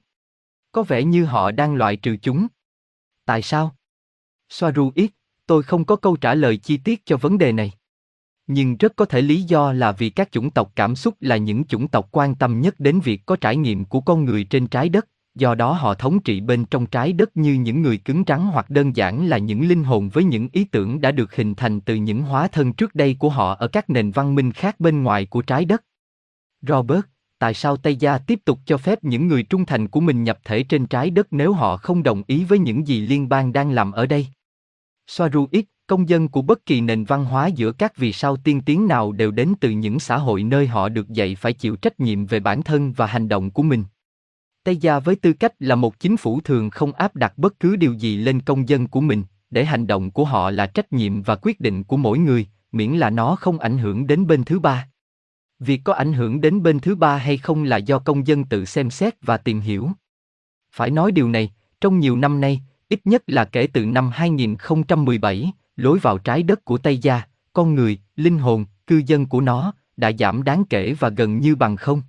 Có 0.72 0.82
vẻ 0.82 1.04
như 1.04 1.24
họ 1.24 1.50
đang 1.50 1.74
loại 1.74 1.96
trừ 1.96 2.16
chúng. 2.22 2.46
Tại 3.24 3.42
sao? 3.42 3.76
Soaru 4.48 4.92
ít, 4.94 5.10
tôi 5.46 5.62
không 5.62 5.84
có 5.84 5.96
câu 5.96 6.16
trả 6.16 6.34
lời 6.34 6.56
chi 6.56 6.76
tiết 6.76 7.06
cho 7.06 7.16
vấn 7.16 7.38
đề 7.38 7.52
này. 7.52 7.72
Nhưng 8.46 8.76
rất 8.76 8.96
có 8.96 9.04
thể 9.04 9.20
lý 9.20 9.42
do 9.42 9.72
là 9.72 9.92
vì 9.92 10.10
các 10.10 10.32
chủng 10.32 10.50
tộc 10.50 10.72
cảm 10.76 10.96
xúc 10.96 11.14
là 11.20 11.36
những 11.36 11.64
chủng 11.64 11.88
tộc 11.88 12.08
quan 12.10 12.34
tâm 12.34 12.60
nhất 12.60 12.74
đến 12.80 13.00
việc 13.00 13.26
có 13.26 13.36
trải 13.36 13.56
nghiệm 13.56 13.84
của 13.84 14.00
con 14.00 14.24
người 14.24 14.44
trên 14.44 14.66
trái 14.66 14.88
đất, 14.88 15.08
do 15.34 15.54
đó 15.54 15.72
họ 15.72 15.94
thống 15.94 16.22
trị 16.22 16.40
bên 16.40 16.64
trong 16.64 16.86
trái 16.86 17.12
đất 17.12 17.36
như 17.36 17.52
những 17.52 17.82
người 17.82 17.96
cứng 17.96 18.24
rắn 18.26 18.40
hoặc 18.40 18.70
đơn 18.70 18.96
giản 18.96 19.26
là 19.26 19.38
những 19.38 19.68
linh 19.68 19.84
hồn 19.84 20.08
với 20.08 20.24
những 20.24 20.48
ý 20.52 20.64
tưởng 20.64 21.00
đã 21.00 21.12
được 21.12 21.36
hình 21.36 21.54
thành 21.54 21.80
từ 21.80 21.94
những 21.94 22.22
hóa 22.22 22.48
thân 22.48 22.72
trước 22.72 22.94
đây 22.94 23.16
của 23.18 23.28
họ 23.28 23.54
ở 23.54 23.68
các 23.68 23.90
nền 23.90 24.10
văn 24.10 24.34
minh 24.34 24.52
khác 24.52 24.80
bên 24.80 25.02
ngoài 25.02 25.26
của 25.26 25.42
trái 25.42 25.64
đất. 25.64 25.84
Robert, 26.68 27.04
tại 27.38 27.54
sao 27.54 27.76
Tây 27.76 27.96
Gia 27.96 28.18
tiếp 28.18 28.40
tục 28.44 28.58
cho 28.66 28.76
phép 28.78 29.04
những 29.04 29.28
người 29.28 29.42
trung 29.42 29.66
thành 29.66 29.88
của 29.88 30.00
mình 30.00 30.24
nhập 30.24 30.38
thể 30.44 30.62
trên 30.62 30.86
trái 30.86 31.10
đất 31.10 31.26
nếu 31.30 31.52
họ 31.52 31.76
không 31.76 32.02
đồng 32.02 32.22
ý 32.26 32.44
với 32.44 32.58
những 32.58 32.86
gì 32.86 33.00
liên 33.00 33.28
bang 33.28 33.52
đang 33.52 33.70
làm 33.70 33.92
ở 33.92 34.06
đây? 34.06 34.26
Soaru 35.06 35.46
X, 35.52 35.64
công 35.86 36.08
dân 36.08 36.28
của 36.28 36.42
bất 36.42 36.66
kỳ 36.66 36.80
nền 36.80 37.04
văn 37.04 37.24
hóa 37.24 37.46
giữa 37.46 37.72
các 37.72 37.96
vì 37.96 38.12
sao 38.12 38.36
tiên 38.36 38.60
tiến 38.60 38.86
nào 38.86 39.12
đều 39.12 39.30
đến 39.30 39.54
từ 39.60 39.70
những 39.70 40.00
xã 40.00 40.18
hội 40.18 40.42
nơi 40.42 40.66
họ 40.66 40.88
được 40.88 41.08
dạy 41.08 41.34
phải 41.34 41.52
chịu 41.52 41.76
trách 41.76 42.00
nhiệm 42.00 42.26
về 42.26 42.40
bản 42.40 42.62
thân 42.62 42.92
và 42.92 43.06
hành 43.06 43.28
động 43.28 43.50
của 43.50 43.62
mình. 43.62 43.84
Tây 44.64 44.76
Gia 44.76 44.98
với 44.98 45.16
tư 45.16 45.32
cách 45.32 45.52
là 45.58 45.74
một 45.74 45.98
chính 46.00 46.16
phủ 46.16 46.40
thường 46.40 46.70
không 46.70 46.92
áp 46.92 47.16
đặt 47.16 47.38
bất 47.38 47.60
cứ 47.60 47.76
điều 47.76 47.92
gì 47.92 48.16
lên 48.16 48.40
công 48.40 48.68
dân 48.68 48.88
của 48.88 49.00
mình, 49.00 49.22
để 49.50 49.64
hành 49.64 49.86
động 49.86 50.10
của 50.10 50.24
họ 50.24 50.50
là 50.50 50.66
trách 50.66 50.92
nhiệm 50.92 51.22
và 51.22 51.36
quyết 51.42 51.60
định 51.60 51.84
của 51.84 51.96
mỗi 51.96 52.18
người, 52.18 52.46
miễn 52.72 52.92
là 52.92 53.10
nó 53.10 53.36
không 53.36 53.58
ảnh 53.58 53.78
hưởng 53.78 54.06
đến 54.06 54.26
bên 54.26 54.44
thứ 54.44 54.60
ba. 54.60 54.88
Việc 55.58 55.80
có 55.84 55.92
ảnh 55.92 56.12
hưởng 56.12 56.40
đến 56.40 56.62
bên 56.62 56.80
thứ 56.80 56.94
ba 56.94 57.16
hay 57.16 57.36
không 57.36 57.64
là 57.64 57.76
do 57.76 57.98
công 57.98 58.26
dân 58.26 58.44
tự 58.44 58.64
xem 58.64 58.90
xét 58.90 59.14
và 59.22 59.36
tìm 59.36 59.60
hiểu. 59.60 59.90
Phải 60.72 60.90
nói 60.90 61.12
điều 61.12 61.28
này, 61.28 61.52
trong 61.80 61.98
nhiều 61.98 62.16
năm 62.16 62.40
nay, 62.40 62.60
ít 62.88 63.00
nhất 63.04 63.22
là 63.26 63.44
kể 63.44 63.66
từ 63.66 63.86
năm 63.86 64.10
2017, 64.10 65.52
lối 65.76 65.98
vào 65.98 66.18
trái 66.18 66.42
đất 66.42 66.64
của 66.64 66.78
Tây 66.78 66.98
Gia, 66.98 67.22
con 67.52 67.74
người, 67.74 67.98
linh 68.16 68.38
hồn, 68.38 68.64
cư 68.86 69.02
dân 69.06 69.26
của 69.26 69.40
nó, 69.40 69.72
đã 69.96 70.12
giảm 70.18 70.42
đáng 70.42 70.64
kể 70.70 70.94
và 70.98 71.08
gần 71.08 71.38
như 71.38 71.56
bằng 71.56 71.76
không. 71.76 72.02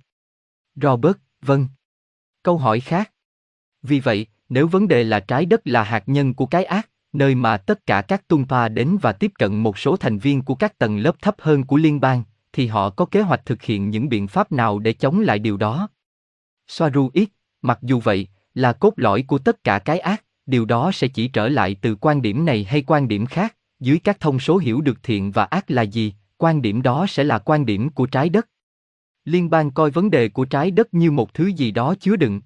Robert, 0.82 1.16
vâng. 1.42 1.68
Câu 2.42 2.58
hỏi 2.58 2.80
khác. 2.80 3.12
Vì 3.82 4.00
vậy, 4.00 4.26
nếu 4.48 4.68
vấn 4.68 4.88
đề 4.88 5.04
là 5.04 5.20
trái 5.20 5.46
đất 5.46 5.60
là 5.64 5.82
hạt 5.82 6.02
nhân 6.06 6.34
của 6.34 6.46
cái 6.46 6.64
ác, 6.64 6.88
nơi 7.12 7.34
mà 7.34 7.56
tất 7.56 7.86
cả 7.86 8.02
các 8.02 8.28
Tumpa 8.28 8.68
đến 8.68 8.98
và 9.02 9.12
tiếp 9.12 9.32
cận 9.38 9.56
một 9.56 9.78
số 9.78 9.96
thành 9.96 10.18
viên 10.18 10.42
của 10.42 10.54
các 10.54 10.78
tầng 10.78 10.98
lớp 10.98 11.22
thấp 11.22 11.34
hơn 11.38 11.64
của 11.64 11.76
liên 11.76 12.00
bang, 12.00 12.22
thì 12.56 12.66
họ 12.66 12.90
có 12.90 13.04
kế 13.04 13.20
hoạch 13.20 13.46
thực 13.46 13.62
hiện 13.62 13.90
những 13.90 14.08
biện 14.08 14.28
pháp 14.28 14.52
nào 14.52 14.78
để 14.78 14.92
chống 14.92 15.20
lại 15.20 15.38
điều 15.38 15.56
đó? 15.56 15.88
Soaru 16.68 17.10
ít, 17.12 17.28
mặc 17.62 17.78
dù 17.82 18.00
vậy, 18.00 18.28
là 18.54 18.72
cốt 18.72 18.92
lõi 18.96 19.22
của 19.22 19.38
tất 19.38 19.64
cả 19.64 19.78
cái 19.78 19.98
ác, 19.98 20.24
điều 20.46 20.64
đó 20.64 20.90
sẽ 20.92 21.08
chỉ 21.08 21.28
trở 21.28 21.48
lại 21.48 21.76
từ 21.82 21.94
quan 21.94 22.22
điểm 22.22 22.44
này 22.44 22.64
hay 22.64 22.82
quan 22.82 23.08
điểm 23.08 23.26
khác, 23.26 23.56
dưới 23.80 23.98
các 23.98 24.20
thông 24.20 24.38
số 24.38 24.58
hiểu 24.58 24.80
được 24.80 25.02
thiện 25.02 25.30
và 25.30 25.44
ác 25.44 25.70
là 25.70 25.82
gì, 25.82 26.14
quan 26.36 26.62
điểm 26.62 26.82
đó 26.82 27.06
sẽ 27.08 27.24
là 27.24 27.38
quan 27.38 27.66
điểm 27.66 27.88
của 27.88 28.06
trái 28.06 28.28
đất. 28.28 28.48
Liên 29.24 29.50
bang 29.50 29.70
coi 29.70 29.90
vấn 29.90 30.10
đề 30.10 30.28
của 30.28 30.44
trái 30.44 30.70
đất 30.70 30.94
như 30.94 31.10
một 31.10 31.34
thứ 31.34 31.46
gì 31.46 31.70
đó 31.70 31.94
chứa 32.00 32.16
đựng. 32.16 32.40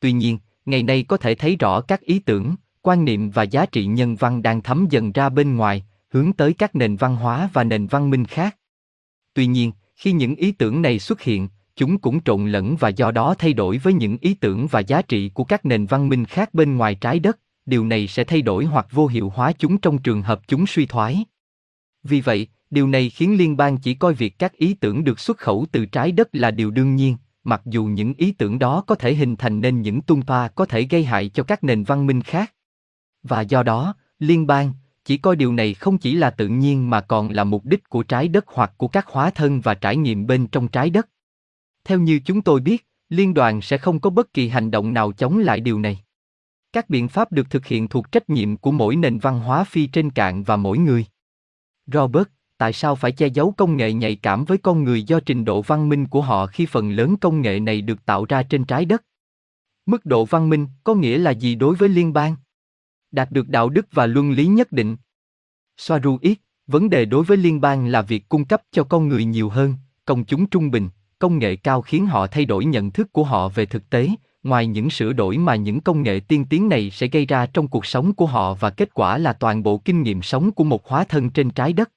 Tuy 0.00 0.12
nhiên, 0.12 0.38
ngày 0.66 0.82
nay 0.82 1.04
có 1.08 1.16
thể 1.16 1.34
thấy 1.34 1.56
rõ 1.56 1.80
các 1.80 2.00
ý 2.00 2.18
tưởng, 2.18 2.54
quan 2.82 3.04
niệm 3.04 3.30
và 3.30 3.42
giá 3.42 3.66
trị 3.66 3.86
nhân 3.86 4.16
văn 4.16 4.42
đang 4.42 4.62
thấm 4.62 4.86
dần 4.90 5.12
ra 5.12 5.28
bên 5.28 5.56
ngoài, 5.56 5.86
hướng 6.08 6.32
tới 6.32 6.52
các 6.52 6.74
nền 6.74 6.96
văn 6.96 7.16
hóa 7.16 7.50
và 7.52 7.64
nền 7.64 7.86
văn 7.86 8.10
minh 8.10 8.24
khác. 8.24 8.57
Tuy 9.38 9.46
nhiên, 9.46 9.72
khi 9.96 10.12
những 10.12 10.34
ý 10.34 10.52
tưởng 10.52 10.82
này 10.82 10.98
xuất 10.98 11.20
hiện, 11.20 11.48
chúng 11.76 11.98
cũng 11.98 12.20
trộn 12.20 12.48
lẫn 12.48 12.76
và 12.76 12.88
do 12.88 13.10
đó 13.10 13.34
thay 13.38 13.52
đổi 13.52 13.78
với 13.78 13.92
những 13.92 14.16
ý 14.20 14.34
tưởng 14.34 14.66
và 14.66 14.80
giá 14.80 15.02
trị 15.02 15.30
của 15.34 15.44
các 15.44 15.64
nền 15.64 15.86
văn 15.86 16.08
minh 16.08 16.24
khác 16.24 16.54
bên 16.54 16.76
ngoài 16.76 16.94
trái 16.94 17.18
đất, 17.18 17.38
điều 17.66 17.84
này 17.84 18.06
sẽ 18.06 18.24
thay 18.24 18.42
đổi 18.42 18.64
hoặc 18.64 18.86
vô 18.90 19.06
hiệu 19.06 19.32
hóa 19.34 19.52
chúng 19.52 19.78
trong 19.78 19.98
trường 19.98 20.22
hợp 20.22 20.40
chúng 20.48 20.66
suy 20.66 20.86
thoái. 20.86 21.24
Vì 22.02 22.20
vậy, 22.20 22.46
điều 22.70 22.88
này 22.88 23.10
khiến 23.10 23.38
liên 23.38 23.56
bang 23.56 23.78
chỉ 23.78 23.94
coi 23.94 24.14
việc 24.14 24.38
các 24.38 24.52
ý 24.52 24.74
tưởng 24.74 25.04
được 25.04 25.20
xuất 25.20 25.38
khẩu 25.38 25.66
từ 25.72 25.86
trái 25.86 26.12
đất 26.12 26.28
là 26.32 26.50
điều 26.50 26.70
đương 26.70 26.96
nhiên, 26.96 27.16
mặc 27.44 27.62
dù 27.64 27.84
những 27.84 28.14
ý 28.14 28.32
tưởng 28.32 28.58
đó 28.58 28.84
có 28.86 28.94
thể 28.94 29.14
hình 29.14 29.36
thành 29.36 29.60
nên 29.60 29.82
những 29.82 30.02
tung 30.02 30.22
pa 30.22 30.48
có 30.48 30.66
thể 30.66 30.82
gây 30.82 31.04
hại 31.04 31.28
cho 31.28 31.42
các 31.42 31.64
nền 31.64 31.84
văn 31.84 32.06
minh 32.06 32.22
khác. 32.22 32.52
Và 33.22 33.40
do 33.40 33.62
đó, 33.62 33.94
liên 34.18 34.46
bang 34.46 34.72
chỉ 35.08 35.16
coi 35.16 35.36
điều 35.36 35.52
này 35.52 35.74
không 35.74 35.98
chỉ 35.98 36.14
là 36.14 36.30
tự 36.30 36.48
nhiên 36.48 36.90
mà 36.90 37.00
còn 37.00 37.30
là 37.30 37.44
mục 37.44 37.64
đích 37.64 37.88
của 37.88 38.02
trái 38.02 38.28
đất 38.28 38.44
hoặc 38.48 38.72
của 38.76 38.88
các 38.88 39.06
hóa 39.06 39.30
thân 39.30 39.60
và 39.60 39.74
trải 39.74 39.96
nghiệm 39.96 40.26
bên 40.26 40.46
trong 40.46 40.68
trái 40.68 40.90
đất. 40.90 41.08
Theo 41.84 41.98
như 41.98 42.20
chúng 42.24 42.42
tôi 42.42 42.60
biết, 42.60 42.86
liên 43.08 43.34
đoàn 43.34 43.60
sẽ 43.60 43.78
không 43.78 44.00
có 44.00 44.10
bất 44.10 44.34
kỳ 44.34 44.48
hành 44.48 44.70
động 44.70 44.94
nào 44.94 45.12
chống 45.12 45.38
lại 45.38 45.60
điều 45.60 45.78
này. 45.78 45.98
Các 46.72 46.90
biện 46.90 47.08
pháp 47.08 47.32
được 47.32 47.50
thực 47.50 47.66
hiện 47.66 47.88
thuộc 47.88 48.12
trách 48.12 48.30
nhiệm 48.30 48.56
của 48.56 48.70
mỗi 48.70 48.96
nền 48.96 49.18
văn 49.18 49.40
hóa 49.40 49.64
phi 49.64 49.86
trên 49.86 50.10
cạn 50.10 50.42
và 50.42 50.56
mỗi 50.56 50.78
người. 50.78 51.06
Robert, 51.86 52.28
tại 52.58 52.72
sao 52.72 52.96
phải 52.96 53.12
che 53.12 53.26
giấu 53.26 53.54
công 53.56 53.76
nghệ 53.76 53.92
nhạy 53.92 54.16
cảm 54.16 54.44
với 54.44 54.58
con 54.58 54.84
người 54.84 55.02
do 55.02 55.20
trình 55.20 55.44
độ 55.44 55.62
văn 55.62 55.88
minh 55.88 56.06
của 56.06 56.22
họ 56.22 56.46
khi 56.46 56.66
phần 56.66 56.90
lớn 56.90 57.16
công 57.16 57.40
nghệ 57.40 57.60
này 57.60 57.80
được 57.80 58.04
tạo 58.04 58.24
ra 58.24 58.42
trên 58.42 58.64
trái 58.64 58.84
đất? 58.84 59.04
Mức 59.86 60.04
độ 60.04 60.24
văn 60.24 60.48
minh 60.48 60.66
có 60.84 60.94
nghĩa 60.94 61.18
là 61.18 61.30
gì 61.30 61.54
đối 61.54 61.74
với 61.74 61.88
liên 61.88 62.12
bang? 62.12 62.36
Đạt 63.12 63.30
được 63.30 63.48
đạo 63.48 63.68
đức 63.68 63.86
và 63.92 64.06
luân 64.06 64.30
lý 64.32 64.46
nhất 64.46 64.72
định. 64.72 64.96
Soaru 65.76 66.18
ít, 66.20 66.38
vấn 66.66 66.90
đề 66.90 67.04
đối 67.04 67.24
với 67.24 67.36
liên 67.36 67.60
bang 67.60 67.86
là 67.86 68.02
việc 68.02 68.28
cung 68.28 68.44
cấp 68.44 68.62
cho 68.72 68.84
con 68.84 69.08
người 69.08 69.24
nhiều 69.24 69.48
hơn, 69.48 69.74
công 70.04 70.24
chúng 70.24 70.46
trung 70.46 70.70
bình, 70.70 70.88
công 71.18 71.38
nghệ 71.38 71.56
cao 71.56 71.82
khiến 71.82 72.06
họ 72.06 72.26
thay 72.26 72.44
đổi 72.44 72.64
nhận 72.64 72.90
thức 72.90 73.12
của 73.12 73.24
họ 73.24 73.48
về 73.48 73.66
thực 73.66 73.90
tế, 73.90 74.08
ngoài 74.42 74.66
những 74.66 74.90
sửa 74.90 75.12
đổi 75.12 75.38
mà 75.38 75.56
những 75.56 75.80
công 75.80 76.02
nghệ 76.02 76.20
tiên 76.20 76.44
tiến 76.44 76.68
này 76.68 76.90
sẽ 76.90 77.06
gây 77.06 77.26
ra 77.26 77.46
trong 77.46 77.68
cuộc 77.68 77.86
sống 77.86 78.14
của 78.14 78.26
họ 78.26 78.54
và 78.54 78.70
kết 78.70 78.94
quả 78.94 79.18
là 79.18 79.32
toàn 79.32 79.62
bộ 79.62 79.78
kinh 79.78 80.02
nghiệm 80.02 80.22
sống 80.22 80.52
của 80.52 80.64
một 80.64 80.88
hóa 80.88 81.04
thân 81.04 81.30
trên 81.30 81.50
trái 81.50 81.72
đất. 81.72 81.90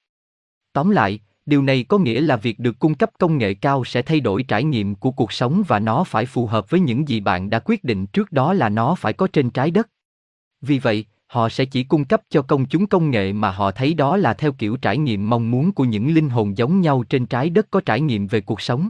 Tóm 0.74 0.90
lại, 0.90 1.20
điều 1.46 1.62
này 1.62 1.84
có 1.84 1.98
nghĩa 1.98 2.22
là 2.22 2.36
việc 2.36 2.60
được 2.60 2.80
cung 2.80 2.96
cấp 2.96 3.10
công 3.20 3.38
nghệ 3.38 3.54
cao 3.54 3.86
sẽ 3.86 4.02
thay 4.02 4.20
đổi 4.20 4.44
trải 4.44 4.64
nghiệm 4.64 4.96
của 4.96 5.12
cuộc 5.12 5.32
sống 5.32 5.64
và 5.68 5.80
nó 5.80 6.04
phải 6.04 6.26
phù 6.26 6.48
hợp 6.48 6.70
với 6.70 6.80
những 6.80 7.08
gì 7.08 7.20
bạn 7.20 7.50
đã 7.50 7.60
quyết 7.66 7.84
định 7.84 8.08
trước 8.08 8.32
đó 8.32 8.54
là 8.54 8.70
nó 8.70 8.96
phải 8.96 9.14
có 9.14 9.28
trên 9.34 9.50
trái 9.50 9.72
đất. 9.72 9.88
Vì 10.62 10.80
vậy, 10.80 11.06
họ 11.28 11.50
sẽ 11.50 11.66
chỉ 11.66 11.84
cung 11.84 12.06
cấp 12.06 12.22
cho 12.30 12.42
công 12.42 12.66
chúng 12.66 12.88
công 12.88 13.12
nghệ 13.12 13.34
mà 13.34 13.52
họ 13.52 13.72
thấy 13.72 13.94
đó 13.94 14.18
là 14.18 14.34
theo 14.34 14.52
kiểu 14.52 14.78
trải 14.78 14.98
nghiệm 14.98 15.30
mong 15.30 15.52
muốn 15.52 15.72
của 15.72 15.86
những 15.86 16.14
linh 16.14 16.30
hồn 16.30 16.58
giống 16.58 16.82
nhau 16.82 17.04
trên 17.10 17.26
trái 17.26 17.50
đất 17.50 17.68
có 17.72 17.82
trải 17.82 18.02
nghiệm 18.02 18.28
về 18.28 18.42
cuộc 18.42 18.62
sống. 18.62 18.90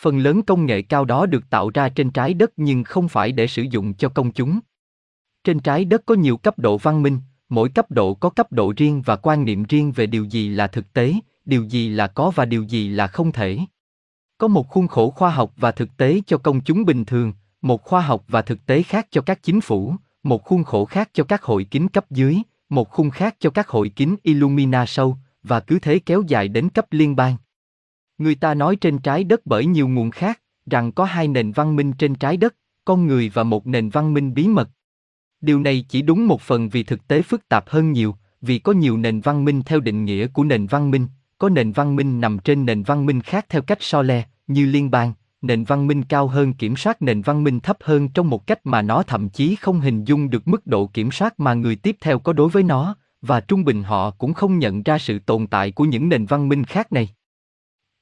Phần 0.00 0.18
lớn 0.18 0.42
công 0.42 0.66
nghệ 0.66 0.82
cao 0.82 1.04
đó 1.04 1.26
được 1.26 1.50
tạo 1.50 1.70
ra 1.74 1.88
trên 1.88 2.10
trái 2.10 2.34
đất 2.34 2.52
nhưng 2.56 2.84
không 2.84 3.08
phải 3.08 3.32
để 3.32 3.46
sử 3.46 3.62
dụng 3.62 3.94
cho 3.94 4.08
công 4.08 4.32
chúng. 4.32 4.60
Trên 5.44 5.60
trái 5.60 5.84
đất 5.84 6.02
có 6.06 6.14
nhiều 6.14 6.36
cấp 6.36 6.58
độ 6.58 6.78
văn 6.78 7.02
minh, 7.02 7.18
mỗi 7.48 7.68
cấp 7.68 7.90
độ 7.90 8.14
có 8.14 8.30
cấp 8.30 8.52
độ 8.52 8.72
riêng 8.76 9.02
và 9.02 9.16
quan 9.16 9.44
niệm 9.44 9.64
riêng 9.68 9.92
về 9.92 10.06
điều 10.06 10.24
gì 10.24 10.48
là 10.48 10.66
thực 10.66 10.92
tế, 10.92 11.14
điều 11.44 11.64
gì 11.64 11.88
là 11.88 12.06
có 12.06 12.30
và 12.34 12.44
điều 12.44 12.62
gì 12.62 12.88
là 12.88 13.06
không 13.06 13.32
thể. 13.32 13.58
Có 14.38 14.48
một 14.48 14.68
khuôn 14.68 14.88
khổ 14.88 15.10
khoa 15.10 15.30
học 15.30 15.52
và 15.56 15.72
thực 15.72 15.96
tế 15.96 16.20
cho 16.26 16.38
công 16.38 16.60
chúng 16.60 16.84
bình 16.84 17.04
thường, 17.04 17.32
một 17.62 17.82
khoa 17.82 18.00
học 18.00 18.24
và 18.28 18.42
thực 18.42 18.66
tế 18.66 18.82
khác 18.82 19.06
cho 19.10 19.20
các 19.20 19.42
chính 19.42 19.60
phủ, 19.60 19.94
một 20.22 20.44
khuôn 20.44 20.64
khổ 20.64 20.84
khác 20.84 21.10
cho 21.12 21.24
các 21.24 21.42
hội 21.42 21.64
kín 21.64 21.88
cấp 21.88 22.10
dưới, 22.10 22.38
một 22.68 22.90
khung 22.90 23.10
khác 23.10 23.36
cho 23.40 23.50
các 23.50 23.68
hội 23.68 23.88
kín 23.88 24.16
Illumina 24.22 24.86
sâu, 24.86 25.16
và 25.42 25.60
cứ 25.60 25.78
thế 25.78 25.98
kéo 25.98 26.22
dài 26.26 26.48
đến 26.48 26.68
cấp 26.68 26.86
liên 26.90 27.16
bang. 27.16 27.36
Người 28.18 28.34
ta 28.34 28.54
nói 28.54 28.76
trên 28.76 28.98
trái 28.98 29.24
đất 29.24 29.40
bởi 29.44 29.66
nhiều 29.66 29.88
nguồn 29.88 30.10
khác, 30.10 30.40
rằng 30.66 30.92
có 30.92 31.04
hai 31.04 31.28
nền 31.28 31.52
văn 31.52 31.76
minh 31.76 31.92
trên 31.92 32.14
trái 32.14 32.36
đất, 32.36 32.54
con 32.84 33.06
người 33.06 33.30
và 33.34 33.42
một 33.42 33.66
nền 33.66 33.88
văn 33.88 34.14
minh 34.14 34.34
bí 34.34 34.48
mật. 34.48 34.70
Điều 35.40 35.60
này 35.60 35.84
chỉ 35.88 36.02
đúng 36.02 36.26
một 36.26 36.40
phần 36.40 36.68
vì 36.68 36.82
thực 36.82 37.08
tế 37.08 37.22
phức 37.22 37.48
tạp 37.48 37.68
hơn 37.68 37.92
nhiều, 37.92 38.14
vì 38.40 38.58
có 38.58 38.72
nhiều 38.72 38.96
nền 38.96 39.20
văn 39.20 39.44
minh 39.44 39.62
theo 39.62 39.80
định 39.80 40.04
nghĩa 40.04 40.26
của 40.26 40.44
nền 40.44 40.66
văn 40.66 40.90
minh, 40.90 41.06
có 41.38 41.48
nền 41.48 41.72
văn 41.72 41.96
minh 41.96 42.20
nằm 42.20 42.38
trên 42.38 42.66
nền 42.66 42.82
văn 42.82 43.06
minh 43.06 43.20
khác 43.20 43.46
theo 43.48 43.62
cách 43.62 43.78
so 43.80 44.02
le, 44.02 44.24
như 44.46 44.66
liên 44.66 44.90
bang, 44.90 45.12
nền 45.42 45.64
văn 45.64 45.86
minh 45.86 46.02
cao 46.02 46.26
hơn 46.26 46.52
kiểm 46.52 46.76
soát 46.76 47.02
nền 47.02 47.22
văn 47.22 47.44
minh 47.44 47.60
thấp 47.60 47.76
hơn 47.80 48.08
trong 48.08 48.30
một 48.30 48.46
cách 48.46 48.66
mà 48.66 48.82
nó 48.82 49.02
thậm 49.02 49.28
chí 49.28 49.56
không 49.56 49.80
hình 49.80 50.04
dung 50.04 50.30
được 50.30 50.48
mức 50.48 50.66
độ 50.66 50.86
kiểm 50.86 51.10
soát 51.10 51.40
mà 51.40 51.54
người 51.54 51.76
tiếp 51.76 51.96
theo 52.00 52.18
có 52.18 52.32
đối 52.32 52.48
với 52.48 52.62
nó, 52.62 52.96
và 53.22 53.40
trung 53.40 53.64
bình 53.64 53.82
họ 53.82 54.10
cũng 54.10 54.34
không 54.34 54.58
nhận 54.58 54.82
ra 54.82 54.98
sự 54.98 55.18
tồn 55.18 55.46
tại 55.46 55.70
của 55.70 55.84
những 55.84 56.08
nền 56.08 56.26
văn 56.26 56.48
minh 56.48 56.64
khác 56.64 56.92
này. 56.92 57.08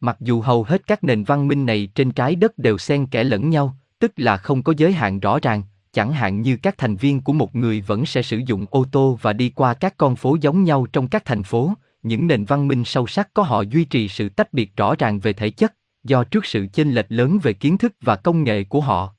Mặc 0.00 0.16
dù 0.20 0.40
hầu 0.40 0.62
hết 0.62 0.86
các 0.86 1.04
nền 1.04 1.24
văn 1.24 1.48
minh 1.48 1.66
này 1.66 1.88
trên 1.94 2.12
trái 2.12 2.36
đất 2.36 2.58
đều 2.58 2.78
xen 2.78 3.06
kẽ 3.06 3.24
lẫn 3.24 3.50
nhau, 3.50 3.76
tức 3.98 4.12
là 4.16 4.36
không 4.36 4.62
có 4.62 4.74
giới 4.76 4.92
hạn 4.92 5.20
rõ 5.20 5.38
ràng, 5.42 5.62
chẳng 5.92 6.12
hạn 6.12 6.42
như 6.42 6.56
các 6.56 6.78
thành 6.78 6.96
viên 6.96 7.20
của 7.20 7.32
một 7.32 7.56
người 7.56 7.80
vẫn 7.80 8.06
sẽ 8.06 8.22
sử 8.22 8.40
dụng 8.46 8.66
ô 8.70 8.84
tô 8.92 9.18
và 9.22 9.32
đi 9.32 9.50
qua 9.50 9.74
các 9.74 9.94
con 9.96 10.16
phố 10.16 10.36
giống 10.40 10.64
nhau 10.64 10.86
trong 10.92 11.08
các 11.08 11.24
thành 11.24 11.42
phố, 11.42 11.72
những 12.02 12.26
nền 12.26 12.44
văn 12.44 12.68
minh 12.68 12.84
sâu 12.84 13.06
sắc 13.06 13.34
có 13.34 13.42
họ 13.42 13.62
duy 13.62 13.84
trì 13.84 14.08
sự 14.08 14.28
tách 14.28 14.52
biệt 14.52 14.76
rõ 14.76 14.94
ràng 14.98 15.20
về 15.20 15.32
thể 15.32 15.50
chất, 15.50 15.74
do 16.04 16.24
trước 16.24 16.46
sự 16.46 16.66
chênh 16.72 16.92
lệch 16.92 17.06
lớn 17.08 17.38
về 17.42 17.52
kiến 17.52 17.78
thức 17.78 17.92
và 18.00 18.16
công 18.16 18.44
nghệ 18.44 18.64
của 18.64 18.80
họ. 18.80 19.14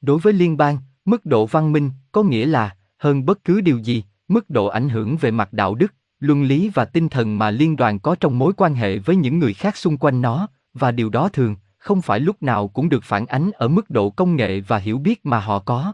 Đối 0.00 0.18
với 0.18 0.32
liên 0.32 0.56
bang, 0.56 0.78
mức 1.04 1.26
độ 1.26 1.46
văn 1.46 1.72
minh 1.72 1.90
có 2.12 2.22
nghĩa 2.22 2.46
là 2.46 2.76
hơn 2.98 3.26
bất 3.26 3.44
cứ 3.44 3.60
điều 3.60 3.78
gì, 3.78 4.04
mức 4.28 4.50
độ 4.50 4.66
ảnh 4.66 4.88
hưởng 4.88 5.16
về 5.16 5.30
mặt 5.30 5.52
đạo 5.52 5.74
đức, 5.74 5.94
luân 6.20 6.42
lý 6.42 6.68
và 6.74 6.84
tinh 6.84 7.08
thần 7.08 7.38
mà 7.38 7.50
liên 7.50 7.76
đoàn 7.76 7.98
có 7.98 8.16
trong 8.20 8.38
mối 8.38 8.52
quan 8.56 8.74
hệ 8.74 8.98
với 8.98 9.16
những 9.16 9.38
người 9.38 9.54
khác 9.54 9.76
xung 9.76 9.96
quanh 9.96 10.20
nó, 10.20 10.48
và 10.74 10.90
điều 10.90 11.10
đó 11.10 11.28
thường 11.28 11.56
không 11.78 12.02
phải 12.02 12.20
lúc 12.20 12.42
nào 12.42 12.68
cũng 12.68 12.88
được 12.88 13.04
phản 13.04 13.26
ánh 13.26 13.50
ở 13.50 13.68
mức 13.68 13.90
độ 13.90 14.10
công 14.10 14.36
nghệ 14.36 14.60
và 14.60 14.78
hiểu 14.78 14.98
biết 14.98 15.26
mà 15.26 15.40
họ 15.40 15.58
có. 15.58 15.92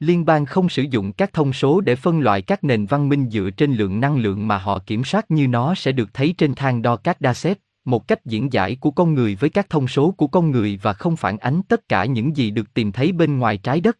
Liên 0.00 0.24
bang 0.24 0.46
không 0.46 0.68
sử 0.68 0.82
dụng 0.82 1.12
các 1.12 1.32
thông 1.32 1.52
số 1.52 1.80
để 1.80 1.96
phân 1.96 2.20
loại 2.20 2.42
các 2.42 2.64
nền 2.64 2.86
văn 2.86 3.08
minh 3.08 3.30
dựa 3.30 3.50
trên 3.56 3.74
lượng 3.74 4.00
năng 4.00 4.16
lượng 4.16 4.48
mà 4.48 4.58
họ 4.58 4.78
kiểm 4.86 5.04
soát 5.04 5.30
như 5.30 5.48
nó 5.48 5.74
sẽ 5.74 5.92
được 5.92 6.14
thấy 6.14 6.34
trên 6.38 6.54
thang 6.54 6.82
đo 6.82 6.96
các 6.96 7.20
đa 7.20 7.34
xếp 7.34 7.58
một 7.88 8.08
cách 8.08 8.24
diễn 8.24 8.52
giải 8.52 8.76
của 8.80 8.90
con 8.90 9.14
người 9.14 9.34
với 9.34 9.50
các 9.50 9.70
thông 9.70 9.88
số 9.88 10.10
của 10.10 10.26
con 10.26 10.50
người 10.50 10.78
và 10.82 10.92
không 10.92 11.16
phản 11.16 11.38
ánh 11.38 11.62
tất 11.68 11.88
cả 11.88 12.04
những 12.04 12.36
gì 12.36 12.50
được 12.50 12.74
tìm 12.74 12.92
thấy 12.92 13.12
bên 13.12 13.38
ngoài 13.38 13.58
trái 13.58 13.80
đất. 13.80 13.98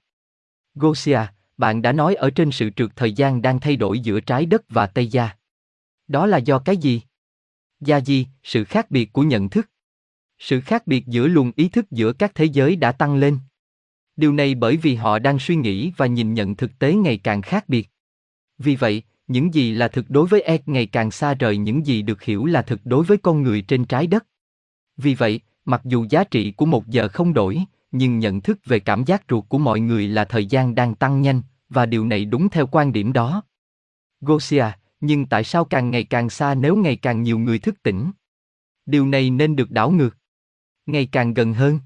Gosia, 0.74 1.20
bạn 1.56 1.82
đã 1.82 1.92
nói 1.92 2.14
ở 2.14 2.30
trên 2.30 2.50
sự 2.50 2.70
trượt 2.76 2.90
thời 2.96 3.12
gian 3.12 3.42
đang 3.42 3.60
thay 3.60 3.76
đổi 3.76 4.00
giữa 4.00 4.20
trái 4.20 4.46
đất 4.46 4.62
và 4.68 4.86
Tây 4.86 5.06
Gia. 5.06 5.30
Đó 6.08 6.26
là 6.26 6.38
do 6.38 6.58
cái 6.58 6.76
gì? 6.76 7.02
Gia 7.80 7.96
gì, 7.96 8.26
sự 8.42 8.64
khác 8.64 8.90
biệt 8.90 9.12
của 9.12 9.22
nhận 9.22 9.48
thức. 9.48 9.70
Sự 10.38 10.60
khác 10.60 10.86
biệt 10.86 11.06
giữa 11.06 11.26
luồng 11.26 11.52
ý 11.56 11.68
thức 11.68 11.90
giữa 11.90 12.12
các 12.12 12.34
thế 12.34 12.44
giới 12.44 12.76
đã 12.76 12.92
tăng 12.92 13.16
lên. 13.16 13.38
Điều 14.16 14.32
này 14.32 14.54
bởi 14.54 14.76
vì 14.76 14.94
họ 14.94 15.18
đang 15.18 15.38
suy 15.38 15.56
nghĩ 15.56 15.92
và 15.96 16.06
nhìn 16.06 16.34
nhận 16.34 16.56
thực 16.56 16.78
tế 16.78 16.94
ngày 16.94 17.18
càng 17.18 17.42
khác 17.42 17.68
biệt. 17.68 17.88
Vì 18.58 18.76
vậy, 18.76 19.02
những 19.28 19.54
gì 19.54 19.72
là 19.72 19.88
thực 19.88 20.10
đối 20.10 20.26
với 20.26 20.40
Ed 20.40 20.60
ngày 20.66 20.86
càng 20.86 21.10
xa 21.10 21.34
rời 21.34 21.56
những 21.56 21.86
gì 21.86 22.02
được 22.02 22.22
hiểu 22.22 22.44
là 22.44 22.62
thực 22.62 22.80
đối 22.84 23.04
với 23.04 23.18
con 23.18 23.42
người 23.42 23.62
trên 23.62 23.84
trái 23.84 24.06
đất. 24.06 24.26
Vì 24.96 25.14
vậy, 25.14 25.40
mặc 25.64 25.80
dù 25.84 26.06
giá 26.10 26.24
trị 26.24 26.50
của 26.50 26.66
một 26.66 26.86
giờ 26.86 27.08
không 27.08 27.34
đổi, 27.34 27.64
nhưng 27.92 28.18
nhận 28.18 28.40
thức 28.40 28.58
về 28.64 28.80
cảm 28.80 29.04
giác 29.04 29.22
ruột 29.28 29.44
của 29.48 29.58
mọi 29.58 29.80
người 29.80 30.08
là 30.08 30.24
thời 30.24 30.46
gian 30.46 30.74
đang 30.74 30.94
tăng 30.94 31.22
nhanh, 31.22 31.42
và 31.68 31.86
điều 31.86 32.06
này 32.06 32.24
đúng 32.24 32.48
theo 32.48 32.66
quan 32.66 32.92
điểm 32.92 33.12
đó. 33.12 33.42
Gosia, 34.20 34.64
nhưng 35.00 35.26
tại 35.26 35.44
sao 35.44 35.64
càng 35.64 35.90
ngày 35.90 36.04
càng 36.04 36.30
xa 36.30 36.54
nếu 36.54 36.76
ngày 36.76 36.96
càng 36.96 37.22
nhiều 37.22 37.38
người 37.38 37.58
thức 37.58 37.82
tỉnh? 37.82 38.10
Điều 38.86 39.06
này 39.06 39.30
nên 39.30 39.56
được 39.56 39.70
đảo 39.70 39.90
ngược. 39.90 40.16
Ngày 40.86 41.08
càng 41.12 41.34
gần 41.34 41.54
hơn. 41.54 41.80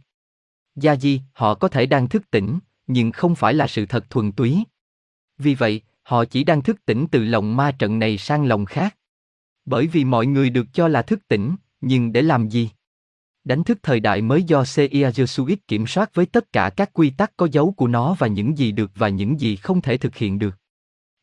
Gia 0.76 0.96
Di, 0.96 1.20
họ 1.32 1.54
có 1.54 1.68
thể 1.68 1.86
đang 1.86 2.08
thức 2.08 2.30
tỉnh, 2.30 2.58
nhưng 2.86 3.12
không 3.12 3.34
phải 3.34 3.54
là 3.54 3.66
sự 3.66 3.86
thật 3.86 4.10
thuần 4.10 4.32
túy. 4.32 4.64
Vì 5.38 5.54
vậy, 5.54 5.82
họ 6.02 6.24
chỉ 6.24 6.44
đang 6.44 6.62
thức 6.62 6.84
tỉnh 6.84 7.06
từ 7.10 7.24
lòng 7.24 7.56
ma 7.56 7.72
trận 7.72 7.98
này 7.98 8.18
sang 8.18 8.44
lòng 8.44 8.64
khác. 8.64 8.96
Bởi 9.64 9.86
vì 9.86 10.04
mọi 10.04 10.26
người 10.26 10.50
được 10.50 10.66
cho 10.72 10.88
là 10.88 11.02
thức 11.02 11.28
tỉnh, 11.28 11.56
nhưng 11.80 12.12
để 12.12 12.22
làm 12.22 12.48
gì? 12.48 12.70
Đánh 13.44 13.64
thức 13.64 13.78
thời 13.82 14.00
đại 14.00 14.22
mới 14.22 14.42
do 14.42 14.64
CIA 14.64 15.10
Jesuit 15.10 15.56
kiểm 15.68 15.86
soát 15.86 16.14
với 16.14 16.26
tất 16.26 16.52
cả 16.52 16.70
các 16.70 16.90
quy 16.92 17.10
tắc 17.10 17.36
có 17.36 17.48
dấu 17.52 17.74
của 17.76 17.88
nó 17.88 18.16
và 18.18 18.26
những 18.26 18.58
gì 18.58 18.72
được 18.72 18.90
và 18.94 19.08
những 19.08 19.40
gì 19.40 19.56
không 19.56 19.80
thể 19.80 19.96
thực 19.96 20.16
hiện 20.16 20.38
được. 20.38 20.54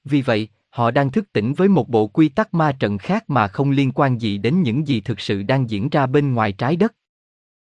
Vì 0.03 0.21
vậy, 0.21 0.47
họ 0.69 0.91
đang 0.91 1.11
thức 1.11 1.33
tỉnh 1.33 1.53
với 1.53 1.67
một 1.67 1.89
bộ 1.89 2.07
quy 2.07 2.29
tắc 2.29 2.53
ma 2.53 2.71
trận 2.71 2.97
khác 2.97 3.29
mà 3.29 3.47
không 3.47 3.71
liên 3.71 3.91
quan 3.91 4.21
gì 4.21 4.37
đến 4.37 4.61
những 4.61 4.87
gì 4.87 5.01
thực 5.01 5.19
sự 5.19 5.43
đang 5.43 5.69
diễn 5.69 5.89
ra 5.89 6.05
bên 6.05 6.33
ngoài 6.33 6.51
trái 6.51 6.75
đất. 6.75 6.95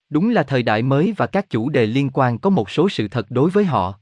Đúng 0.09 0.29
là 0.29 0.43
thời 0.43 0.63
đại 0.63 0.81
mới 0.81 1.13
và 1.17 1.27
các 1.27 1.49
chủ 1.49 1.69
đề 1.69 1.85
liên 1.85 2.09
quan 2.13 2.37
có 2.39 2.49
một 2.49 2.69
số 2.69 2.89
sự 2.89 3.07
thật 3.07 3.25
đối 3.29 3.49
với 3.49 3.65
họ. 3.65 3.99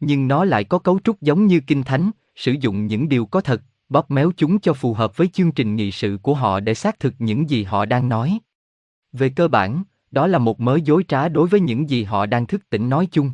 Nhưng 0.00 0.28
nó 0.28 0.44
lại 0.44 0.64
có 0.64 0.78
cấu 0.78 1.00
trúc 1.04 1.20
giống 1.20 1.46
như 1.46 1.60
kinh 1.60 1.82
thánh, 1.82 2.10
sử 2.40 2.52
dụng 2.60 2.86
những 2.86 3.08
điều 3.08 3.26
có 3.26 3.40
thật, 3.40 3.62
bóp 3.88 4.10
méo 4.10 4.32
chúng 4.36 4.60
cho 4.60 4.74
phù 4.74 4.94
hợp 4.94 5.16
với 5.16 5.28
chương 5.28 5.52
trình 5.52 5.76
nghị 5.76 5.90
sự 5.90 6.18
của 6.22 6.34
họ 6.34 6.60
để 6.60 6.74
xác 6.74 7.00
thực 7.00 7.14
những 7.18 7.50
gì 7.50 7.64
họ 7.64 7.84
đang 7.84 8.08
nói. 8.08 8.38
Về 9.12 9.28
cơ 9.28 9.48
bản, 9.48 9.82
đó 10.10 10.26
là 10.26 10.38
một 10.38 10.60
mớ 10.60 10.78
dối 10.84 11.04
trá 11.08 11.28
đối 11.28 11.48
với 11.48 11.60
những 11.60 11.90
gì 11.90 12.04
họ 12.04 12.26
đang 12.26 12.46
thức 12.46 12.70
tỉnh 12.70 12.88
nói 12.88 13.08
chung. 13.12 13.32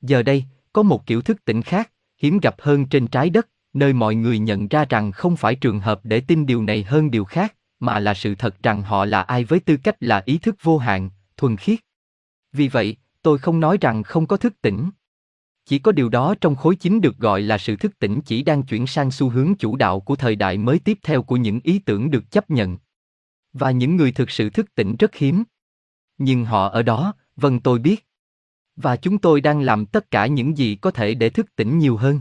Giờ 0.00 0.22
đây, 0.22 0.44
có 0.72 0.82
một 0.82 1.06
kiểu 1.06 1.22
thức 1.22 1.44
tỉnh 1.44 1.62
khác, 1.62 1.90
hiếm 2.18 2.38
gặp 2.42 2.54
hơn 2.58 2.86
trên 2.86 3.06
trái 3.06 3.30
đất, 3.30 3.48
nơi 3.72 3.92
mọi 3.92 4.14
người 4.14 4.38
nhận 4.38 4.68
ra 4.68 4.84
rằng 4.88 5.12
không 5.12 5.36
phải 5.36 5.54
trường 5.54 5.80
hợp 5.80 6.00
để 6.04 6.20
tin 6.20 6.46
điều 6.46 6.62
này 6.62 6.82
hơn 6.82 7.10
điều 7.10 7.24
khác, 7.24 7.54
mà 7.80 7.98
là 7.98 8.14
sự 8.14 8.34
thật 8.34 8.62
rằng 8.62 8.82
họ 8.82 9.04
là 9.04 9.22
ai 9.22 9.44
với 9.44 9.60
tư 9.60 9.76
cách 9.76 9.96
là 10.00 10.22
ý 10.24 10.38
thức 10.38 10.56
vô 10.62 10.78
hạn, 10.78 11.10
thuần 11.36 11.56
khiết. 11.56 11.78
Vì 12.52 12.68
vậy, 12.68 12.96
tôi 13.22 13.38
không 13.38 13.60
nói 13.60 13.78
rằng 13.80 14.02
không 14.02 14.26
có 14.26 14.36
thức 14.36 14.54
tỉnh. 14.62 14.90
Chỉ 15.68 15.78
có 15.78 15.92
điều 15.92 16.08
đó 16.08 16.34
trong 16.40 16.56
khối 16.56 16.76
chính 16.76 17.00
được 17.00 17.18
gọi 17.18 17.42
là 17.42 17.58
sự 17.58 17.76
thức 17.76 17.98
tỉnh 17.98 18.20
chỉ 18.20 18.42
đang 18.42 18.62
chuyển 18.62 18.86
sang 18.86 19.10
xu 19.10 19.28
hướng 19.28 19.54
chủ 19.54 19.76
đạo 19.76 20.00
của 20.00 20.16
thời 20.16 20.36
đại 20.36 20.58
mới 20.58 20.78
tiếp 20.78 20.98
theo 21.02 21.22
của 21.22 21.36
những 21.36 21.60
ý 21.64 21.78
tưởng 21.78 22.10
được 22.10 22.30
chấp 22.30 22.50
nhận. 22.50 22.76
Và 23.52 23.70
những 23.70 23.96
người 23.96 24.12
thực 24.12 24.30
sự 24.30 24.50
thức 24.50 24.74
tỉnh 24.74 24.96
rất 24.96 25.14
hiếm. 25.14 25.44
Nhưng 26.18 26.44
họ 26.44 26.68
ở 26.68 26.82
đó, 26.82 27.14
vâng 27.36 27.60
tôi 27.60 27.78
biết. 27.78 28.06
Và 28.76 28.96
chúng 28.96 29.18
tôi 29.18 29.40
đang 29.40 29.60
làm 29.60 29.86
tất 29.86 30.10
cả 30.10 30.26
những 30.26 30.58
gì 30.58 30.76
có 30.76 30.90
thể 30.90 31.14
để 31.14 31.30
thức 31.30 31.56
tỉnh 31.56 31.78
nhiều 31.78 31.96
hơn. 31.96 32.20